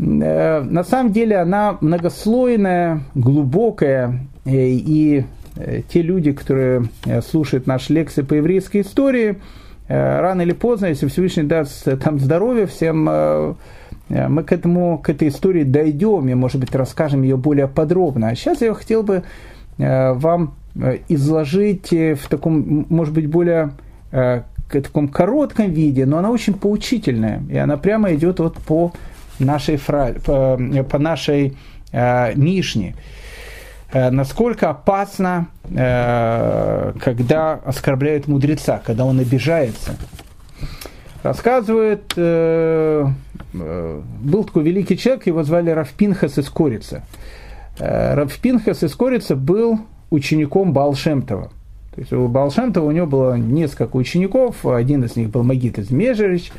на 0.00 0.82
самом 0.82 1.12
деле 1.12 1.36
она 1.36 1.76
многослойная, 1.82 3.02
глубокая, 3.14 4.26
и 4.46 5.24
те 5.92 6.02
люди, 6.02 6.32
которые 6.32 6.84
слушают 7.28 7.66
наши 7.66 7.92
лекции 7.92 8.22
по 8.22 8.32
еврейской 8.32 8.80
истории, 8.80 9.36
рано 9.88 10.40
или 10.40 10.52
поздно, 10.52 10.86
если 10.86 11.06
Всевышний 11.06 11.42
даст 11.42 11.86
там 12.02 12.18
здоровье 12.18 12.66
всем, 12.66 13.56
мы 14.10 14.42
к, 14.42 14.52
этому, 14.52 14.98
к 14.98 15.08
этой 15.08 15.28
истории 15.28 15.62
дойдем 15.62 16.28
и, 16.28 16.34
может 16.34 16.60
быть, 16.60 16.74
расскажем 16.74 17.22
ее 17.22 17.36
более 17.36 17.68
подробно. 17.68 18.28
А 18.28 18.34
сейчас 18.34 18.60
я 18.60 18.74
хотел 18.74 19.02
бы 19.02 19.22
вам 19.78 20.54
изложить 21.08 21.90
в 21.90 22.28
таком, 22.28 22.86
может 22.90 23.14
быть, 23.14 23.28
более 23.28 23.70
таком 24.70 25.08
коротком 25.08 25.70
виде, 25.70 26.06
но 26.06 26.18
она 26.18 26.30
очень 26.30 26.54
поучительная, 26.54 27.42
и 27.48 27.56
она 27.56 27.76
прямо 27.76 28.14
идет 28.14 28.38
вот 28.40 28.56
по 28.58 28.92
нашей, 29.38 29.76
фра... 29.76 30.14
по, 30.24 30.98
нашей 30.98 31.56
э, 31.92 32.34
Мишне. 32.34 32.94
Э, 33.92 34.10
насколько 34.10 34.70
опасно, 34.70 35.48
э, 35.68 36.92
когда 37.00 37.54
оскорбляют 37.54 38.28
мудреца, 38.28 38.80
когда 38.84 39.04
он 39.04 39.18
обижается. 39.18 39.96
Рассказывает, 41.22 42.12
э, 42.16 43.06
э, 43.06 43.29
был 43.52 44.44
такой 44.44 44.62
великий 44.64 44.96
человек, 44.96 45.26
его 45.26 45.42
звали 45.42 45.70
Равпинхас 45.70 46.38
из 46.38 46.48
Корица. 46.48 47.02
Э, 47.78 48.14
Равпинхас 48.14 48.82
из 48.82 48.94
Корица 48.94 49.36
был 49.36 49.80
учеником 50.10 50.72
Балшемтова. 50.72 51.50
То 51.94 52.00
есть 52.00 52.12
у 52.12 52.28
Балшемтова 52.28 52.86
у 52.86 52.90
него 52.92 53.06
было 53.06 53.34
несколько 53.36 53.96
учеников, 53.96 54.64
один 54.64 55.04
из 55.04 55.16
них 55.16 55.30
был 55.30 55.42
Магит 55.42 55.78
из 55.78 55.90
Межерич, 55.90 56.52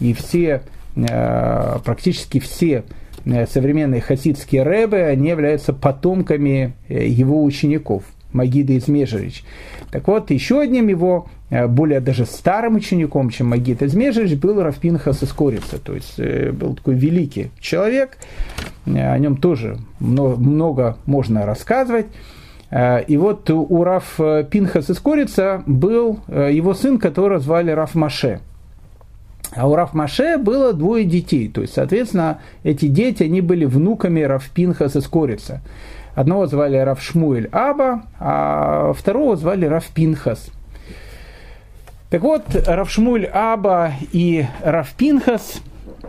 и 0.00 0.12
все, 0.12 0.62
э, 0.96 1.78
практически 1.84 2.40
все 2.40 2.84
э, 3.24 3.46
современные 3.46 4.00
хасидские 4.00 4.62
рэбы, 4.62 5.00
они 5.02 5.28
являются 5.28 5.72
потомками 5.72 6.74
э, 6.88 7.06
его 7.06 7.42
учеников, 7.42 8.02
Магида 8.32 8.74
из 8.74 8.88
Межерич. 8.88 9.44
Так 9.90 10.08
вот, 10.08 10.30
еще 10.30 10.60
одним 10.60 10.88
его, 10.88 11.28
более 11.68 12.00
даже 12.00 12.26
старым 12.26 12.76
учеником, 12.76 13.30
чем 13.30 13.48
Магид 13.48 13.82
из 13.82 13.94
Межерич, 13.94 14.38
был 14.38 14.62
Рафпинхас 14.62 15.22
из 15.22 15.32
Корица. 15.32 15.78
То 15.78 15.94
есть 15.94 16.18
был 16.18 16.74
такой 16.74 16.94
великий 16.94 17.50
человек, 17.60 18.18
о 18.86 19.18
нем 19.18 19.36
тоже 19.36 19.78
много, 20.00 20.36
много 20.36 20.96
можно 21.06 21.46
рассказывать. 21.46 22.06
Э, 22.74 23.02
и 23.04 23.16
вот 23.16 23.48
у 23.50 23.84
Раф 23.84 24.18
э, 24.18 24.44
Пинхас 24.50 24.90
из 24.90 24.98
был 25.66 26.18
э, 26.26 26.50
его 26.52 26.74
сын, 26.74 26.98
которого 26.98 27.38
звали 27.38 27.70
Раф 27.70 27.94
Маше. 27.94 28.40
А 29.54 29.68
у 29.68 29.76
Раф 29.76 29.94
Маше 29.94 30.38
было 30.38 30.72
двое 30.72 31.04
детей. 31.04 31.48
То 31.48 31.60
есть, 31.60 31.74
соответственно, 31.74 32.40
эти 32.64 32.88
дети, 32.88 33.22
они 33.22 33.40
были 33.40 33.64
внуками 33.64 34.22
Раф 34.22 34.50
Пинхас 34.50 34.96
из. 34.96 35.60
Одного 36.16 36.46
звали 36.46 36.76
Раф 36.76 37.00
Шмуэль 37.00 37.48
Аба, 37.52 38.02
а 38.18 38.92
второго 38.92 39.36
звали 39.36 39.66
Раф 39.66 39.86
Пинхас. 39.88 40.50
Так 42.14 42.22
вот, 42.22 42.44
Раф 42.64 42.92
Шмуэль 42.92 43.26
Аба 43.26 43.94
и 44.12 44.46
Раф 44.62 44.92
Пинхас 44.96 45.60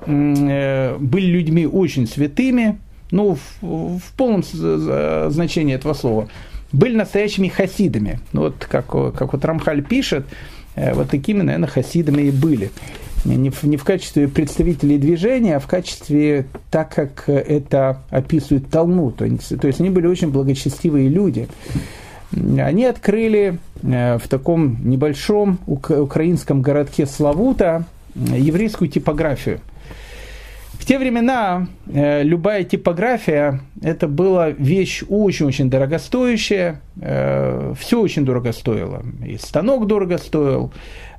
были 0.05 1.25
людьми 1.25 1.65
очень 1.65 2.05
святыми, 2.05 2.77
ну, 3.09 3.39
в, 3.59 3.97
в 3.97 4.13
полном 4.15 4.43
значении 4.43 5.73
этого 5.73 5.95
слова 5.95 6.29
были 6.71 6.95
настоящими 6.95 7.47
хасидами. 7.47 8.19
Ну, 8.33 8.41
вот 8.41 8.67
как, 8.69 8.85
как 8.85 9.33
вот 9.33 9.43
Рамхаль 9.43 9.83
пишет, 9.83 10.27
э, 10.75 10.93
вот 10.93 11.09
такими, 11.09 11.41
наверное, 11.41 11.69
хасидами 11.69 12.21
и 12.21 12.29
были. 12.29 12.69
Не 13.23 13.49
в, 13.49 13.63
не 13.63 13.77
в 13.77 13.83
качестве 13.83 14.27
представителей 14.27 14.99
движения, 14.99 15.55
а 15.55 15.59
в 15.59 15.65
качестве, 15.65 16.45
так 16.69 16.93
как 16.93 17.23
это 17.27 18.03
описывает 18.11 18.69
Талмуд. 18.69 19.15
То 19.15 19.25
есть, 19.25 19.59
то 19.59 19.65
есть 19.65 19.79
они 19.79 19.89
были 19.89 20.05
очень 20.05 20.29
благочестивые 20.29 21.09
люди. 21.09 21.47
Они 22.35 22.85
открыли 22.85 23.59
э, 23.83 24.17
в 24.17 24.27
таком 24.27 24.89
небольшом 24.89 25.59
украинском 25.67 26.61
городке 26.61 27.05
Славута 27.05 27.85
еврейскую 28.15 28.89
типографию– 28.89 29.59
в 30.85 30.87
те 30.87 30.99
времена 30.99 31.67
э, 31.87 32.21
любая 32.21 32.63
типография 32.63 33.59
это 33.81 34.07
была 34.07 34.51
вещь 34.51 35.03
очень-очень 35.09 35.67
дорогостоящая, 35.67 36.79
э, 37.01 37.73
все 37.79 37.99
очень 37.99 38.23
дорого 38.23 38.51
стоило. 38.51 39.03
И 39.25 39.37
станок 39.37 39.87
дорого 39.87 40.19
стоил, 40.19 40.71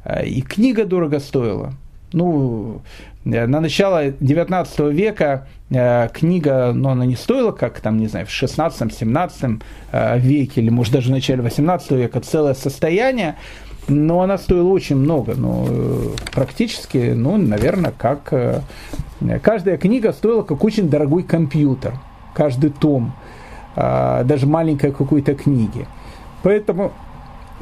э, 0.04 0.24
и 0.26 0.40
книга 0.42 0.84
дорого 0.84 1.18
стоила. 1.18 1.74
Ну, 2.12 2.82
э, 3.24 3.46
на 3.46 3.60
начало 3.60 4.10
19 4.20 4.78
века 4.92 5.48
э, 5.70 6.08
книга, 6.12 6.72
но 6.72 6.74
ну, 6.74 6.88
она 6.90 7.06
не 7.06 7.16
стоила, 7.16 7.52
как 7.52 7.80
там, 7.80 7.98
не 7.98 8.06
знаю, 8.06 8.26
в 8.26 8.30
16-17 8.30 9.62
э, 9.92 10.18
веке, 10.18 10.60
или 10.60 10.70
может 10.70 10.92
даже 10.92 11.08
в 11.08 11.12
начале 11.12 11.42
18 11.42 11.90
века, 11.92 12.20
целое 12.20 12.54
состояние, 12.54 13.36
но 13.88 14.22
она 14.22 14.38
стоила 14.38 14.68
очень 14.68 14.96
много, 14.96 15.34
ну, 15.34 16.12
практически, 16.32 17.12
ну, 17.14 17.36
наверное, 17.36 17.92
как 17.96 18.34
каждая 19.42 19.76
книга 19.76 20.12
стоила 20.12 20.42
как 20.42 20.64
очень 20.64 20.88
дорогой 20.88 21.22
компьютер, 21.22 21.94
каждый 22.34 22.70
том, 22.70 23.14
даже 23.76 24.46
маленькой 24.46 24.90
какой-то 24.90 25.36
книги. 25.36 25.86
Поэтому 26.42 26.92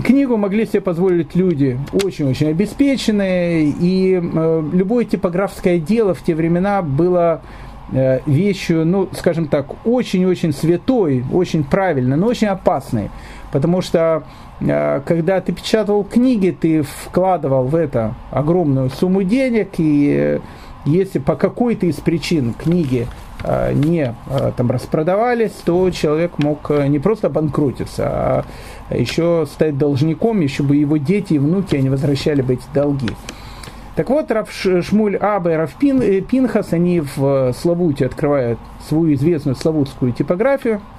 книгу 0.03 0.37
могли 0.37 0.67
себе 0.67 0.81
позволить 0.81 1.35
люди 1.35 1.79
очень-очень 1.93 2.49
обеспеченные, 2.49 3.73
и 3.81 4.21
э, 4.21 4.63
любое 4.73 5.05
типографское 5.05 5.79
дело 5.79 6.15
в 6.15 6.23
те 6.23 6.35
времена 6.35 6.83
было 6.83 7.43
э, 7.93 8.21
вещью, 8.27 8.85
ну, 8.85 9.09
скажем 9.13 9.47
так, 9.47 9.87
очень-очень 9.87 10.53
святой, 10.53 11.25
очень 11.33 11.65
правильной, 11.65 12.17
но 12.17 12.27
очень 12.27 12.49
опасной. 12.49 13.11
Потому 13.53 13.83
что 13.83 14.25
э, 14.61 15.01
когда 15.07 15.41
ты 15.41 15.53
печатал 15.53 16.03
книги, 16.05 16.51
ты 16.51 16.83
вкладывал 16.83 17.65
в 17.65 17.75
это 17.75 18.15
огромную 18.31 18.91
сумму 18.91 19.23
денег, 19.23 19.71
и 19.79 20.15
э, 20.17 20.41
если 20.87 21.19
по 21.19 21.37
какой-то 21.37 21.87
из 21.87 21.97
причин 21.97 22.53
книги 22.53 23.07
не 23.75 24.15
там 24.57 24.71
распродавались, 24.71 25.53
то 25.65 25.91
человек 25.91 26.39
мог 26.39 26.71
не 26.71 26.99
просто 26.99 27.29
банкротиться, 27.29 28.05
а 28.07 28.45
еще 28.91 29.47
стать 29.53 29.77
должником, 29.77 30.41
еще 30.41 30.63
бы 30.63 30.77
его 30.77 30.97
дети 30.97 31.35
и 31.35 31.39
внуки 31.39 31.77
не 31.77 31.91
возвращали 31.91 32.43
бы 32.43 32.55
эти 32.55 32.65
долги. 32.73 33.11
Так 33.97 34.11
вот, 34.11 34.31
Раф 34.31 34.51
Шмуль 34.51 35.17
Аба 35.17 35.53
и 35.53 35.55
Раф 35.55 35.75
Пинхас, 35.75 36.73
они 36.73 37.01
в 37.01 37.53
Славуте 37.53 38.07
открывают 38.07 38.59
свою 38.89 39.15
известную 39.15 39.57
славутскую 39.57 40.13
типографию– 40.13 40.81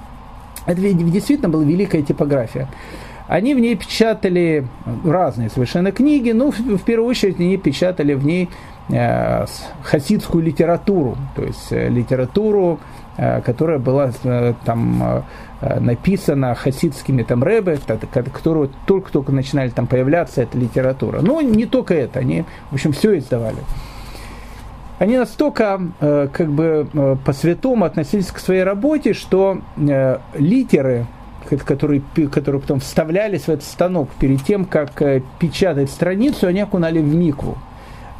это 0.66 0.80
действительно 0.80 1.48
была 1.48 1.62
великая 1.62 2.02
типография. 2.02 2.68
Они 3.28 3.54
в 3.54 3.60
ней 3.60 3.76
печатали 3.76 4.66
разные 5.04 5.48
совершенно 5.48 5.90
книги, 5.90 6.30
но 6.30 6.50
в, 6.50 6.58
в 6.58 6.82
первую 6.82 7.08
очередь 7.08 7.40
они 7.40 7.56
печатали 7.56 8.14
в 8.14 8.24
ней 8.24 8.44
э, 8.44 8.48
хасидскую 8.88 10.44
литературу, 10.44 11.16
то 11.34 11.42
есть 11.42 11.72
э, 11.72 11.88
литературу, 11.88 12.78
э, 13.16 13.40
которая 13.40 13.78
была 13.78 14.12
э, 14.22 14.54
там 14.64 15.24
э, 15.60 15.80
написана 15.80 16.54
хасидскими 16.54 17.22
там 17.22 17.42
рэбе, 17.42 17.78
которую 18.32 18.70
только-только 18.86 19.32
начинали 19.32 19.70
там 19.70 19.86
появляться 19.86 20.42
эта 20.42 20.56
литература. 20.56 21.20
Но 21.20 21.40
не 21.40 21.66
только 21.66 21.94
это, 21.94 22.20
они, 22.20 22.44
в 22.70 22.74
общем, 22.74 22.92
все 22.92 23.18
издавали 23.18 23.58
они 24.98 25.18
настолько 25.18 25.80
э, 26.00 26.28
как 26.32 26.50
бы 26.50 26.88
э, 26.92 27.16
по-святому 27.24 27.84
относились 27.84 28.30
к 28.30 28.38
своей 28.38 28.62
работе, 28.62 29.12
что 29.12 29.58
э, 29.76 30.18
литеры, 30.34 31.06
которые, 31.66 32.02
которые 32.32 32.60
потом 32.60 32.80
вставлялись 32.80 33.42
в 33.42 33.48
этот 33.50 33.64
станок 33.64 34.08
перед 34.18 34.42
тем, 34.44 34.64
как 34.64 35.02
э, 35.02 35.22
печатать 35.38 35.90
страницу, 35.90 36.46
они 36.46 36.60
окунали 36.60 37.00
в 37.00 37.14
микву. 37.14 37.58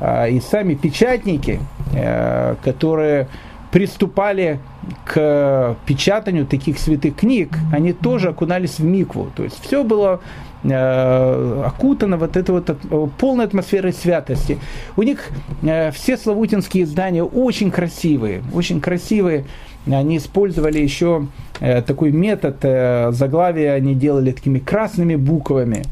Э, 0.00 0.30
и 0.30 0.40
сами 0.40 0.74
печатники, 0.74 1.60
э, 1.94 2.56
которые 2.62 3.28
приступали 3.70 4.60
к 5.04 5.76
печатанию 5.84 6.46
таких 6.46 6.78
святых 6.78 7.16
книг, 7.16 7.56
они 7.72 7.92
тоже 7.92 8.30
окунались 8.30 8.78
в 8.78 8.84
микву. 8.84 9.30
То 9.34 9.42
есть 9.42 9.60
все 9.60 9.82
было 9.84 10.20
Э, 10.68 11.62
окутана 11.64 12.16
вот 12.16 12.36
этой 12.36 12.50
вот 12.50 12.70
э, 12.70 13.06
полной 13.18 13.44
атмосферой 13.44 13.92
святости. 13.92 14.58
У 14.96 15.02
них 15.02 15.30
э, 15.62 15.92
все 15.92 16.16
славутинские 16.16 16.84
издания 16.84 17.22
очень 17.22 17.70
красивые, 17.70 18.42
очень 18.52 18.80
красивые. 18.80 19.44
Они 19.86 20.16
использовали 20.16 20.80
еще 20.80 21.28
такой 21.60 22.10
метод, 22.10 22.56
заглавия 23.14 23.74
они 23.74 23.94
делали 23.94 24.32
такими 24.32 24.58
красными 24.58 25.14
буквами, 25.14 25.84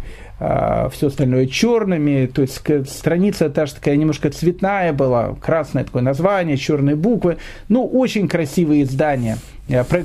все 0.93 1.07
остальное 1.09 1.47
черными, 1.47 2.27
то 2.27 2.43
есть 2.43 2.61
страница 2.89 3.51
та 3.51 3.67
же 3.67 3.75
такая 3.75 3.97
немножко 3.97 4.31
цветная 4.31 4.93
была, 4.93 5.35
красное 5.41 5.85
такое 5.85 6.03
название, 6.03 6.57
черные 6.57 6.97
буквы, 6.97 7.39
ну 7.69 7.85
очень 7.87 8.29
красивые 8.29 8.83
издания, 8.83 9.39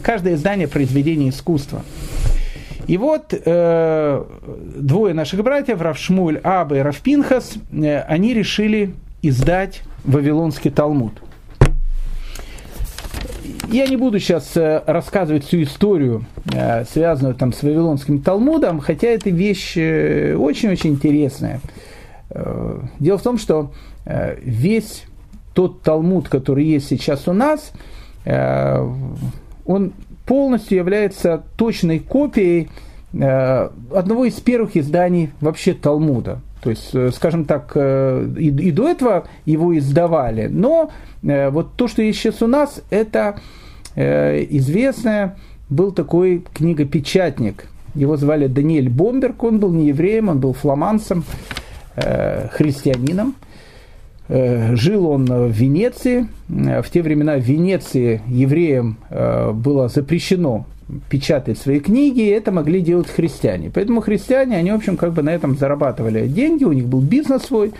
каждое 0.03 0.35
издание 0.35 0.67
произведение 0.67 1.29
искусства. 1.29 1.81
И 2.87 2.97
вот 2.97 3.33
э, 3.33 4.23
двое 4.75 5.13
наших 5.13 5.43
братьев, 5.43 5.79
Равшмуль 5.79 6.39
Аба 6.43 6.77
и 6.77 6.79
Равпинхас, 6.79 7.53
э, 7.71 7.99
они 7.99 8.33
решили 8.33 8.95
издать 9.21 9.83
Вавилонский 10.05 10.71
Талмуд. 10.71 11.13
Я 13.71 13.85
не 13.85 13.97
буду 13.97 14.19
сейчас 14.19 14.53
рассказывать 14.55 15.45
всю 15.45 15.61
историю, 15.61 16.25
связанную 16.89 17.35
там 17.35 17.53
с 17.53 17.61
Вавилонским 17.61 18.19
Талмудом, 18.19 18.79
хотя 18.79 19.09
эта 19.09 19.29
вещь 19.29 19.77
очень-очень 19.77 20.91
интересная. 20.91 21.61
Дело 22.99 23.19
в 23.19 23.21
том, 23.21 23.37
что 23.37 23.71
весь 24.41 25.03
тот 25.53 25.83
Талмуд, 25.83 26.29
который 26.29 26.65
есть 26.65 26.87
сейчас 26.87 27.27
у 27.27 27.33
нас, 27.33 27.71
он 28.25 29.93
полностью 30.25 30.77
является 30.79 31.43
точной 31.55 31.99
копией 31.99 32.69
одного 33.13 34.25
из 34.25 34.33
первых 34.39 34.77
изданий 34.77 35.29
вообще 35.41 35.73
Талмуда. 35.73 36.41
То 36.61 36.69
есть, 36.69 36.89
э, 36.93 37.11
скажем 37.11 37.45
так, 37.45 37.71
э, 37.75 38.27
и, 38.37 38.47
и 38.47 38.71
до 38.71 38.89
этого 38.89 39.27
его 39.45 39.77
издавали, 39.77 40.47
но 40.47 40.91
э, 41.23 41.49
вот 41.49 41.73
то, 41.75 41.87
что 41.87 42.01
есть 42.01 42.19
сейчас 42.19 42.41
у 42.41 42.47
нас, 42.47 42.81
это 42.89 43.39
известное, 43.95 45.35
был 45.67 45.91
такой 45.91 46.45
книгопечатник, 46.53 47.65
его 47.95 48.15
звали 48.15 48.47
Даниэль 48.47 48.87
Бомберг, 48.87 49.43
он 49.43 49.59
был 49.59 49.73
не 49.73 49.87
евреем, 49.87 50.29
он 50.29 50.39
был 50.39 50.53
фламандцем, 50.53 51.25
христианином, 51.95 53.35
Жил 54.29 55.07
он 55.07 55.25
в 55.25 55.49
Венеции. 55.49 56.27
В 56.47 56.85
те 56.93 57.01
времена 57.01 57.35
в 57.35 57.41
Венеции 57.43 58.21
евреям 58.27 58.99
было 59.09 59.89
запрещено 59.89 60.65
печатать 61.09 61.57
свои 61.57 61.79
книги, 61.79 62.21
и 62.21 62.29
это 62.29 62.51
могли 62.51 62.81
делать 62.81 63.07
христиане. 63.07 63.71
Поэтому 63.73 64.01
христиане, 64.01 64.57
они, 64.57 64.71
в 64.71 64.75
общем, 64.75 64.97
как 64.97 65.13
бы 65.13 65.21
на 65.21 65.29
этом 65.29 65.57
зарабатывали 65.57 66.27
деньги, 66.27 66.63
у 66.63 66.71
них 66.71 66.85
был 66.85 67.01
бизнес 67.01 67.43
свой. 67.43 67.73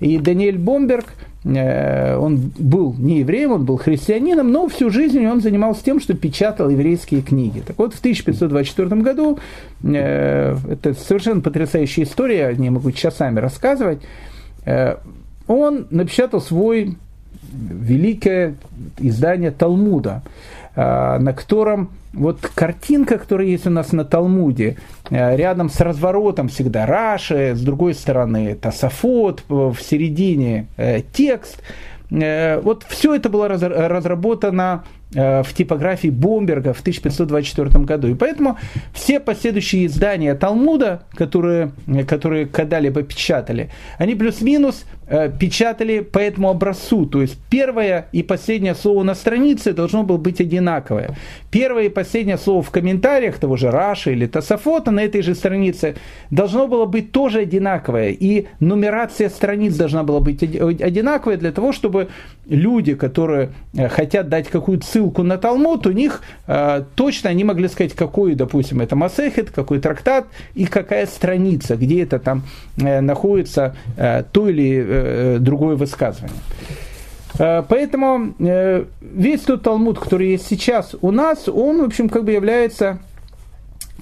И 0.00 0.18
Даниэль 0.18 0.58
Бомберг, 0.58 1.06
э, 1.44 2.16
он 2.16 2.52
был 2.58 2.94
не 2.98 3.20
евреем, 3.20 3.52
он 3.52 3.64
был 3.64 3.78
христианином, 3.78 4.50
но 4.52 4.68
всю 4.68 4.90
жизнь 4.90 5.24
он 5.26 5.40
занимался 5.40 5.82
тем, 5.84 6.00
что 6.00 6.14
печатал 6.14 6.68
еврейские 6.68 7.22
книги. 7.22 7.62
Так 7.66 7.78
вот, 7.78 7.94
в 7.94 8.00
1524 8.00 9.00
году, 9.00 9.38
э, 9.82 10.56
это 10.68 10.94
совершенно 10.94 11.40
потрясающая 11.40 12.04
история, 12.04 12.54
не 12.56 12.70
могу 12.70 12.92
часами 12.92 13.40
рассказывать, 13.40 14.00
э, 14.66 14.96
он 15.46 15.86
напечатал 15.90 16.40
свой 16.40 16.96
великое 17.52 18.54
издание 18.98 19.50
Талмуда, 19.50 20.22
на 20.76 21.32
котором 21.32 21.90
вот 22.12 22.40
картинка, 22.54 23.18
которая 23.18 23.46
есть 23.46 23.66
у 23.66 23.70
нас 23.70 23.92
на 23.92 24.04
Талмуде, 24.04 24.76
э, 25.10 25.36
рядом 25.36 25.70
с 25.70 25.80
разворотом 25.80 26.48
всегда 26.48 26.86
Раши, 26.86 27.54
с 27.54 27.60
другой 27.60 27.94
стороны 27.94 28.54
Тасафот, 28.54 29.44
в 29.48 29.76
середине 29.80 30.66
э, 30.76 31.00
текст. 31.12 31.62
Э, 32.10 32.60
вот 32.60 32.84
все 32.88 33.14
это 33.14 33.28
было 33.28 33.48
разработано 33.48 34.84
Э, 35.14 35.42
в 35.42 35.52
типографии 35.52 36.08
Бомберга 36.08 36.72
в 36.72 36.80
1524 36.80 37.84
году. 37.84 38.08
И 38.08 38.14
поэтому 38.14 38.56
все 38.94 39.20
последующие 39.20 39.84
издания 39.84 40.34
Талмуда, 40.34 41.02
которые, 41.12 41.72
которые 42.08 42.46
когда-либо 42.46 43.02
печатали, 43.02 43.70
они 43.98 44.14
плюс-минус 44.14 44.84
э, 45.01 45.01
печатали 45.38 46.00
по 46.00 46.18
этому 46.18 46.48
образцу. 46.48 47.06
То 47.06 47.20
есть 47.20 47.38
первое 47.50 48.06
и 48.12 48.22
последнее 48.22 48.74
слово 48.74 49.02
на 49.02 49.14
странице 49.14 49.72
должно 49.72 50.02
было 50.02 50.16
быть 50.16 50.40
одинаковое. 50.40 51.16
Первое 51.50 51.84
и 51.84 51.88
последнее 51.88 52.38
слово 52.38 52.62
в 52.62 52.70
комментариях 52.70 53.36
того 53.38 53.56
же 53.56 53.70
Раши 53.70 54.12
или 54.12 54.26
Тософота 54.26 54.90
на 54.90 55.00
этой 55.00 55.22
же 55.22 55.34
странице 55.34 55.96
должно 56.30 56.66
было 56.66 56.86
быть 56.86 57.12
тоже 57.12 57.40
одинаковое. 57.40 58.10
И 58.10 58.46
нумерация 58.60 59.28
страниц 59.28 59.76
должна 59.76 60.02
была 60.02 60.20
быть 60.20 60.42
одинаковая 60.42 61.36
для 61.36 61.52
того, 61.52 61.72
чтобы 61.72 62.08
люди, 62.46 62.94
которые 62.94 63.50
э, 63.74 63.88
хотят 63.88 64.28
дать 64.28 64.48
какую-то 64.48 64.86
ссылку 64.86 65.22
на 65.22 65.38
Талмуд, 65.38 65.86
у 65.86 65.92
них 65.92 66.22
э, 66.46 66.84
точно 66.94 67.30
они 67.30 67.44
могли 67.44 67.68
сказать, 67.68 67.92
какой, 67.92 68.34
допустим, 68.34 68.80
это 68.80 68.96
Масехет, 68.96 69.50
какой 69.50 69.78
трактат 69.78 70.26
и 70.54 70.64
какая 70.64 71.06
страница, 71.06 71.76
где 71.76 72.02
это 72.02 72.18
там 72.18 72.42
э, 72.78 73.00
находится 73.00 73.76
э, 73.96 74.24
то 74.32 74.48
или 74.48 75.01
э, 75.02 75.38
другое 75.38 75.76
высказывание. 75.76 76.38
Э, 77.38 77.62
поэтому 77.68 78.34
э, 78.38 78.84
весь 79.00 79.40
тот 79.40 79.62
Талмуд, 79.62 79.98
который 79.98 80.32
есть 80.32 80.46
сейчас 80.46 80.94
у 81.00 81.10
нас, 81.10 81.48
он, 81.48 81.82
в 81.82 81.84
общем, 81.84 82.08
как 82.08 82.24
бы 82.24 82.32
является 82.32 82.98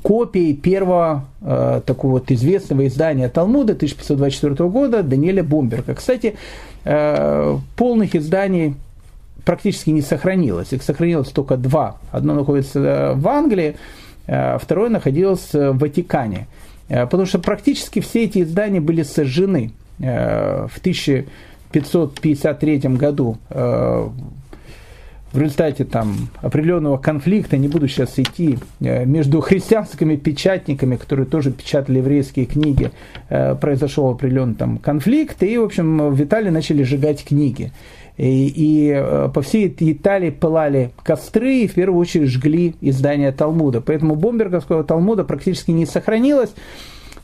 копией 0.02 0.54
первого 0.56 1.26
э, 1.42 1.82
такого 1.84 2.12
вот 2.12 2.30
известного 2.30 2.86
издания 2.86 3.28
Талмуда 3.28 3.74
1524 3.74 4.68
года 4.68 5.02
Даниэля 5.02 5.42
Бомберга. 5.42 5.94
Кстати, 5.94 6.36
э, 6.84 7.56
полных 7.76 8.14
изданий 8.14 8.76
практически 9.44 9.90
не 9.90 10.02
сохранилось. 10.02 10.72
Их 10.72 10.82
сохранилось 10.82 11.28
только 11.28 11.56
два. 11.56 11.96
Одно 12.12 12.34
находится 12.34 13.12
в 13.14 13.28
Англии, 13.28 13.76
э, 14.26 14.58
второе 14.58 14.90
находилось 14.90 15.52
в 15.52 15.72
Ватикане. 15.78 16.46
Э, 16.88 17.06
потому 17.06 17.26
что 17.26 17.38
практически 17.38 18.00
все 18.00 18.24
эти 18.24 18.42
издания 18.42 18.80
были 18.80 19.02
сожжены 19.02 19.70
в 20.00 20.78
1553 20.78 22.78
году 22.78 23.36
в 25.32 25.38
результате 25.38 25.84
там, 25.84 26.28
определенного 26.42 26.98
конфликта, 26.98 27.56
не 27.56 27.68
буду 27.68 27.86
сейчас 27.86 28.18
идти, 28.18 28.58
между 28.80 29.40
христианскими 29.40 30.16
печатниками, 30.16 30.96
которые 30.96 31.26
тоже 31.26 31.52
печатали 31.52 31.98
еврейские 31.98 32.46
книги, 32.46 32.90
произошел 33.28 34.08
определенный 34.08 34.56
там 34.56 34.78
конфликт, 34.78 35.40
и, 35.44 35.56
в 35.56 35.64
общем, 35.64 36.10
в 36.10 36.20
Италии 36.20 36.50
начали 36.50 36.82
сжигать 36.82 37.24
книги. 37.24 37.70
И, 38.20 38.48
и 38.48 38.92
э, 38.94 39.30
по 39.32 39.40
всей 39.40 39.74
Италии 39.78 40.28
пылали 40.28 40.90
костры 41.02 41.60
и 41.60 41.66
в 41.66 41.72
первую 41.72 41.98
очередь 41.98 42.28
жгли 42.28 42.74
издания 42.82 43.32
Талмуда. 43.32 43.80
Поэтому 43.80 44.14
бомберговского 44.14 44.84
Талмуда 44.84 45.24
практически 45.24 45.70
не 45.70 45.86
сохранилось. 45.86 46.50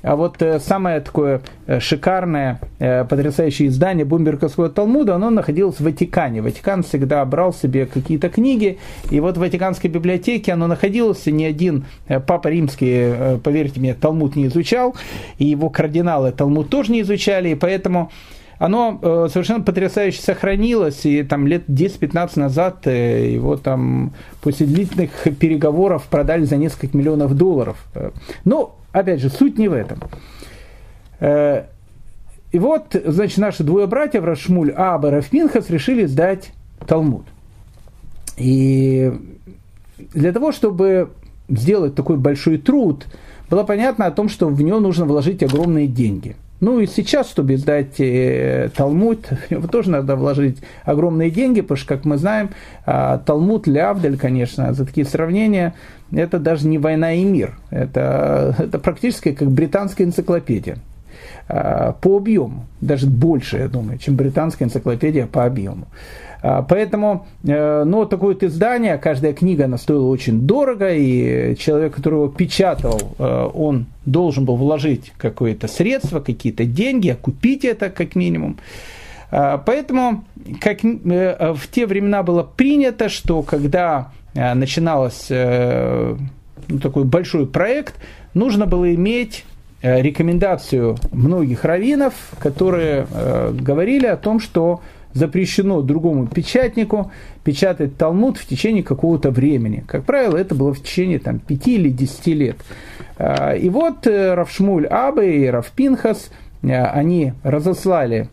А 0.07 0.17
вот 0.17 0.41
э, 0.41 0.61
самое 0.61 1.01
такое 1.01 1.43
э, 1.67 1.81
шикарное, 1.81 2.61
потрясающее 2.79 3.69
издание 3.69 4.05
Бумберговского 4.05 4.69
Талмуда, 4.69 5.17
оно 5.17 5.31
находилось 5.31 5.77
в 5.77 5.81
Ватикане. 5.81 6.43
Ватикан 6.43 6.83
всегда 6.83 7.25
брал 7.25 7.53
себе 7.53 7.87
какие-то 7.87 8.29
книги, 8.29 8.79
и 9.11 9.21
вот 9.21 9.37
в 9.37 9.41
Ватиканской 9.41 9.91
библиотеке 9.91 10.53
оно 10.53 10.67
находилось, 10.67 11.27
ни 11.27 11.45
один 11.45 11.87
папа 12.27 12.49
римский, 12.49 13.39
поверьте 13.43 13.81
мне, 13.81 13.95
Талмуд 13.95 14.37
не 14.37 14.47
изучал, 14.47 14.95
и 15.39 15.47
его 15.47 15.71
кардиналы 15.71 16.33
Талмуд 16.33 16.69
тоже 16.71 16.93
не 16.93 17.01
изучали, 17.01 17.51
и 17.51 17.55
поэтому 17.55 18.11
оно 18.59 18.99
э, 19.03 19.29
совершенно 19.31 19.63
потрясающе 19.63 20.23
сохранилось, 20.23 21.05
и 21.05 21.23
там 21.23 21.47
лет 21.47 21.69
10-15 21.69 22.39
назад 22.39 22.87
э, 22.87 23.33
его 23.33 23.57
там 23.57 24.13
после 24.41 24.67
длительных 24.67 25.11
переговоров 25.39 26.05
продали 26.09 26.45
за 26.45 26.57
несколько 26.57 26.97
миллионов 26.97 27.35
долларов. 27.35 27.77
Э, 27.95 28.11
но, 28.45 28.77
опять 29.01 29.21
же, 29.21 29.29
суть 29.29 29.59
не 29.59 29.69
в 29.69 29.73
этом. 29.73 30.01
И 31.21 32.59
вот, 32.59 32.97
значит, 33.05 33.39
наши 33.39 33.63
двое 33.65 33.87
братьев, 33.87 34.25
Рашмуль 34.25 34.73
Аба 34.73 35.09
и 35.09 35.11
Рафминхас, 35.13 35.69
решили 35.71 36.07
сдать 36.07 36.53
Талмуд. 36.87 37.27
И 38.37 39.13
для 40.15 40.33
того, 40.33 40.53
чтобы 40.53 41.11
сделать 41.49 41.95
такой 41.95 42.17
большой 42.17 42.59
труд, 42.59 43.07
было 43.51 43.65
понятно 43.65 44.07
о 44.07 44.11
том, 44.11 44.29
что 44.29 44.49
в 44.49 44.61
него 44.63 44.81
нужно 44.81 45.05
вложить 45.05 45.43
огромные 45.43 45.87
деньги– 45.87 46.37
ну 46.61 46.81
и 46.81 46.87
сейчас, 46.87 47.29
чтобы 47.29 47.55
издать 47.55 48.01
э, 48.01 48.71
Талмуд, 48.75 49.29
тоже 49.71 49.91
надо 49.91 50.17
вложить 50.17 50.59
огромные 50.85 51.31
деньги, 51.31 51.61
потому 51.61 51.77
что, 51.77 51.89
как 51.89 52.05
мы 52.07 52.17
знаем, 52.17 52.51
э, 52.87 53.19
Талмуд, 53.27 53.67
Лявдель, 53.67 54.17
конечно, 54.17 54.73
за 54.73 54.87
такие 54.87 55.07
сравнения, 55.07 55.75
это 56.13 56.39
даже 56.39 56.67
не 56.67 56.79
война 56.79 57.13
и 57.13 57.25
мир. 57.25 57.59
Это, 57.71 58.55
это 58.59 58.79
практически 58.79 59.33
как 59.33 59.51
британская 59.51 60.05
энциклопедия 60.05 60.79
э, 61.49 61.93
по 62.01 62.17
объему, 62.17 62.67
даже 62.81 63.07
больше, 63.07 63.59
я 63.59 63.69
думаю, 63.69 63.99
чем 63.99 64.17
британская 64.17 64.65
энциклопедия 64.65 65.27
по 65.27 65.45
объему. 65.45 65.87
А, 66.43 66.63
поэтому, 66.63 67.27
э, 67.45 67.85
ну, 67.85 68.05
такое 68.07 68.35
вот 68.35 68.43
издание, 68.45 68.99
каждая 68.99 69.33
книга, 69.33 69.65
она 69.65 69.79
стоила 69.79 70.07
очень 70.07 70.43
дорого, 70.43 70.93
и 70.93 71.57
человек, 71.57 71.97
который 71.97 72.15
его 72.15 72.29
печатал, 72.29 73.01
э, 73.19 73.51
он 73.53 73.87
должен 74.05 74.45
был 74.45 74.57
вложить 74.57 75.13
какое-то 75.19 75.67
средство, 75.67 76.21
какие-то 76.21 76.65
деньги, 76.65 77.17
купить 77.21 77.65
это 77.65 77.91
как 77.91 78.15
минимум. 78.15 78.59
А, 79.31 79.59
поэтому 79.59 80.25
как 80.61 80.85
э, 80.85 81.53
в 81.55 81.69
те 81.69 81.87
времена 81.87 82.23
было 82.23 82.43
принято, 82.43 83.09
что 83.09 83.43
когда 83.43 84.13
начинался 84.35 86.19
ну, 86.69 86.79
такой 86.79 87.05
большой 87.05 87.47
проект, 87.47 87.95
нужно 88.35 88.67
было 88.67 88.95
иметь 88.95 89.47
рекомендацию 89.81 90.99
многих 91.11 91.65
раввинов, 91.65 92.13
которые 92.39 93.07
говорили 93.55 94.05
о 94.05 94.19
том, 94.19 94.41
что 94.41 94.83
запрещено 95.17 95.81
другому 95.81 96.27
печатнику 96.27 97.11
печатать 97.43 97.97
Талмуд 97.97 98.37
в 98.37 98.47
течение 98.47 98.83
какого-то 98.83 99.31
времени. 99.31 99.83
Как 99.87 100.05
правило, 100.05 100.37
это 100.37 100.55
было 100.55 100.75
в 100.75 100.83
течение 100.83 101.19
там, 101.19 101.39
5 101.39 101.69
или 101.69 101.89
10 101.89 102.27
лет. 102.29 102.57
А, 103.17 103.55
и 103.55 103.69
вот 103.71 104.07
э, 104.07 104.35
Равшмуль 104.35 104.87
Абы 104.87 105.27
и 105.37 105.47
Равпинхас, 105.47 106.31
э, 106.63 106.85
они 106.85 107.33
разослали 107.43 108.29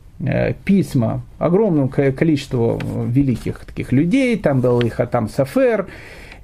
письма 0.64 1.22
огромному 1.40 1.90
количеству 1.90 2.80
великих 3.06 3.66
таких 3.66 3.92
людей. 3.92 4.38
Там 4.38 4.62
был 4.62 4.80
и 4.82 4.90
Хатам 4.90 5.28
Сафер, 5.30 5.88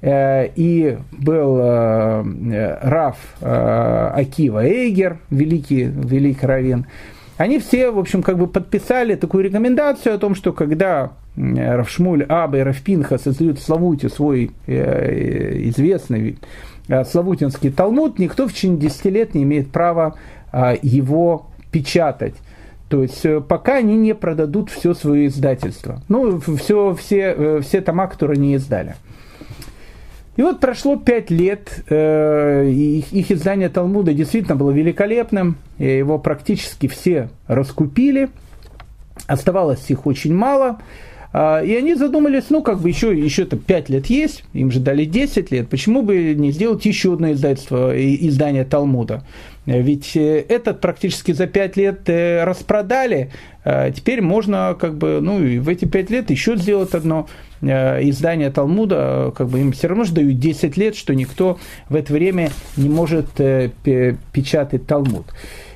и 0.02 0.98
был 1.12 1.58
Раф 1.58 3.16
Акива 3.40 4.64
Эйгер, 4.64 5.18
великий, 5.30 5.84
великий 5.84 6.46
раввин. 6.46 6.86
Они 7.36 7.58
все, 7.58 7.90
в 7.90 7.98
общем, 7.98 8.22
как 8.22 8.36
бы 8.36 8.46
подписали 8.46 9.14
такую 9.14 9.44
рекомендацию 9.44 10.14
о 10.14 10.18
том, 10.18 10.34
что 10.34 10.52
когда 10.52 11.12
Равшмуль 11.36 12.24
Аба 12.24 12.58
и 12.58 12.62
Равпинха 12.62 13.16
создают 13.18 13.58
в 13.58 13.62
Славуте 13.62 14.08
свой 14.10 14.50
известный 14.66 16.38
Славутинский 16.86 17.70
Талмуд, 17.70 18.18
никто 18.18 18.46
в 18.46 18.52
течение 18.52 18.78
10 18.78 19.04
лет 19.06 19.34
не 19.34 19.44
имеет 19.44 19.70
права 19.70 20.16
его 20.82 21.46
печатать. 21.70 22.34
То 22.90 23.02
есть 23.02 23.24
э, 23.24 23.40
пока 23.40 23.76
они 23.76 23.96
не 23.96 24.16
продадут 24.16 24.68
все 24.68 24.94
свое 24.94 25.28
издательство. 25.28 26.02
Ну, 26.08 26.40
все, 26.40 26.92
все, 26.94 27.34
э, 27.36 27.60
все 27.62 27.80
тома, 27.80 28.08
которые 28.08 28.36
они 28.36 28.54
издали. 28.54 28.96
И 30.34 30.42
вот 30.42 30.58
прошло 30.58 30.96
пять 30.96 31.30
лет, 31.30 31.84
э, 31.88 32.68
их, 32.68 33.12
их 33.12 33.30
издание 33.30 33.68
Талмуда 33.68 34.12
действительно 34.12 34.56
было 34.56 34.72
великолепным, 34.72 35.56
его 35.78 36.18
практически 36.18 36.88
все 36.88 37.28
раскупили, 37.46 38.28
оставалось 39.28 39.88
их 39.88 40.06
очень 40.06 40.34
мало– 40.34 40.80
а, 41.32 41.60
и 41.60 41.74
они 41.74 41.94
задумались, 41.94 42.44
ну, 42.50 42.62
как 42.62 42.80
бы 42.80 42.88
еще, 42.88 43.16
еще 43.16 43.44
то 43.44 43.56
5 43.56 43.88
лет 43.88 44.06
есть, 44.06 44.44
им 44.52 44.70
же 44.70 44.80
дали 44.80 45.04
10 45.04 45.50
лет, 45.52 45.68
почему 45.68 46.02
бы 46.02 46.34
не 46.34 46.50
сделать 46.50 46.84
еще 46.84 47.14
одно 47.14 47.32
издательство, 47.32 47.92
издание 47.94 48.64
Талмуда? 48.64 49.22
Ведь 49.78 50.16
э, 50.16 50.40
этот 50.48 50.80
практически 50.80 51.32
за 51.32 51.46
5 51.46 51.76
лет 51.76 52.08
э, 52.08 52.44
распродали, 52.44 53.30
теперь 53.94 54.22
можно 54.22 54.74
как 54.80 54.96
бы, 54.96 55.20
ну, 55.20 55.44
и 55.44 55.58
в 55.58 55.68
эти 55.68 55.84
5 55.84 56.10
лет 56.10 56.30
еще 56.30 56.56
сделать 56.56 56.94
одно 56.94 57.28
э, 57.60 58.08
издание 58.08 58.50
Талмуда, 58.50 59.32
как 59.36 59.48
бы 59.48 59.60
им 59.60 59.72
все 59.72 59.88
равно 59.88 60.04
же 60.04 60.14
дают 60.14 60.38
10 60.38 60.76
лет, 60.78 60.96
что 60.96 61.14
никто 61.14 61.58
в 61.88 61.94
это 61.94 62.12
время 62.12 62.50
не 62.76 62.88
может 62.88 63.26
печатать 63.34 64.86
Талмуд. 64.86 65.26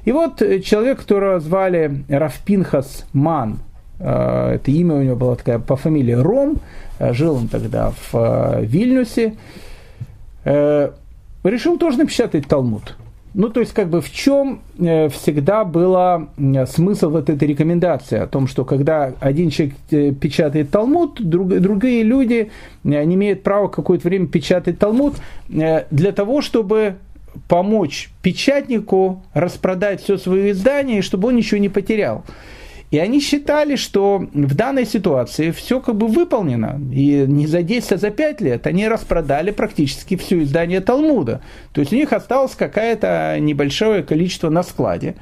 И 0.04 0.12
вот 0.12 0.38
человек, 0.64 1.00
которого 1.00 1.40
звали 1.40 2.04
Рафпинхас 2.08 3.06
Ман, 3.12 3.58
Э, 3.98 4.54
это 4.54 4.70
имя 4.70 4.96
у 4.96 5.02
него 5.02 5.16
было 5.16 5.36
такое 5.36 5.58
по 5.58 5.76
фамилии 5.76 6.12
Ром, 6.12 6.58
э, 6.98 7.12
жил 7.12 7.36
он 7.36 7.48
тогда 7.48 7.90
в 7.90 8.14
э, 8.14 8.64
Вильнюсе, 8.64 9.34
решил 10.44 11.78
тоже 11.78 11.98
напечатать 11.98 12.46
Талмуд. 12.46 12.96
Ну, 13.34 13.48
то 13.48 13.58
есть, 13.58 13.72
как 13.72 13.88
бы 13.88 14.00
в 14.00 14.12
чем 14.12 14.60
всегда 14.78 15.64
был 15.64 16.28
смысл 16.66 17.10
вот 17.10 17.28
этой 17.28 17.48
рекомендации 17.48 18.18
о 18.18 18.28
том, 18.28 18.46
что 18.46 18.64
когда 18.64 19.12
один 19.18 19.50
человек 19.50 19.74
печатает 20.20 20.70
Талмуд, 20.70 21.20
друг, 21.20 21.48
другие 21.48 22.04
люди 22.04 22.52
не 22.84 23.02
имеют 23.02 23.42
права 23.42 23.66
какое-то 23.66 24.06
время 24.08 24.28
печатать 24.28 24.78
Талмуд 24.78 25.16
для 25.48 26.12
того, 26.12 26.42
чтобы 26.42 26.94
помочь 27.48 28.10
печатнику 28.22 29.24
распродать 29.34 30.00
все 30.00 30.16
свое 30.16 30.52
издание, 30.52 31.02
чтобы 31.02 31.28
он 31.28 31.36
ничего 31.36 31.58
не 31.58 31.68
потерял. 31.68 32.24
И 32.90 32.98
они 32.98 33.20
считали, 33.20 33.76
что 33.76 34.26
в 34.32 34.54
данной 34.54 34.86
ситуации 34.86 35.50
все 35.50 35.80
как 35.80 35.96
бы 35.96 36.06
выполнено. 36.06 36.80
И 36.92 37.24
не 37.26 37.46
за 37.46 37.62
10, 37.62 37.92
а 37.92 37.96
за 37.96 38.10
5 38.10 38.40
лет 38.40 38.66
они 38.66 38.86
распродали 38.86 39.50
практически 39.50 40.16
все 40.16 40.42
издание 40.42 40.80
Талмуда. 40.80 41.42
То 41.72 41.80
есть 41.80 41.92
у 41.92 41.96
них 41.96 42.12
осталось 42.12 42.54
какое-то 42.54 43.36
небольшое 43.40 44.02
количество 44.02 44.48
на 44.48 44.62
складе. 44.62 45.16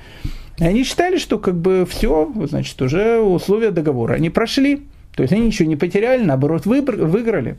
И 0.59 0.65
они 0.65 0.85
считали, 0.85 1.17
что 1.17 1.39
как 1.39 1.55
бы 1.55 1.87
все, 1.89 2.31
значит, 2.49 2.81
уже 2.83 3.21
условия 3.21 3.71
договора 3.71 4.15
они 4.15 4.29
прошли. 4.29 4.83
То 5.15 5.23
есть 5.23 5.33
они 5.33 5.47
ничего 5.47 5.69
не 5.69 5.77
потеряли, 5.77 6.23
наоборот, 6.23 6.67
выиграли. 6.67 7.57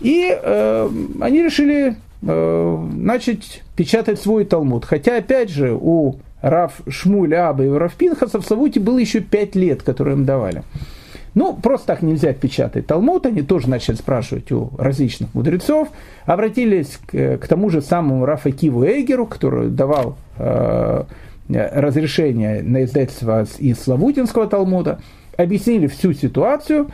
И 0.00 0.28
э, 0.30 0.90
они 1.20 1.42
решили 1.42 1.96
э, 2.22 2.88
начать 2.94 3.62
печатать 3.76 4.20
свой 4.20 4.44
Талмуд. 4.44 4.84
Хотя, 4.84 5.16
опять 5.16 5.50
же, 5.50 5.76
у 5.80 6.16
Раф 6.42 6.82
Шмуль 6.88 7.34
Аба 7.34 7.64
и 7.64 7.68
Раф 7.68 7.94
Пинхаса 7.94 8.40
в 8.40 8.44
Савуте 8.44 8.80
было 8.80 8.98
еще 8.98 9.20
пять 9.20 9.54
лет, 9.54 9.82
которые 9.82 10.16
им 10.16 10.24
давали. 10.24 10.62
Ну, 11.34 11.54
просто 11.54 11.86
так 11.86 12.02
нельзя 12.02 12.34
печатать 12.34 12.86
Талмуд, 12.86 13.24
они 13.24 13.40
тоже 13.40 13.70
начали 13.70 13.94
спрашивать 13.94 14.52
у 14.52 14.70
различных 14.76 15.32
мудрецов, 15.34 15.88
обратились 16.26 16.98
к, 17.06 17.38
к 17.38 17.46
тому 17.46 17.70
же 17.70 17.80
самому 17.80 18.26
Рафа 18.26 18.50
Киву 18.50 18.84
Эйгеру, 18.84 19.26
который 19.26 19.70
давал 19.70 20.18
э, 20.36 21.04
разрешение 21.48 22.62
на 22.62 22.84
издательство 22.84 23.46
из 23.58 23.80
Славутинского 23.80 24.46
Талмуда, 24.46 25.00
объяснили 25.38 25.86
всю 25.86 26.12
ситуацию, 26.12 26.88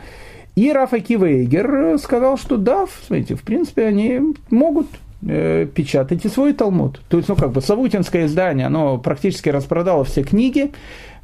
и 0.55 0.71
Рафа 0.71 0.99
Кива 0.99 1.25
Эйгер 1.25 1.97
сказал, 1.99 2.37
что 2.37 2.57
да, 2.57 2.85
смотрите, 3.05 3.35
в 3.35 3.43
принципе, 3.43 3.85
они 3.85 4.21
могут 4.49 4.87
э, 5.27 5.67
печатать 5.73 6.25
и 6.25 6.29
свой 6.29 6.53
Талмуд. 6.53 7.01
То 7.09 7.17
есть, 7.17 7.29
ну, 7.29 7.35
как 7.35 7.51
бы, 7.51 7.61
Славутинское 7.61 8.25
издание, 8.25 8.67
оно 8.67 8.97
практически 8.97 9.49
распродало 9.49 10.03
все 10.03 10.23
книги, 10.23 10.71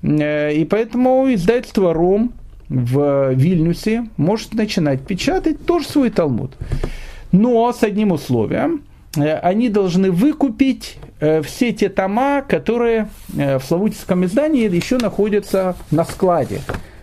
э, 0.02 0.54
и 0.54 0.66
поэтому 0.66 1.34
издательство 1.34 1.93
«Ром» 1.93 2.34
в 2.70 3.34
Вильнюсе 3.34 4.08
может 4.18 4.54
начинать 4.54 5.02
печатать 5.02 5.66
тоже 5.66 5.88
свой 5.88 6.10
Талмуд. 6.10 6.52
Но 7.32 7.72
с 7.72 7.84
одним 7.84 8.12
условием, 8.12 8.84
э, 9.18 9.38
они 9.38 9.70
должны 9.70 10.12
выкупить 10.12 10.98
э, 11.20 11.41
все 11.41 11.72
те 11.74 11.89
тома, 11.89 12.41
которые 12.41 13.10
э, 13.38 13.60
в 13.60 13.64
Славутинском 13.64 14.26
издании 14.26 14.74
еще 14.74 14.98
находятся 14.98 15.76
на 15.91 16.06
складе 16.06 16.62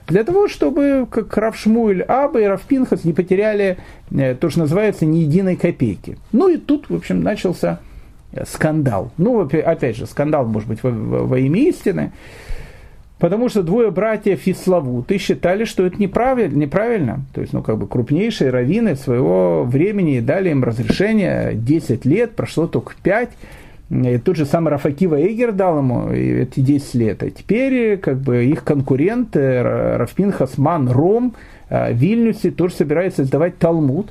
для 0.08 0.24
того, 0.24 0.48
чтобы, 0.48 1.06
как 1.10 1.36
Рав 1.36 1.56
Шмуэль 1.56 2.02
Аба 2.02 2.40
и 2.40 2.44
Рав 2.44 2.62
Пинхас 2.62 3.04
не 3.04 3.12
потеряли 3.12 3.78
э, 4.10 4.34
то, 4.34 4.50
что 4.50 4.60
называется, 4.60 5.06
ни 5.06 5.18
единой 5.18 5.56
копейки. 5.56 6.18
Ну 6.32 6.48
и 6.48 6.56
тут, 6.56 6.90
в 6.90 6.94
общем, 6.94 7.22
начался 7.22 7.80
э, 8.32 8.44
скандал. 8.46 9.12
Ну, 9.16 9.40
опять 9.40 9.96
же, 9.96 10.06
скандал, 10.06 10.46
может 10.46 10.68
быть, 10.68 10.82
во, 10.82 10.90
во 10.90 11.38
имя 11.38 11.60
истины, 11.60 12.12
потому 13.18 13.48
что 13.48 13.62
двое 13.62 13.90
братьев 13.90 14.46
из 14.46 14.60
Славуты 14.60 15.18
считали, 15.18 15.64
что 15.64 15.86
это 15.86 15.96
неправильно, 15.98 16.56
неправильно. 16.56 17.20
То 17.32 17.40
есть, 17.40 17.52
ну, 17.52 17.62
как 17.62 17.78
бы 17.78 17.86
крупнейшие 17.86 18.50
раввины 18.50 18.96
своего 18.96 19.64
времени 19.64 20.20
дали 20.20 20.50
им 20.50 20.64
разрешение 20.64 21.52
10 21.54 22.04
лет, 22.04 22.32
прошло 22.32 22.66
только 22.66 22.94
5 23.02 23.30
и 23.92 24.16
тот 24.16 24.36
же 24.36 24.46
самый 24.46 24.70
Рафакива 24.70 25.16
Эйгер 25.16 25.52
дал 25.52 25.78
ему 25.78 26.08
эти 26.08 26.60
10 26.60 26.94
лет. 26.94 27.22
А 27.22 27.30
теперь 27.30 27.98
как 27.98 28.18
бы 28.18 28.46
их 28.46 28.64
конкурент 28.64 29.36
э, 29.36 29.96
Рафпин 29.98 30.32
Хасман 30.32 30.88
Ром 30.90 31.34
э, 31.68 31.92
в 31.92 31.96
Вильнюсе 31.96 32.52
тоже 32.52 32.74
собирается 32.74 33.22
издавать 33.22 33.58
Талмуд. 33.58 34.10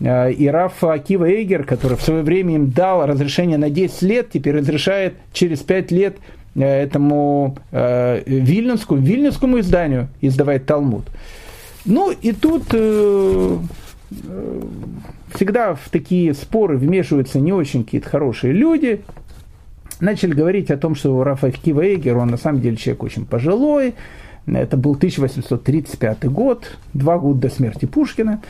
Э, 0.00 0.32
и 0.32 0.46
Раф 0.48 0.82
Акива 0.82 1.26
Эйгер, 1.26 1.64
который 1.64 1.98
в 1.98 2.02
свое 2.02 2.22
время 2.22 2.54
им 2.54 2.70
дал 2.70 3.04
разрешение 3.04 3.58
на 3.58 3.68
10 3.68 4.02
лет, 4.02 4.30
теперь 4.30 4.56
разрешает 4.56 5.14
через 5.34 5.58
5 5.60 5.90
лет 5.90 6.16
этому 6.54 7.58
э, 7.70 8.22
вильнюсскому, 8.24 9.60
изданию 9.60 10.08
издавать 10.22 10.64
Талмуд. 10.64 11.04
Ну 11.84 12.10
и 12.10 12.32
тут 12.32 12.64
э, 12.72 13.58
всегда 15.34 15.74
в 15.74 15.88
такие 15.90 16.34
споры 16.34 16.76
вмешиваются 16.76 17.40
не 17.40 17.52
очень 17.52 17.84
какие-то 17.84 18.08
хорошие 18.08 18.52
люди. 18.52 19.02
Начали 20.00 20.32
говорить 20.32 20.70
о 20.70 20.76
том, 20.76 20.94
что 20.94 21.22
Рафаэль 21.24 21.56
Кивейгер, 21.56 22.16
он 22.16 22.28
на 22.28 22.36
самом 22.36 22.60
деле 22.60 22.76
человек 22.76 23.02
очень 23.02 23.26
пожилой. 23.26 23.94
Это 24.46 24.76
был 24.76 24.92
1835 24.92 26.24
год, 26.26 26.76
два 26.94 27.18
года 27.18 27.40
до 27.40 27.48
смерти 27.50 27.84
Пушкина. 27.86 28.40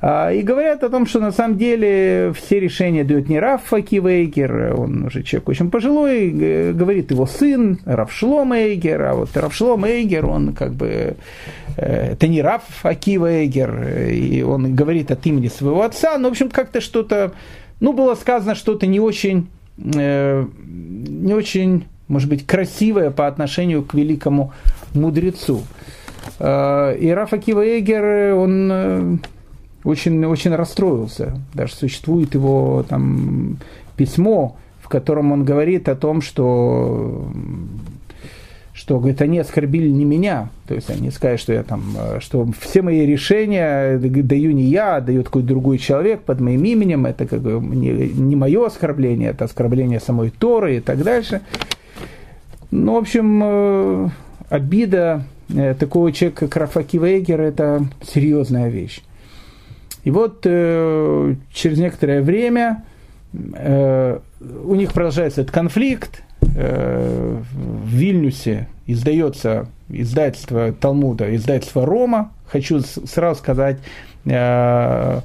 А, 0.00 0.30
и 0.30 0.42
говорят 0.42 0.84
о 0.84 0.90
том, 0.90 1.06
что 1.06 1.20
на 1.20 1.32
самом 1.32 1.56
деле 1.56 2.32
все 2.34 2.60
решения 2.60 3.02
дает 3.02 3.28
не 3.28 3.38
Раф 3.38 3.72
Акивейгер, 3.72 4.74
он 4.78 5.04
уже 5.04 5.22
человек 5.22 5.48
очень 5.48 5.70
пожилой, 5.70 6.72
говорит 6.72 7.10
его 7.10 7.26
сын 7.26 7.78
Равшлом 7.84 8.52
Эйгер, 8.52 9.02
а 9.02 9.14
вот 9.14 9.34
Равшлом 9.36 9.84
Эйгер, 9.86 10.26
он 10.26 10.52
как 10.52 10.74
бы, 10.74 11.16
э, 11.76 12.12
это 12.12 12.28
не 12.28 12.42
Раф 12.42 12.62
Акивейгер, 12.82 14.08
и 14.10 14.42
он 14.42 14.74
говорит 14.74 15.10
от 15.10 15.24
имени 15.26 15.48
своего 15.48 15.82
отца, 15.82 16.18
ну, 16.18 16.28
в 16.28 16.32
общем, 16.32 16.50
как-то 16.50 16.80
что-то, 16.82 17.32
ну, 17.80 17.94
было 17.94 18.14
сказано 18.16 18.54
что-то 18.54 18.86
не 18.86 19.00
очень, 19.00 19.48
э, 19.78 20.46
не 20.58 21.32
очень, 21.32 21.86
может 22.08 22.28
быть, 22.28 22.46
красивое 22.46 23.10
по 23.10 23.26
отношению 23.26 23.82
к 23.82 23.94
великому 23.94 24.52
мудрецу. 24.92 25.62
Э, 26.38 26.94
и 26.98 27.08
Раф 27.08 27.32
Акива 27.32 27.62
он 28.36 29.20
очень, 29.86 30.24
очень 30.24 30.54
расстроился. 30.54 31.40
Даже 31.54 31.74
существует 31.74 32.34
его 32.34 32.84
там 32.88 33.58
письмо, 33.96 34.56
в 34.82 34.88
котором 34.88 35.32
он 35.32 35.44
говорит 35.44 35.88
о 35.88 35.94
том, 35.94 36.20
что 36.20 37.28
что, 38.72 38.98
говорит, 38.98 39.22
они 39.22 39.38
оскорбили 39.38 39.88
не 39.88 40.04
меня, 40.04 40.50
то 40.68 40.74
есть 40.74 40.90
они 40.90 41.10
сказали, 41.10 41.38
что 41.38 41.52
я 41.54 41.62
там, 41.62 41.82
что 42.20 42.46
все 42.60 42.82
мои 42.82 43.06
решения 43.06 43.96
даю 43.96 44.52
не 44.52 44.64
я, 44.64 44.96
а 44.96 45.00
дает 45.00 45.26
какой-то 45.26 45.48
другой 45.48 45.78
человек 45.78 46.20
под 46.20 46.40
моим 46.40 46.62
именем, 46.62 47.06
это 47.06 47.26
как 47.26 47.40
бы 47.40 47.52
не, 47.52 47.90
не 47.90 48.36
мое 48.36 48.66
оскорбление, 48.66 49.30
это 49.30 49.46
оскорбление 49.46 49.98
самой 49.98 50.28
Торы 50.28 50.76
и 50.76 50.80
так 50.80 51.02
дальше. 51.02 51.40
Ну, 52.70 52.94
в 52.94 52.98
общем, 52.98 53.40
э, 53.42 54.08
обида 54.50 55.24
такого 55.78 56.12
человека, 56.12 56.46
как 56.46 56.56
Рафаки 56.56 56.98
Вейгер, 56.98 57.40
это 57.40 57.86
серьезная 58.02 58.68
вещь. 58.68 59.00
И 60.06 60.10
вот 60.10 60.42
через 60.42 61.78
некоторое 61.78 62.22
время 62.22 62.84
у 63.32 64.74
них 64.74 64.92
продолжается 64.92 65.40
этот 65.40 65.52
конфликт, 65.52 66.22
в 66.40 67.88
Вильнюсе 67.88 68.68
издается 68.86 69.66
издательство 69.88 70.72
Талмуда, 70.72 71.34
издательство 71.34 71.84
Рома. 71.84 72.30
Хочу 72.46 72.80
сразу 72.80 73.40
сказать, 73.40 73.78
Э, 74.26 75.20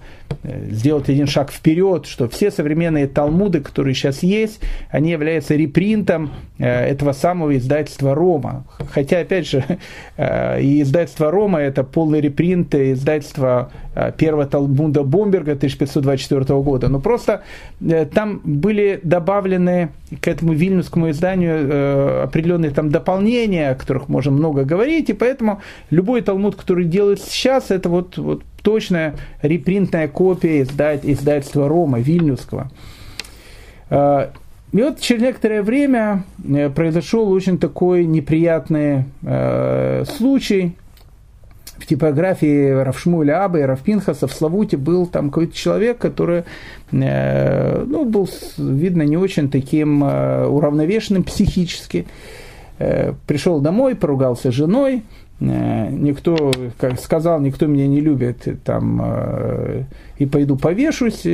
сделать 0.69 1.09
один 1.09 1.27
шаг 1.27 1.51
вперед, 1.51 2.05
что 2.05 2.27
все 2.29 2.51
современные 2.51 3.07
талмуды, 3.07 3.61
которые 3.61 3.93
сейчас 3.93 4.23
есть, 4.23 4.61
они 4.89 5.11
являются 5.11 5.55
репринтом 5.55 6.31
э, 6.57 6.65
этого 6.65 7.13
самого 7.13 7.57
издательства 7.57 8.15
Рома. 8.15 8.65
Хотя, 8.91 9.19
опять 9.19 9.47
же, 9.47 9.63
э, 10.17 10.61
и 10.61 10.81
издательство 10.81 11.31
Рома 11.31 11.59
это 11.59 11.83
полный 11.83 12.21
репринт 12.21 12.75
издательства 12.75 13.71
первого 14.17 14.45
Талмуда 14.45 15.03
Бомберга 15.03 15.51
1524 15.51 16.61
года. 16.61 16.87
Но 16.87 17.01
просто 17.01 17.43
там 18.13 18.39
были 18.45 19.01
добавлены 19.03 19.89
к 20.21 20.29
этому 20.29 20.53
вильнюсскому 20.53 21.09
изданию 21.09 22.23
определенные 22.23 22.71
там 22.71 22.89
дополнения, 22.89 23.71
о 23.71 23.75
которых 23.75 24.07
можно 24.07 24.31
много 24.31 24.63
говорить, 24.63 25.09
и 25.09 25.13
поэтому 25.13 25.61
любой 25.89 26.21
талмуд, 26.21 26.55
который 26.55 26.85
делает 26.85 27.21
сейчас, 27.21 27.69
это 27.69 27.89
вот, 27.89 28.17
вот 28.17 28.43
точная 28.61 29.15
репринтная 29.41 30.07
копия 30.07 30.20
издать, 30.61 31.01
издательства 31.03 31.67
Рома, 31.67 31.99
Вильнюсского. 31.99 32.69
А, 33.89 34.31
и 34.71 34.81
вот 34.81 34.99
через 35.01 35.21
некоторое 35.21 35.63
время 35.63 36.23
э, 36.47 36.69
произошел 36.69 37.29
очень 37.29 37.57
такой 37.57 38.05
неприятный 38.05 39.05
э, 39.21 40.05
случай. 40.05 40.77
В 41.77 41.85
типографии 41.85 42.69
Равшмуля 42.69 43.43
Аба 43.43 43.59
и 43.59 43.63
Равпинхаса 43.63 44.27
в 44.27 44.33
Славуте 44.33 44.77
был 44.77 45.07
там 45.07 45.29
какой-то 45.29 45.55
человек, 45.55 45.97
который 45.97 46.43
э, 46.91 47.83
ну, 47.85 48.05
был, 48.05 48.29
видно, 48.57 49.01
не 49.01 49.17
очень 49.17 49.49
таким 49.49 50.03
э, 50.03 50.45
уравновешенным 50.45 51.23
психически. 51.23 52.07
Э, 52.79 53.13
пришел 53.27 53.59
домой, 53.59 53.95
поругался 53.95 54.51
с 54.51 54.55
женой, 54.55 55.03
никто, 55.41 56.51
как 56.77 56.99
сказал, 56.99 57.39
никто 57.41 57.65
меня 57.65 57.87
не 57.87 57.99
любит, 57.99 58.47
там, 58.63 59.01
э, 59.03 59.83
и 60.19 60.27
пойду 60.27 60.55
повешусь, 60.55 61.25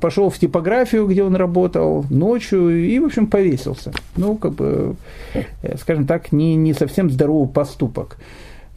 пошел 0.00 0.30
в 0.30 0.38
типографию, 0.38 1.06
где 1.06 1.22
он 1.22 1.36
работал 1.36 2.06
ночью, 2.08 2.70
и, 2.70 2.98
в 2.98 3.04
общем, 3.04 3.26
повесился. 3.26 3.92
Ну, 4.16 4.36
как 4.36 4.54
бы, 4.54 4.96
э, 5.34 5.76
скажем 5.76 6.06
так, 6.06 6.32
не, 6.32 6.56
не 6.56 6.72
совсем 6.72 7.10
здоровый 7.10 7.48
поступок. 7.48 8.16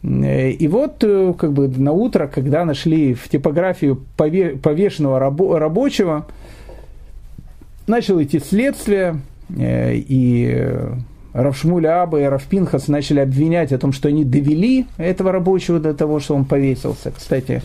И 0.02 0.68
вот, 0.70 0.98
как 1.38 1.52
бы, 1.52 1.68
на 1.68 1.92
утро, 1.92 2.26
когда 2.26 2.64
нашли 2.64 3.14
в 3.14 3.28
типографию 3.28 4.00
повешенного 4.16 5.18
рабочего, 5.18 6.26
начало 7.86 8.22
идти 8.22 8.38
следствие, 8.38 9.20
и 9.48 10.70
Равшмуля 11.36 12.02
Аба 12.02 12.20
и 12.20 12.24
Равпинхас 12.24 12.88
начали 12.88 13.20
обвинять 13.20 13.72
о 13.72 13.78
том, 13.78 13.92
что 13.92 14.08
они 14.08 14.24
довели 14.24 14.86
этого 14.96 15.32
рабочего 15.32 15.78
до 15.78 15.92
того, 15.92 16.18
что 16.18 16.34
он 16.34 16.46
повесился. 16.46 17.10
Кстати, 17.10 17.62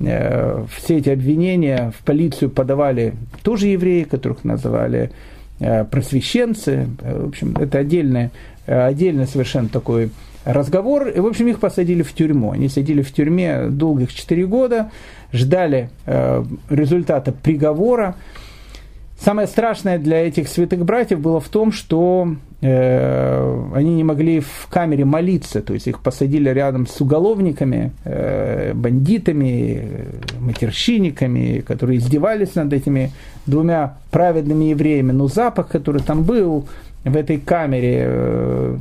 э, 0.00 0.64
все 0.76 0.98
эти 0.98 1.08
обвинения 1.08 1.92
в 1.98 2.04
полицию 2.04 2.50
подавали 2.50 3.14
тоже 3.42 3.68
евреи, 3.68 4.02
которых 4.02 4.44
называли 4.44 5.10
э, 5.58 5.84
просвещенцы. 5.84 6.88
В 7.00 7.28
общем, 7.28 7.56
это 7.56 7.78
отдельный, 7.78 8.30
отдельный 8.66 9.26
совершенно 9.26 9.68
такой 9.68 10.10
разговор. 10.44 11.08
И, 11.08 11.18
в 11.18 11.26
общем, 11.26 11.48
их 11.48 11.60
посадили 11.60 12.02
в 12.02 12.12
тюрьму. 12.12 12.52
Они 12.52 12.68
сидели 12.68 13.02
в 13.02 13.12
тюрьме 13.12 13.68
долгих 13.68 14.12
4 14.12 14.46
года, 14.46 14.90
ждали 15.32 15.90
э, 16.06 16.44
результата 16.68 17.32
приговора. 17.32 18.16
Самое 19.24 19.48
страшное 19.48 19.98
для 19.98 20.26
этих 20.26 20.48
святых 20.48 20.84
братьев 20.84 21.18
было 21.18 21.40
в 21.40 21.48
том, 21.48 21.72
что 21.72 22.36
э, 22.60 23.70
они 23.74 23.94
не 23.94 24.04
могли 24.04 24.40
в 24.40 24.66
камере 24.68 25.06
молиться, 25.06 25.62
то 25.62 25.72
есть 25.72 25.86
их 25.86 26.00
посадили 26.00 26.50
рядом 26.50 26.86
с 26.86 27.00
уголовниками, 27.00 27.92
э, 28.04 28.74
бандитами, 28.74 30.08
матерщинниками, 30.40 31.64
которые 31.66 32.00
издевались 32.00 32.54
над 32.54 32.70
этими 32.74 33.12
двумя 33.46 33.96
праведными 34.10 34.66
евреями. 34.66 35.12
Но 35.12 35.28
запах, 35.28 35.68
который 35.68 36.02
там 36.02 36.24
был 36.24 36.68
в 37.02 37.16
этой 37.16 37.38
камере, 37.38 38.02
э, 38.06 38.76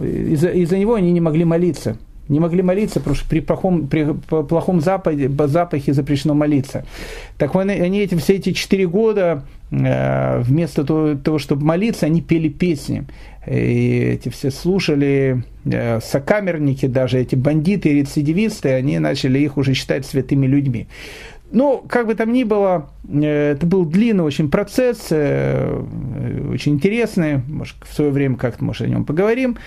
из-за, 0.00 0.50
из-за 0.50 0.78
него 0.78 0.94
они 0.94 1.10
не 1.10 1.20
могли 1.20 1.44
молиться 1.44 1.96
не 2.28 2.38
могли 2.38 2.62
молиться, 2.62 3.00
потому 3.00 3.16
что 3.16 3.28
при 3.28 3.40
плохом, 3.40 3.88
при 3.88 4.04
плохом 4.14 4.80
запахе, 4.80 5.28
запахе 5.28 5.92
запрещено 5.92 6.34
молиться. 6.34 6.86
Так 7.36 7.54
они, 7.56 7.74
они 7.74 7.98
эти, 7.98 8.14
все 8.14 8.34
эти 8.36 8.52
четыре 8.52 8.86
года 8.86 9.42
вместо 9.72 10.84
того, 10.84 11.14
того, 11.14 11.38
чтобы 11.38 11.64
молиться, 11.64 12.06
они 12.06 12.20
пели 12.20 12.48
песни. 12.48 13.04
И 13.46 13.98
эти 14.14 14.28
все 14.28 14.50
слушали, 14.50 15.42
э, 15.64 16.00
сокамерники, 16.00 16.86
даже 16.86 17.18
эти 17.18 17.34
бандиты 17.34 17.88
и 17.88 17.94
рецидивисты, 18.00 18.68
они 18.68 18.98
начали 18.98 19.40
их 19.40 19.56
уже 19.56 19.74
считать 19.74 20.06
святыми 20.06 20.46
людьми. 20.46 20.86
Ну, 21.52 21.84
как 21.86 22.06
бы 22.06 22.14
там 22.14 22.32
ни 22.32 22.44
было, 22.44 22.86
э, 23.06 23.52
это 23.52 23.66
был 23.66 23.84
длинный 23.84 24.24
очень 24.24 24.50
процесс, 24.50 25.08
э, 25.10 25.82
очень 26.50 26.72
интересный, 26.72 27.42
может, 27.46 27.76
в 27.86 27.94
свое 27.94 28.10
время 28.10 28.36
как-то, 28.36 28.64
может, 28.64 28.82
о 28.82 28.88
нем 28.88 29.04
поговорим. 29.04 29.58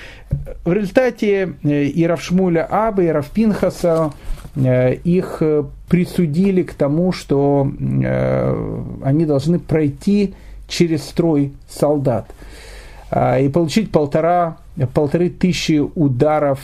В 0.64 0.74
результате 0.74 1.54
э, 1.64 1.84
и 1.84 2.08
Равшмуля 2.08 2.68
Аба, 2.70 3.04
и 3.04 3.08
Равпинхаса 3.08 4.12
их 4.56 5.42
присудили 5.90 6.64
к 6.64 6.74
тому, 6.76 7.12
что 7.12 7.70
они 9.04 9.26
должны 9.26 9.60
пройти 9.60 10.34
через 10.70 11.04
строй 11.04 11.52
солдат 11.68 12.34
и 13.14 13.50
получить 13.54 13.92
полтора, 13.92 14.56
полторы 14.94 15.30
тысячи 15.30 15.80
ударов 15.80 16.62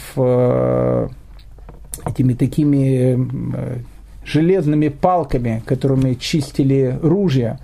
этими 2.06 2.34
такими 2.34 3.84
железными 4.26 4.90
палками, 4.90 5.62
которыми 5.66 6.14
чистили 6.14 6.98
ружья. 7.02 7.60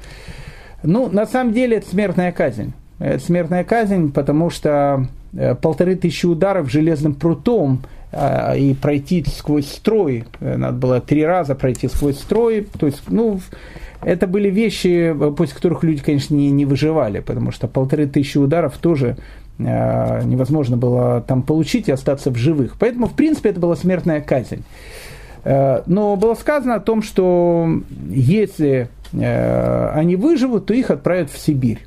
Ну, 0.84 1.10
на 1.10 1.26
самом 1.26 1.54
деле, 1.54 1.78
это 1.78 1.90
смертная 1.90 2.32
казнь. 2.32 2.74
Это 3.00 3.24
смертная 3.24 3.64
казнь, 3.64 4.12
потому 4.12 4.50
что 4.50 5.08
э, 5.34 5.56
полторы 5.56 5.96
тысячи 5.96 6.26
ударов 6.26 6.72
железным 6.72 7.14
прутом 7.14 7.84
э, 8.12 8.58
и 8.58 8.74
пройти 8.74 9.24
сквозь 9.28 9.68
строй, 9.68 10.26
э, 10.40 10.58
надо 10.58 10.78
было 10.78 11.00
три 11.00 11.24
раза 11.26 11.54
пройти 11.54 11.88
сквозь 11.88 12.18
строй, 12.18 12.68
то 12.80 12.88
есть, 12.88 13.04
ну, 13.08 13.40
это 14.04 14.26
были 14.28 14.50
вещи, 14.50 15.16
после 15.36 15.56
которых 15.56 15.84
люди, 15.84 16.02
конечно, 16.02 16.34
не, 16.34 16.50
не 16.50 16.66
выживали, 16.66 17.20
потому 17.20 17.52
что 17.52 17.68
полторы 17.68 18.08
тысячи 18.08 18.38
ударов 18.38 18.78
тоже 18.78 19.18
невозможно 19.60 20.78
было 20.78 21.22
там 21.28 21.42
получить 21.42 21.88
и 21.88 21.92
остаться 21.92 22.30
в 22.30 22.36
живых. 22.36 22.76
Поэтому, 22.78 23.08
в 23.08 23.14
принципе, 23.14 23.50
это 23.50 23.60
была 23.60 23.76
смертная 23.76 24.22
казнь. 24.22 24.64
Э, 25.44 25.82
но 25.86 26.16
было 26.16 26.34
сказано 26.36 26.76
о 26.76 26.80
том, 26.80 27.02
что 27.02 27.68
если 28.10 28.90
э, 29.14 29.90
они 29.94 30.16
выживут, 30.16 30.66
то 30.66 30.74
их 30.74 30.92
отправят 30.92 31.30
в 31.30 31.38
Сибирь. 31.38 31.80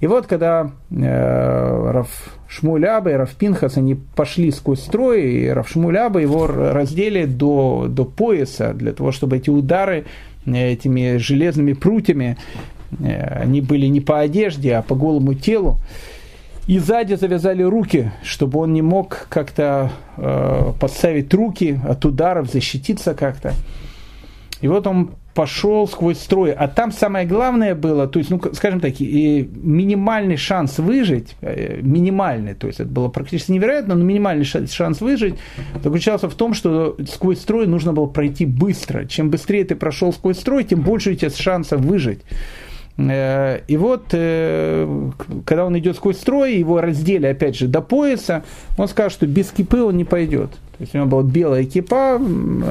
И 0.00 0.06
вот 0.06 0.26
когда 0.26 0.70
э, 0.90 1.90
Раф 1.90 2.38
Шмуляба 2.48 3.10
и 3.10 3.14
Раф 3.14 3.34
Пинхас, 3.34 3.76
они 3.76 3.94
пошли 3.94 4.50
сквозь 4.52 4.80
строй, 4.80 5.22
и 5.22 5.48
Раф 5.48 5.68
Шмуляба 5.68 6.20
его 6.20 6.46
раздели 6.46 7.24
до, 7.24 7.86
до 7.88 8.04
пояса, 8.04 8.72
для 8.74 8.92
того, 8.92 9.12
чтобы 9.12 9.38
эти 9.38 9.50
удары 9.50 10.04
этими 10.46 11.18
железными 11.18 11.74
прутьями, 11.74 12.38
они 13.02 13.60
были 13.60 13.84
не 13.84 14.00
по 14.00 14.20
одежде, 14.20 14.76
а 14.76 14.82
по 14.82 14.94
голому 14.94 15.34
телу. 15.34 15.78
И 16.68 16.78
сзади 16.78 17.14
завязали 17.14 17.62
руки, 17.62 18.12
чтобы 18.22 18.58
он 18.60 18.74
не 18.74 18.82
мог 18.82 19.26
как-то 19.30 19.90
э, 20.18 20.72
подставить 20.78 21.32
руки 21.32 21.80
от 21.88 22.04
ударов, 22.04 22.52
защититься 22.52 23.14
как-то. 23.14 23.54
И 24.60 24.68
вот 24.68 24.86
он 24.86 25.12
пошел 25.32 25.88
сквозь 25.88 26.18
строй. 26.18 26.52
А 26.52 26.68
там 26.68 26.92
самое 26.92 27.26
главное 27.26 27.74
было, 27.74 28.06
то 28.06 28.18
есть, 28.18 28.28
ну, 28.28 28.38
скажем 28.52 28.80
так, 28.80 29.00
и 29.00 29.48
минимальный 29.54 30.36
шанс 30.36 30.78
выжить, 30.78 31.36
э, 31.40 31.80
минимальный, 31.80 32.52
то 32.52 32.66
есть 32.66 32.80
это 32.80 32.90
было 32.90 33.08
практически 33.08 33.52
невероятно, 33.52 33.94
но 33.94 34.04
минимальный 34.04 34.44
шанс 34.44 35.00
выжить 35.00 35.36
заключался 35.82 36.28
в 36.28 36.34
том, 36.34 36.52
что 36.52 36.98
сквозь 37.10 37.40
строй 37.40 37.66
нужно 37.66 37.94
было 37.94 38.06
пройти 38.06 38.44
быстро. 38.44 39.06
Чем 39.06 39.30
быстрее 39.30 39.64
ты 39.64 39.74
прошел 39.74 40.12
сквозь 40.12 40.38
строй, 40.38 40.64
тем 40.64 40.82
больше 40.82 41.12
у 41.12 41.14
тебя 41.14 41.30
шансов 41.30 41.80
выжить. 41.80 42.20
Э, 42.98 43.60
и 43.68 43.76
вот, 43.76 44.06
э, 44.12 45.10
когда 45.44 45.64
он 45.64 45.78
идет 45.78 45.96
сквозь 45.96 46.18
строй, 46.18 46.56
его 46.56 46.80
раздели, 46.80 47.26
опять 47.26 47.56
же, 47.56 47.68
до 47.68 47.80
пояса, 47.80 48.42
он 48.76 48.88
скажет, 48.88 49.12
что 49.12 49.26
без 49.26 49.50
кипы 49.50 49.82
он 49.82 49.96
не 49.96 50.04
пойдет. 50.04 50.50
То 50.50 50.82
есть 50.82 50.94
у 50.94 50.98
него 50.98 51.08
была 51.08 51.22
белая 51.22 51.64
кипа, 51.64 52.20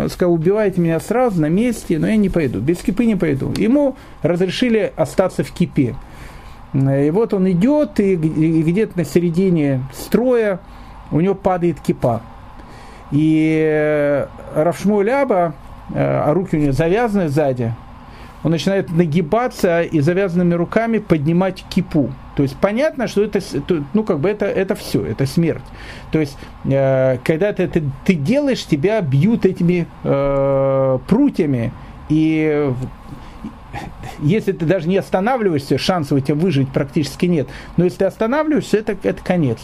сказал, 0.09 0.33
убивайте 0.33 0.79
меня 0.81 0.99
сразу, 0.99 1.41
на 1.41 1.49
месте, 1.49 1.97
но 1.97 2.07
я 2.07 2.17
не 2.17 2.29
пойду, 2.29 2.59
без 2.59 2.77
кипы 2.79 3.05
не 3.05 3.15
пойду. 3.15 3.53
Ему 3.57 3.95
разрешили 4.21 4.91
остаться 4.95 5.43
в 5.43 5.51
кипе. 5.51 5.95
Э, 6.73 7.07
и 7.07 7.09
вот 7.09 7.33
он 7.33 7.49
идет, 7.49 7.99
и 8.01 8.15
где-то 8.17 8.97
на 8.97 9.05
середине 9.05 9.81
строя 9.93 10.59
у 11.09 11.21
него 11.21 11.35
падает 11.35 11.79
кипа. 11.79 12.21
И 13.11 14.27
Равшмуль 14.53 15.09
Аба, 15.09 15.53
а 15.95 16.33
руки 16.33 16.57
у 16.57 16.59
него 16.59 16.73
завязаны 16.73 17.29
сзади, 17.29 17.73
он 18.43 18.51
начинает 18.51 18.91
нагибаться 18.91 19.81
и 19.81 19.99
завязанными 19.99 20.53
руками 20.53 20.99
поднимать 20.99 21.63
кипу. 21.69 22.11
То 22.35 22.43
есть 22.43 22.55
понятно, 22.57 23.07
что 23.07 23.23
это, 23.23 23.39
ну, 23.93 24.03
как 24.03 24.19
бы 24.19 24.29
это, 24.29 24.45
это 24.45 24.75
все, 24.75 25.03
это 25.03 25.25
смерть. 25.25 25.63
То 26.11 26.19
есть, 26.19 26.37
э, 26.65 27.17
когда 27.23 27.51
ты, 27.51 27.67
ты, 27.67 27.83
ты 28.05 28.13
делаешь, 28.13 28.63
тебя 28.63 29.01
бьют 29.01 29.45
этими 29.45 29.87
э, 30.03 30.99
прутьями, 31.07 31.73
и 32.09 32.71
если 34.19 34.51
ты 34.51 34.65
даже 34.65 34.87
не 34.87 34.97
останавливаешься, 34.97 35.77
шансов 35.77 36.17
у 36.17 36.19
тебя 36.19 36.35
выжить 36.35 36.69
практически 36.69 37.25
нет. 37.25 37.47
Но 37.75 37.83
если 37.83 37.99
ты 37.99 38.05
останавливаешься, 38.05 38.77
это, 38.77 38.97
это 39.03 39.23
конец. 39.23 39.59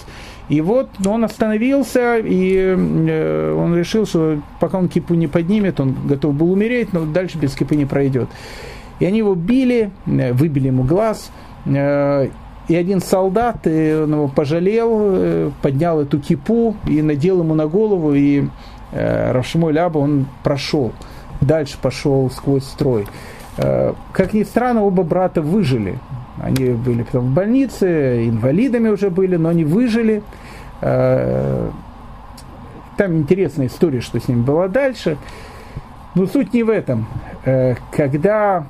И 0.50 0.60
вот 0.60 0.89
он 1.06 1.24
остановился, 1.24 2.18
и 2.18 2.56
э, 2.56 3.56
он 3.58 3.76
решил, 3.76 4.06
что 4.06 4.41
пока 4.60 4.78
он 4.78 4.89
кипу 4.89 5.14
не 5.14 5.28
поднимет, 5.28 5.80
он 5.80 5.96
готов 6.06 6.36
был 6.36 6.52
умереть, 6.52 6.91
но 6.91 7.06
дальше 7.06 7.38
без 7.38 7.56
кипы 7.56 7.76
не 7.76 7.86
пройдет. 7.86 8.28
И 9.00 9.06
они 9.06 9.20
его 9.20 9.36
били, 9.36 9.91
э, 10.06 10.34
выбили 10.34 10.68
ему 10.68 10.84
глаз, 10.84 11.32
э, 11.66 12.30
и 12.68 12.76
один 12.76 13.02
солдат, 13.02 13.68
и 13.68 14.02
он 14.04 14.14
его 14.14 14.28
пожалел, 14.30 15.52
поднял 15.62 16.00
эту 16.00 16.18
кипу 16.20 16.78
и 16.88 17.02
надел 17.02 17.39
ему 17.39 17.56
на 17.56 17.68
голову, 17.68 18.14
и 18.14 18.46
Равшимой 18.94 19.74
Ляба 19.74 19.98
он 19.98 20.28
прошел, 20.44 20.94
дальше 21.41 21.78
пошел 21.82 22.30
сквозь 22.30 22.64
строй. 22.64 23.06
Как 23.58 24.34
ни 24.34 24.44
странно, 24.44 24.84
оба 24.84 25.04
брата 25.04 25.41
выжили. 25.41 26.00
Они 26.42 26.72
были 26.72 27.04
потом 27.04 27.28
в 27.28 27.34
больнице, 27.34 28.28
инвалидами 28.28 28.90
уже 28.90 29.10
были, 29.10 29.36
но 29.36 29.50
они 29.50 29.64
выжили. 29.64 30.24
Э, 30.82 31.70
там 32.98 33.18
интересная 33.18 33.68
история, 33.68 34.02
что 34.02 34.20
с 34.20 34.28
ними 34.28 34.42
было 34.42 34.68
дальше. 34.68 35.18
Но 36.16 36.26
суть 36.26 36.54
не 36.54 36.64
в 36.64 36.70
этом. 36.70 37.08
Э, 37.46 37.76
когда 37.92 38.66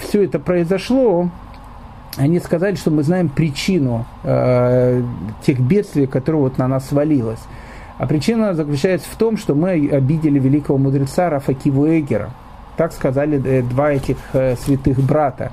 все 0.00 0.24
это 0.24 0.38
произошло, 0.38 1.30
они 2.16 2.38
сказали, 2.38 2.74
что 2.74 2.90
мы 2.90 3.02
знаем 3.02 3.30
причину 3.30 4.04
тех 4.22 5.58
бедствий, 5.58 6.06
которые 6.06 6.42
вот 6.42 6.58
на 6.58 6.68
нас 6.68 6.86
свалилось. 6.88 7.40
А 7.96 8.06
причина 8.06 8.52
заключается 8.52 9.08
в 9.10 9.16
том, 9.16 9.38
что 9.38 9.54
мы 9.54 9.70
обидели 9.70 10.38
великого 10.38 10.76
мудреца 10.76 11.30
Рафакиву 11.30 11.86
Эгера– 11.86 12.30
так 12.76 12.92
сказали 12.92 13.42
э, 13.44 13.62
два 13.62 13.92
этих 13.92 14.16
э, 14.32 14.56
святых 14.56 14.98
брата. 14.98 15.52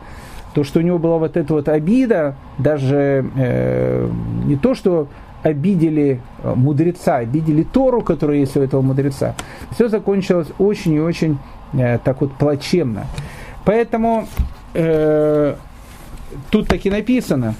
То, 0.53 0.63
что 0.63 0.79
у 0.79 0.81
него 0.81 0.99
была 0.99 1.17
вот 1.17 1.37
эта 1.37 1.53
вот 1.53 1.69
обида, 1.69 2.35
даже 2.57 3.25
э, 3.35 4.09
не 4.45 4.57
то, 4.57 4.75
что 4.75 5.07
обидели 5.43 6.21
э, 6.43 6.53
мудреца, 6.55 7.17
обидели 7.17 7.63
Тору, 7.63 8.01
которая 8.01 8.37
есть 8.37 8.55
у 8.57 8.61
этого 8.61 8.81
мудреца. 8.81 9.35
Все 9.73 9.87
закончилось 9.87 10.49
очень 10.59 10.93
и 10.93 10.99
очень 10.99 11.37
э, 11.73 11.99
так 12.03 12.21
вот 12.21 12.33
плачевно. 12.33 13.05
Поэтому 13.65 14.27
э, 14.73 15.55
тут 16.49 16.67
таки 16.67 16.89
написано, 16.89 17.55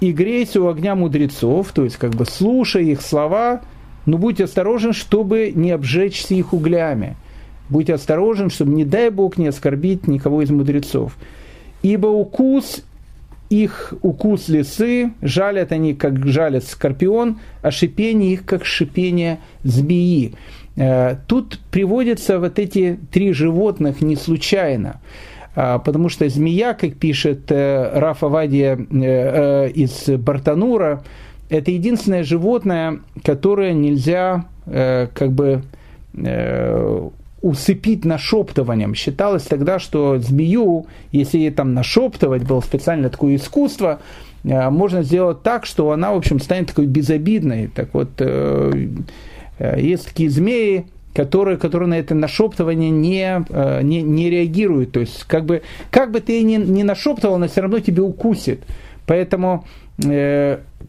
и 0.00 0.12
грейся 0.12 0.60
у 0.60 0.68
огня 0.68 0.94
мудрецов, 0.94 1.72
то 1.72 1.84
есть 1.84 1.96
как 1.96 2.10
бы 2.12 2.26
слушай 2.26 2.86
их 2.86 3.00
слова, 3.00 3.60
но 4.06 4.18
будь 4.18 4.40
осторожен, 4.40 4.92
чтобы 4.92 5.52
не 5.54 5.70
обжечься 5.70 6.34
их 6.34 6.52
углями. 6.52 7.16
Будь 7.70 7.88
осторожен, 7.88 8.50
чтобы, 8.50 8.72
не 8.72 8.84
дай 8.84 9.08
Бог, 9.08 9.38
не 9.38 9.46
оскорбить 9.46 10.06
никого 10.06 10.42
из 10.42 10.50
мудрецов. 10.50 11.16
Ибо 11.84 12.06
укус 12.06 12.82
их 13.50 13.92
укус 14.00 14.48
лисы, 14.48 15.12
жалят 15.20 15.70
они, 15.70 15.92
как 15.92 16.26
жалят 16.26 16.64
скорпион, 16.64 17.40
а 17.60 17.70
шипение 17.70 18.32
их, 18.32 18.46
как 18.46 18.64
шипение 18.64 19.38
змеи. 19.64 20.32
Э, 20.76 21.16
тут 21.26 21.60
приводятся 21.70 22.40
вот 22.40 22.58
эти 22.58 22.98
три 23.12 23.34
животных 23.34 24.00
не 24.00 24.16
случайно, 24.16 25.02
а, 25.54 25.78
потому 25.78 26.08
что 26.08 26.26
змея, 26.26 26.72
как 26.72 26.94
пишет 26.94 27.52
э, 27.52 27.90
Рафа 27.98 28.28
Вадия 28.28 28.78
э, 28.78 29.68
из 29.68 30.08
Бартанура, 30.18 31.04
это 31.50 31.70
единственное 31.70 32.24
животное, 32.24 33.00
которое 33.22 33.74
нельзя 33.74 34.46
как 34.64 35.32
бы 35.32 35.62
усыпить 37.44 38.06
нашептыванием. 38.06 38.94
Считалось 38.94 39.42
тогда, 39.42 39.78
что 39.78 40.18
змею, 40.18 40.86
если 41.12 41.36
ей 41.36 41.50
там 41.50 41.74
нашептывать, 41.74 42.42
было 42.42 42.62
специально 42.62 43.10
такое 43.10 43.36
искусство, 43.36 44.00
э, 44.44 44.70
можно 44.70 45.02
сделать 45.02 45.42
так, 45.42 45.66
что 45.66 45.90
она, 45.90 46.14
в 46.14 46.16
общем, 46.16 46.40
станет 46.40 46.68
такой 46.68 46.86
безобидной. 46.86 47.68
Так 47.68 47.92
вот, 47.92 48.08
э, 48.18 48.88
э, 49.58 49.78
есть 49.78 50.06
такие 50.06 50.30
змеи, 50.30 50.86
которые, 51.12 51.58
которые 51.58 51.90
на 51.90 51.98
это 51.98 52.14
нашептывание 52.14 52.88
не, 52.88 53.44
не, 53.82 54.00
не 54.00 54.30
реагируют. 54.30 54.92
То 54.92 55.00
есть, 55.00 55.24
как 55.24 55.44
бы, 55.44 55.60
как 55.90 56.12
бы 56.12 56.20
ты 56.20 56.42
ни, 56.42 56.56
не 56.56 56.82
нашептывал, 56.82 57.34
она 57.34 57.46
все 57.46 57.60
равно 57.60 57.78
тебе 57.78 58.02
укусит. 58.02 58.62
Поэтому 59.06 59.66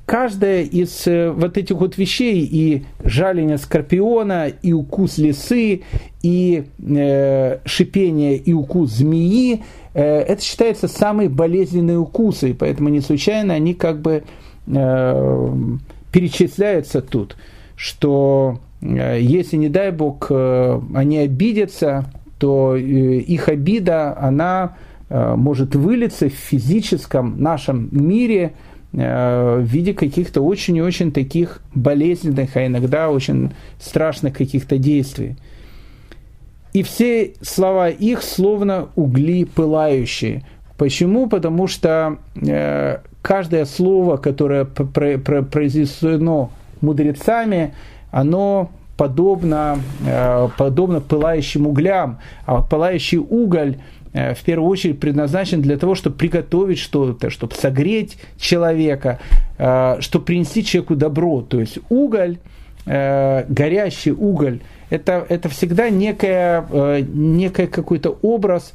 каждая 0.06 0.64
из 0.64 1.08
э, 1.08 1.32
вот 1.32 1.58
этих 1.58 1.76
вот 1.78 1.98
вещей, 1.98 2.48
и 2.50 2.86
жаление 3.04 3.58
скорпиона, 3.58 4.48
и 4.48 4.72
укус 4.72 5.18
лисы, 5.18 5.82
и 6.22 6.64
э, 6.80 7.58
шипение, 7.66 8.38
и 8.38 8.54
укус 8.54 8.92
змеи, 8.92 9.64
э, 9.94 10.04
это 10.04 10.42
считается 10.42 10.88
самые 10.88 11.30
болезненные 11.30 11.98
укусы, 11.98 12.54
поэтому 12.54 12.90
не 12.90 13.02
случайно 13.02 13.56
они 13.56 13.74
как 13.74 14.00
бы 14.02 14.24
э, 14.68 15.54
перечисляются 16.12 17.02
тут, 17.02 17.36
что 17.76 18.60
э, 18.82 19.20
если, 19.20 19.58
не 19.58 19.70
дай 19.70 19.92
бог, 19.92 20.28
э, 20.30 20.82
они 20.94 21.18
обидятся, 21.18 22.06
то 22.38 22.76
э, 22.76 22.80
их 22.80 23.50
обида, 23.50 24.16
она 24.20 24.78
э, 25.10 25.36
может 25.36 25.74
вылиться 25.74 26.30
в 26.30 26.34
физическом 26.34 27.42
нашем 27.42 27.90
мире– 27.92 28.54
в 28.96 29.64
виде 29.64 29.94
каких-то 29.94 30.42
очень 30.42 30.78
и 30.78 30.82
очень 30.82 31.12
таких 31.12 31.62
болезненных, 31.74 32.56
а 32.56 32.66
иногда 32.66 33.10
очень 33.10 33.52
страшных 33.80 34.34
каких-то 34.38 34.78
действий. 34.78 35.36
И 36.74 36.84
все 36.84 37.34
слова 37.42 37.90
их 37.90 38.22
словно 38.22 38.90
угли 38.96 39.46
пылающие. 39.46 40.44
Почему? 40.78 41.28
Потому 41.28 41.68
что 41.68 42.18
э, 42.36 42.98
каждое 43.22 43.66
слово, 43.66 44.18
которое 44.18 44.66
произнесено 44.66 46.52
мудрецами, 46.82 47.74
оно 48.12 48.72
подобно, 48.98 49.80
э, 50.06 50.50
подобно 50.58 51.00
пылающим 51.00 51.68
углям. 51.68 52.20
А 52.46 52.62
пылающий 52.62 53.20
уголь 53.20 53.78
Э, 53.78 53.95
в 54.16 54.44
первую 54.46 54.70
очередь 54.70 55.00
предназначен 55.00 55.62
для 55.62 55.78
того, 55.78 55.94
чтобы 55.94 56.16
приготовить 56.16 56.80
что-то, 56.80 57.30
чтобы 57.30 57.54
согреть 57.56 58.18
человека, 58.38 59.20
э, 59.58 59.98
чтобы 60.00 60.26
принести 60.26 60.64
человеку 60.64 60.96
добро. 60.96 61.42
То 61.42 61.60
есть 61.60 61.80
уголь, 61.90 62.38
э, 62.86 63.46
горящий 63.50 64.12
уголь, 64.12 64.62
это, 64.90 65.26
это 65.28 65.50
всегда 65.50 65.90
некая, 65.90 66.66
некая 67.14 67.68
какой-то 67.68 68.18
образ 68.22 68.74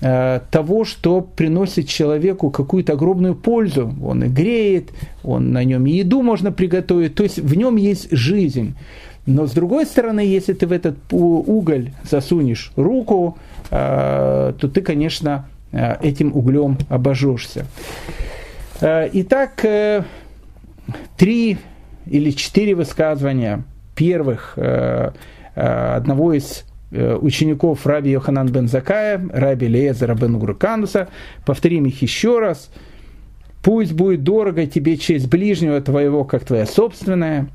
того, 0.00 0.84
что 0.84 1.20
приносит 1.20 1.86
человеку 1.86 2.50
какую-то 2.50 2.94
огромную 2.94 3.36
пользу. 3.36 3.94
Он 4.02 4.24
и 4.24 4.28
греет, 4.28 4.90
он 5.22 5.52
на 5.52 5.62
нем 5.62 5.86
и 5.86 5.92
еду 5.92 6.22
можно 6.22 6.50
приготовить, 6.50 7.14
то 7.14 7.22
есть 7.22 7.38
в 7.38 7.54
нем 7.54 7.76
есть 7.76 8.08
жизнь. 8.10 8.74
Но 9.26 9.46
с 9.46 9.52
другой 9.52 9.86
стороны, 9.86 10.20
если 10.20 10.52
ты 10.52 10.66
в 10.66 10.72
этот 10.72 10.96
уголь 11.10 11.92
засунешь 12.02 12.72
руку, 12.74 13.38
э, 13.70 14.52
то 14.58 14.68
ты, 14.68 14.80
конечно, 14.80 15.48
э, 15.70 15.96
этим 16.02 16.34
углем 16.36 16.76
обожжешься. 16.88 17.66
Э, 18.80 19.08
итак, 19.12 19.64
три 21.16 21.58
или 22.06 22.30
четыре 22.32 22.74
высказывания 22.74 23.62
первых 23.94 24.58
одного 25.54 26.32
из 26.32 26.64
учеников 26.90 27.86
Раби 27.86 28.10
Йоханан 28.10 28.48
бен 28.48 28.66
Закая, 28.66 29.20
Раби 29.32 29.68
Лезера 29.68 30.14
бен 30.14 30.38
Гуркануса. 30.38 31.08
Повторим 31.46 31.84
их 31.84 32.02
еще 32.02 32.40
раз. 32.40 32.70
«Пусть 33.62 33.92
будет 33.92 34.24
дорого 34.24 34.66
тебе 34.66 34.96
честь 34.96 35.28
ближнего 35.28 35.80
твоего, 35.80 36.24
как 36.24 36.44
твоя 36.44 36.66
собственная, 36.66 37.48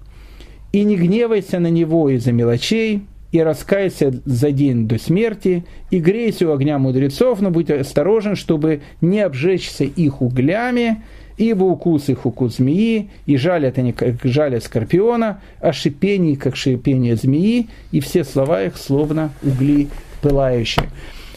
и 0.77 0.83
не 0.83 0.95
гневайся 0.95 1.57
на 1.57 1.71
него 1.71 2.07
из-за 2.11 2.31
мелочей, 2.31 3.01
и 3.31 3.39
раскайся 3.39 4.13
за 4.25 4.51
день 4.51 4.87
до 4.87 4.99
смерти, 4.99 5.65
и 5.89 5.99
грейся 5.99 6.47
у 6.47 6.53
огня 6.53 6.77
мудрецов, 6.77 7.41
но 7.41 7.49
будь 7.49 7.71
осторожен, 7.71 8.35
чтобы 8.35 8.81
не 9.01 9.21
обжечься 9.21 9.85
их 9.85 10.21
углями, 10.21 11.01
ибо 11.37 11.63
укус 11.63 12.09
их 12.09 12.27
укус 12.27 12.57
змеи, 12.57 13.09
и 13.25 13.37
жалят 13.37 13.79
они, 13.79 13.91
как 13.91 14.23
жалят 14.23 14.63
скорпиона, 14.63 15.41
а 15.59 15.73
шипение, 15.73 16.37
как 16.37 16.55
шипение 16.55 17.15
змеи, 17.15 17.69
и 17.91 17.99
все 17.99 18.23
слова 18.23 18.61
их 18.61 18.77
словно 18.77 19.31
угли 19.41 19.87
пылающие. 20.21 20.85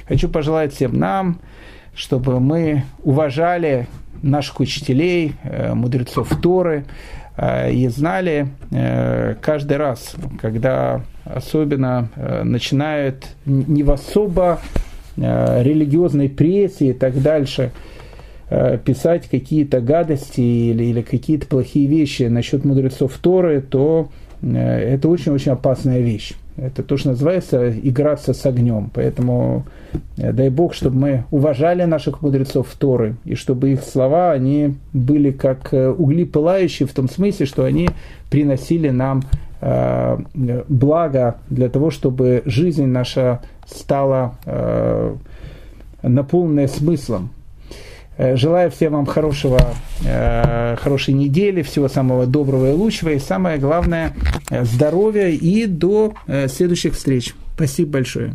Хочу 0.07 0.29
пожелать 0.29 0.75
всем 0.75 0.99
нам, 0.99 1.41
чтобы 1.95 2.41
мы 2.41 2.85
уважали 3.03 3.87
наших 4.21 4.61
учителей, 4.61 5.33
мудрецов 5.73 6.29
Торы, 6.43 6.85
и 7.71 7.89
знали 7.89 8.49
каждый 9.41 9.77
раз, 9.77 10.15
когда 10.41 11.01
особенно 11.25 12.09
начинают 12.45 13.29
не 13.47 13.83
в 13.83 13.91
особо 13.91 14.61
религиозной 15.17 16.29
прессе 16.29 16.91
и 16.91 16.93
так 16.93 17.21
дальше 17.23 17.71
писать 18.85 19.29
какие-то 19.29 19.81
гадости 19.81 20.41
или, 20.41 20.85
или 20.85 21.03
какие-то 21.03 21.47
плохие 21.47 21.87
вещи 21.87 22.25
насчет 22.25 22.65
мудрецов 22.65 23.17
Торы, 23.19 23.61
то 23.61 24.09
это 24.43 25.09
очень-очень 25.09 25.53
опасная 25.53 26.01
вещь. 26.01 26.33
Это 26.61 26.83
то, 26.83 26.99
что 26.99 27.11
называется 27.11 27.71
играться 27.71 28.35
с 28.35 28.45
огнем. 28.45 28.91
Поэтому 28.93 29.65
э, 30.19 30.33
дай 30.33 30.51
Бог, 30.51 30.75
чтобы 30.75 30.97
мы 30.97 31.25
уважали 31.31 31.85
наших 31.85 32.21
мудрецов 32.21 32.69
Торы, 32.79 33.17
и 33.25 33.35
чтобы 33.35 33.71
их 33.71 33.83
слова, 33.83 34.33
они 34.33 34.75
были 34.93 35.31
как 35.31 35.73
э, 35.73 35.89
угли 35.89 36.25
пылающие, 36.25 36.87
в 36.87 36.93
том 36.93 37.09
смысле, 37.09 37.47
что 37.47 37.65
они 37.65 37.89
приносили 38.29 38.91
нам 38.91 39.23
э, 39.63 40.19
благо 40.69 41.37
для 41.49 41.71
того, 41.71 41.91
чтобы 41.91 42.43
жизнь 42.45 42.87
наша 42.87 43.41
стала 43.67 44.35
э, 44.45 45.15
наполненная 46.03 46.69
смыслом. 46.69 47.31
Э, 48.21 48.37
желаю 48.37 48.71
всем 48.71 48.93
вам 48.93 49.07
хорошего, 49.07 49.59
э, 50.05 50.77
хорошей 50.79 51.15
недели, 51.15 51.63
всего 51.63 51.89
самого 51.89 52.27
доброго 52.27 52.71
и 52.71 52.75
лучшего, 52.75 53.09
и 53.09 53.19
самое 53.19 53.57
главное, 53.57 54.13
э, 54.51 54.63
здоровья 54.65 55.29
и 55.29 55.65
до 55.65 56.13
следующих 56.49 56.95
встреч. 56.95 57.35
Спасибо 57.55 57.93
большое. 57.93 58.35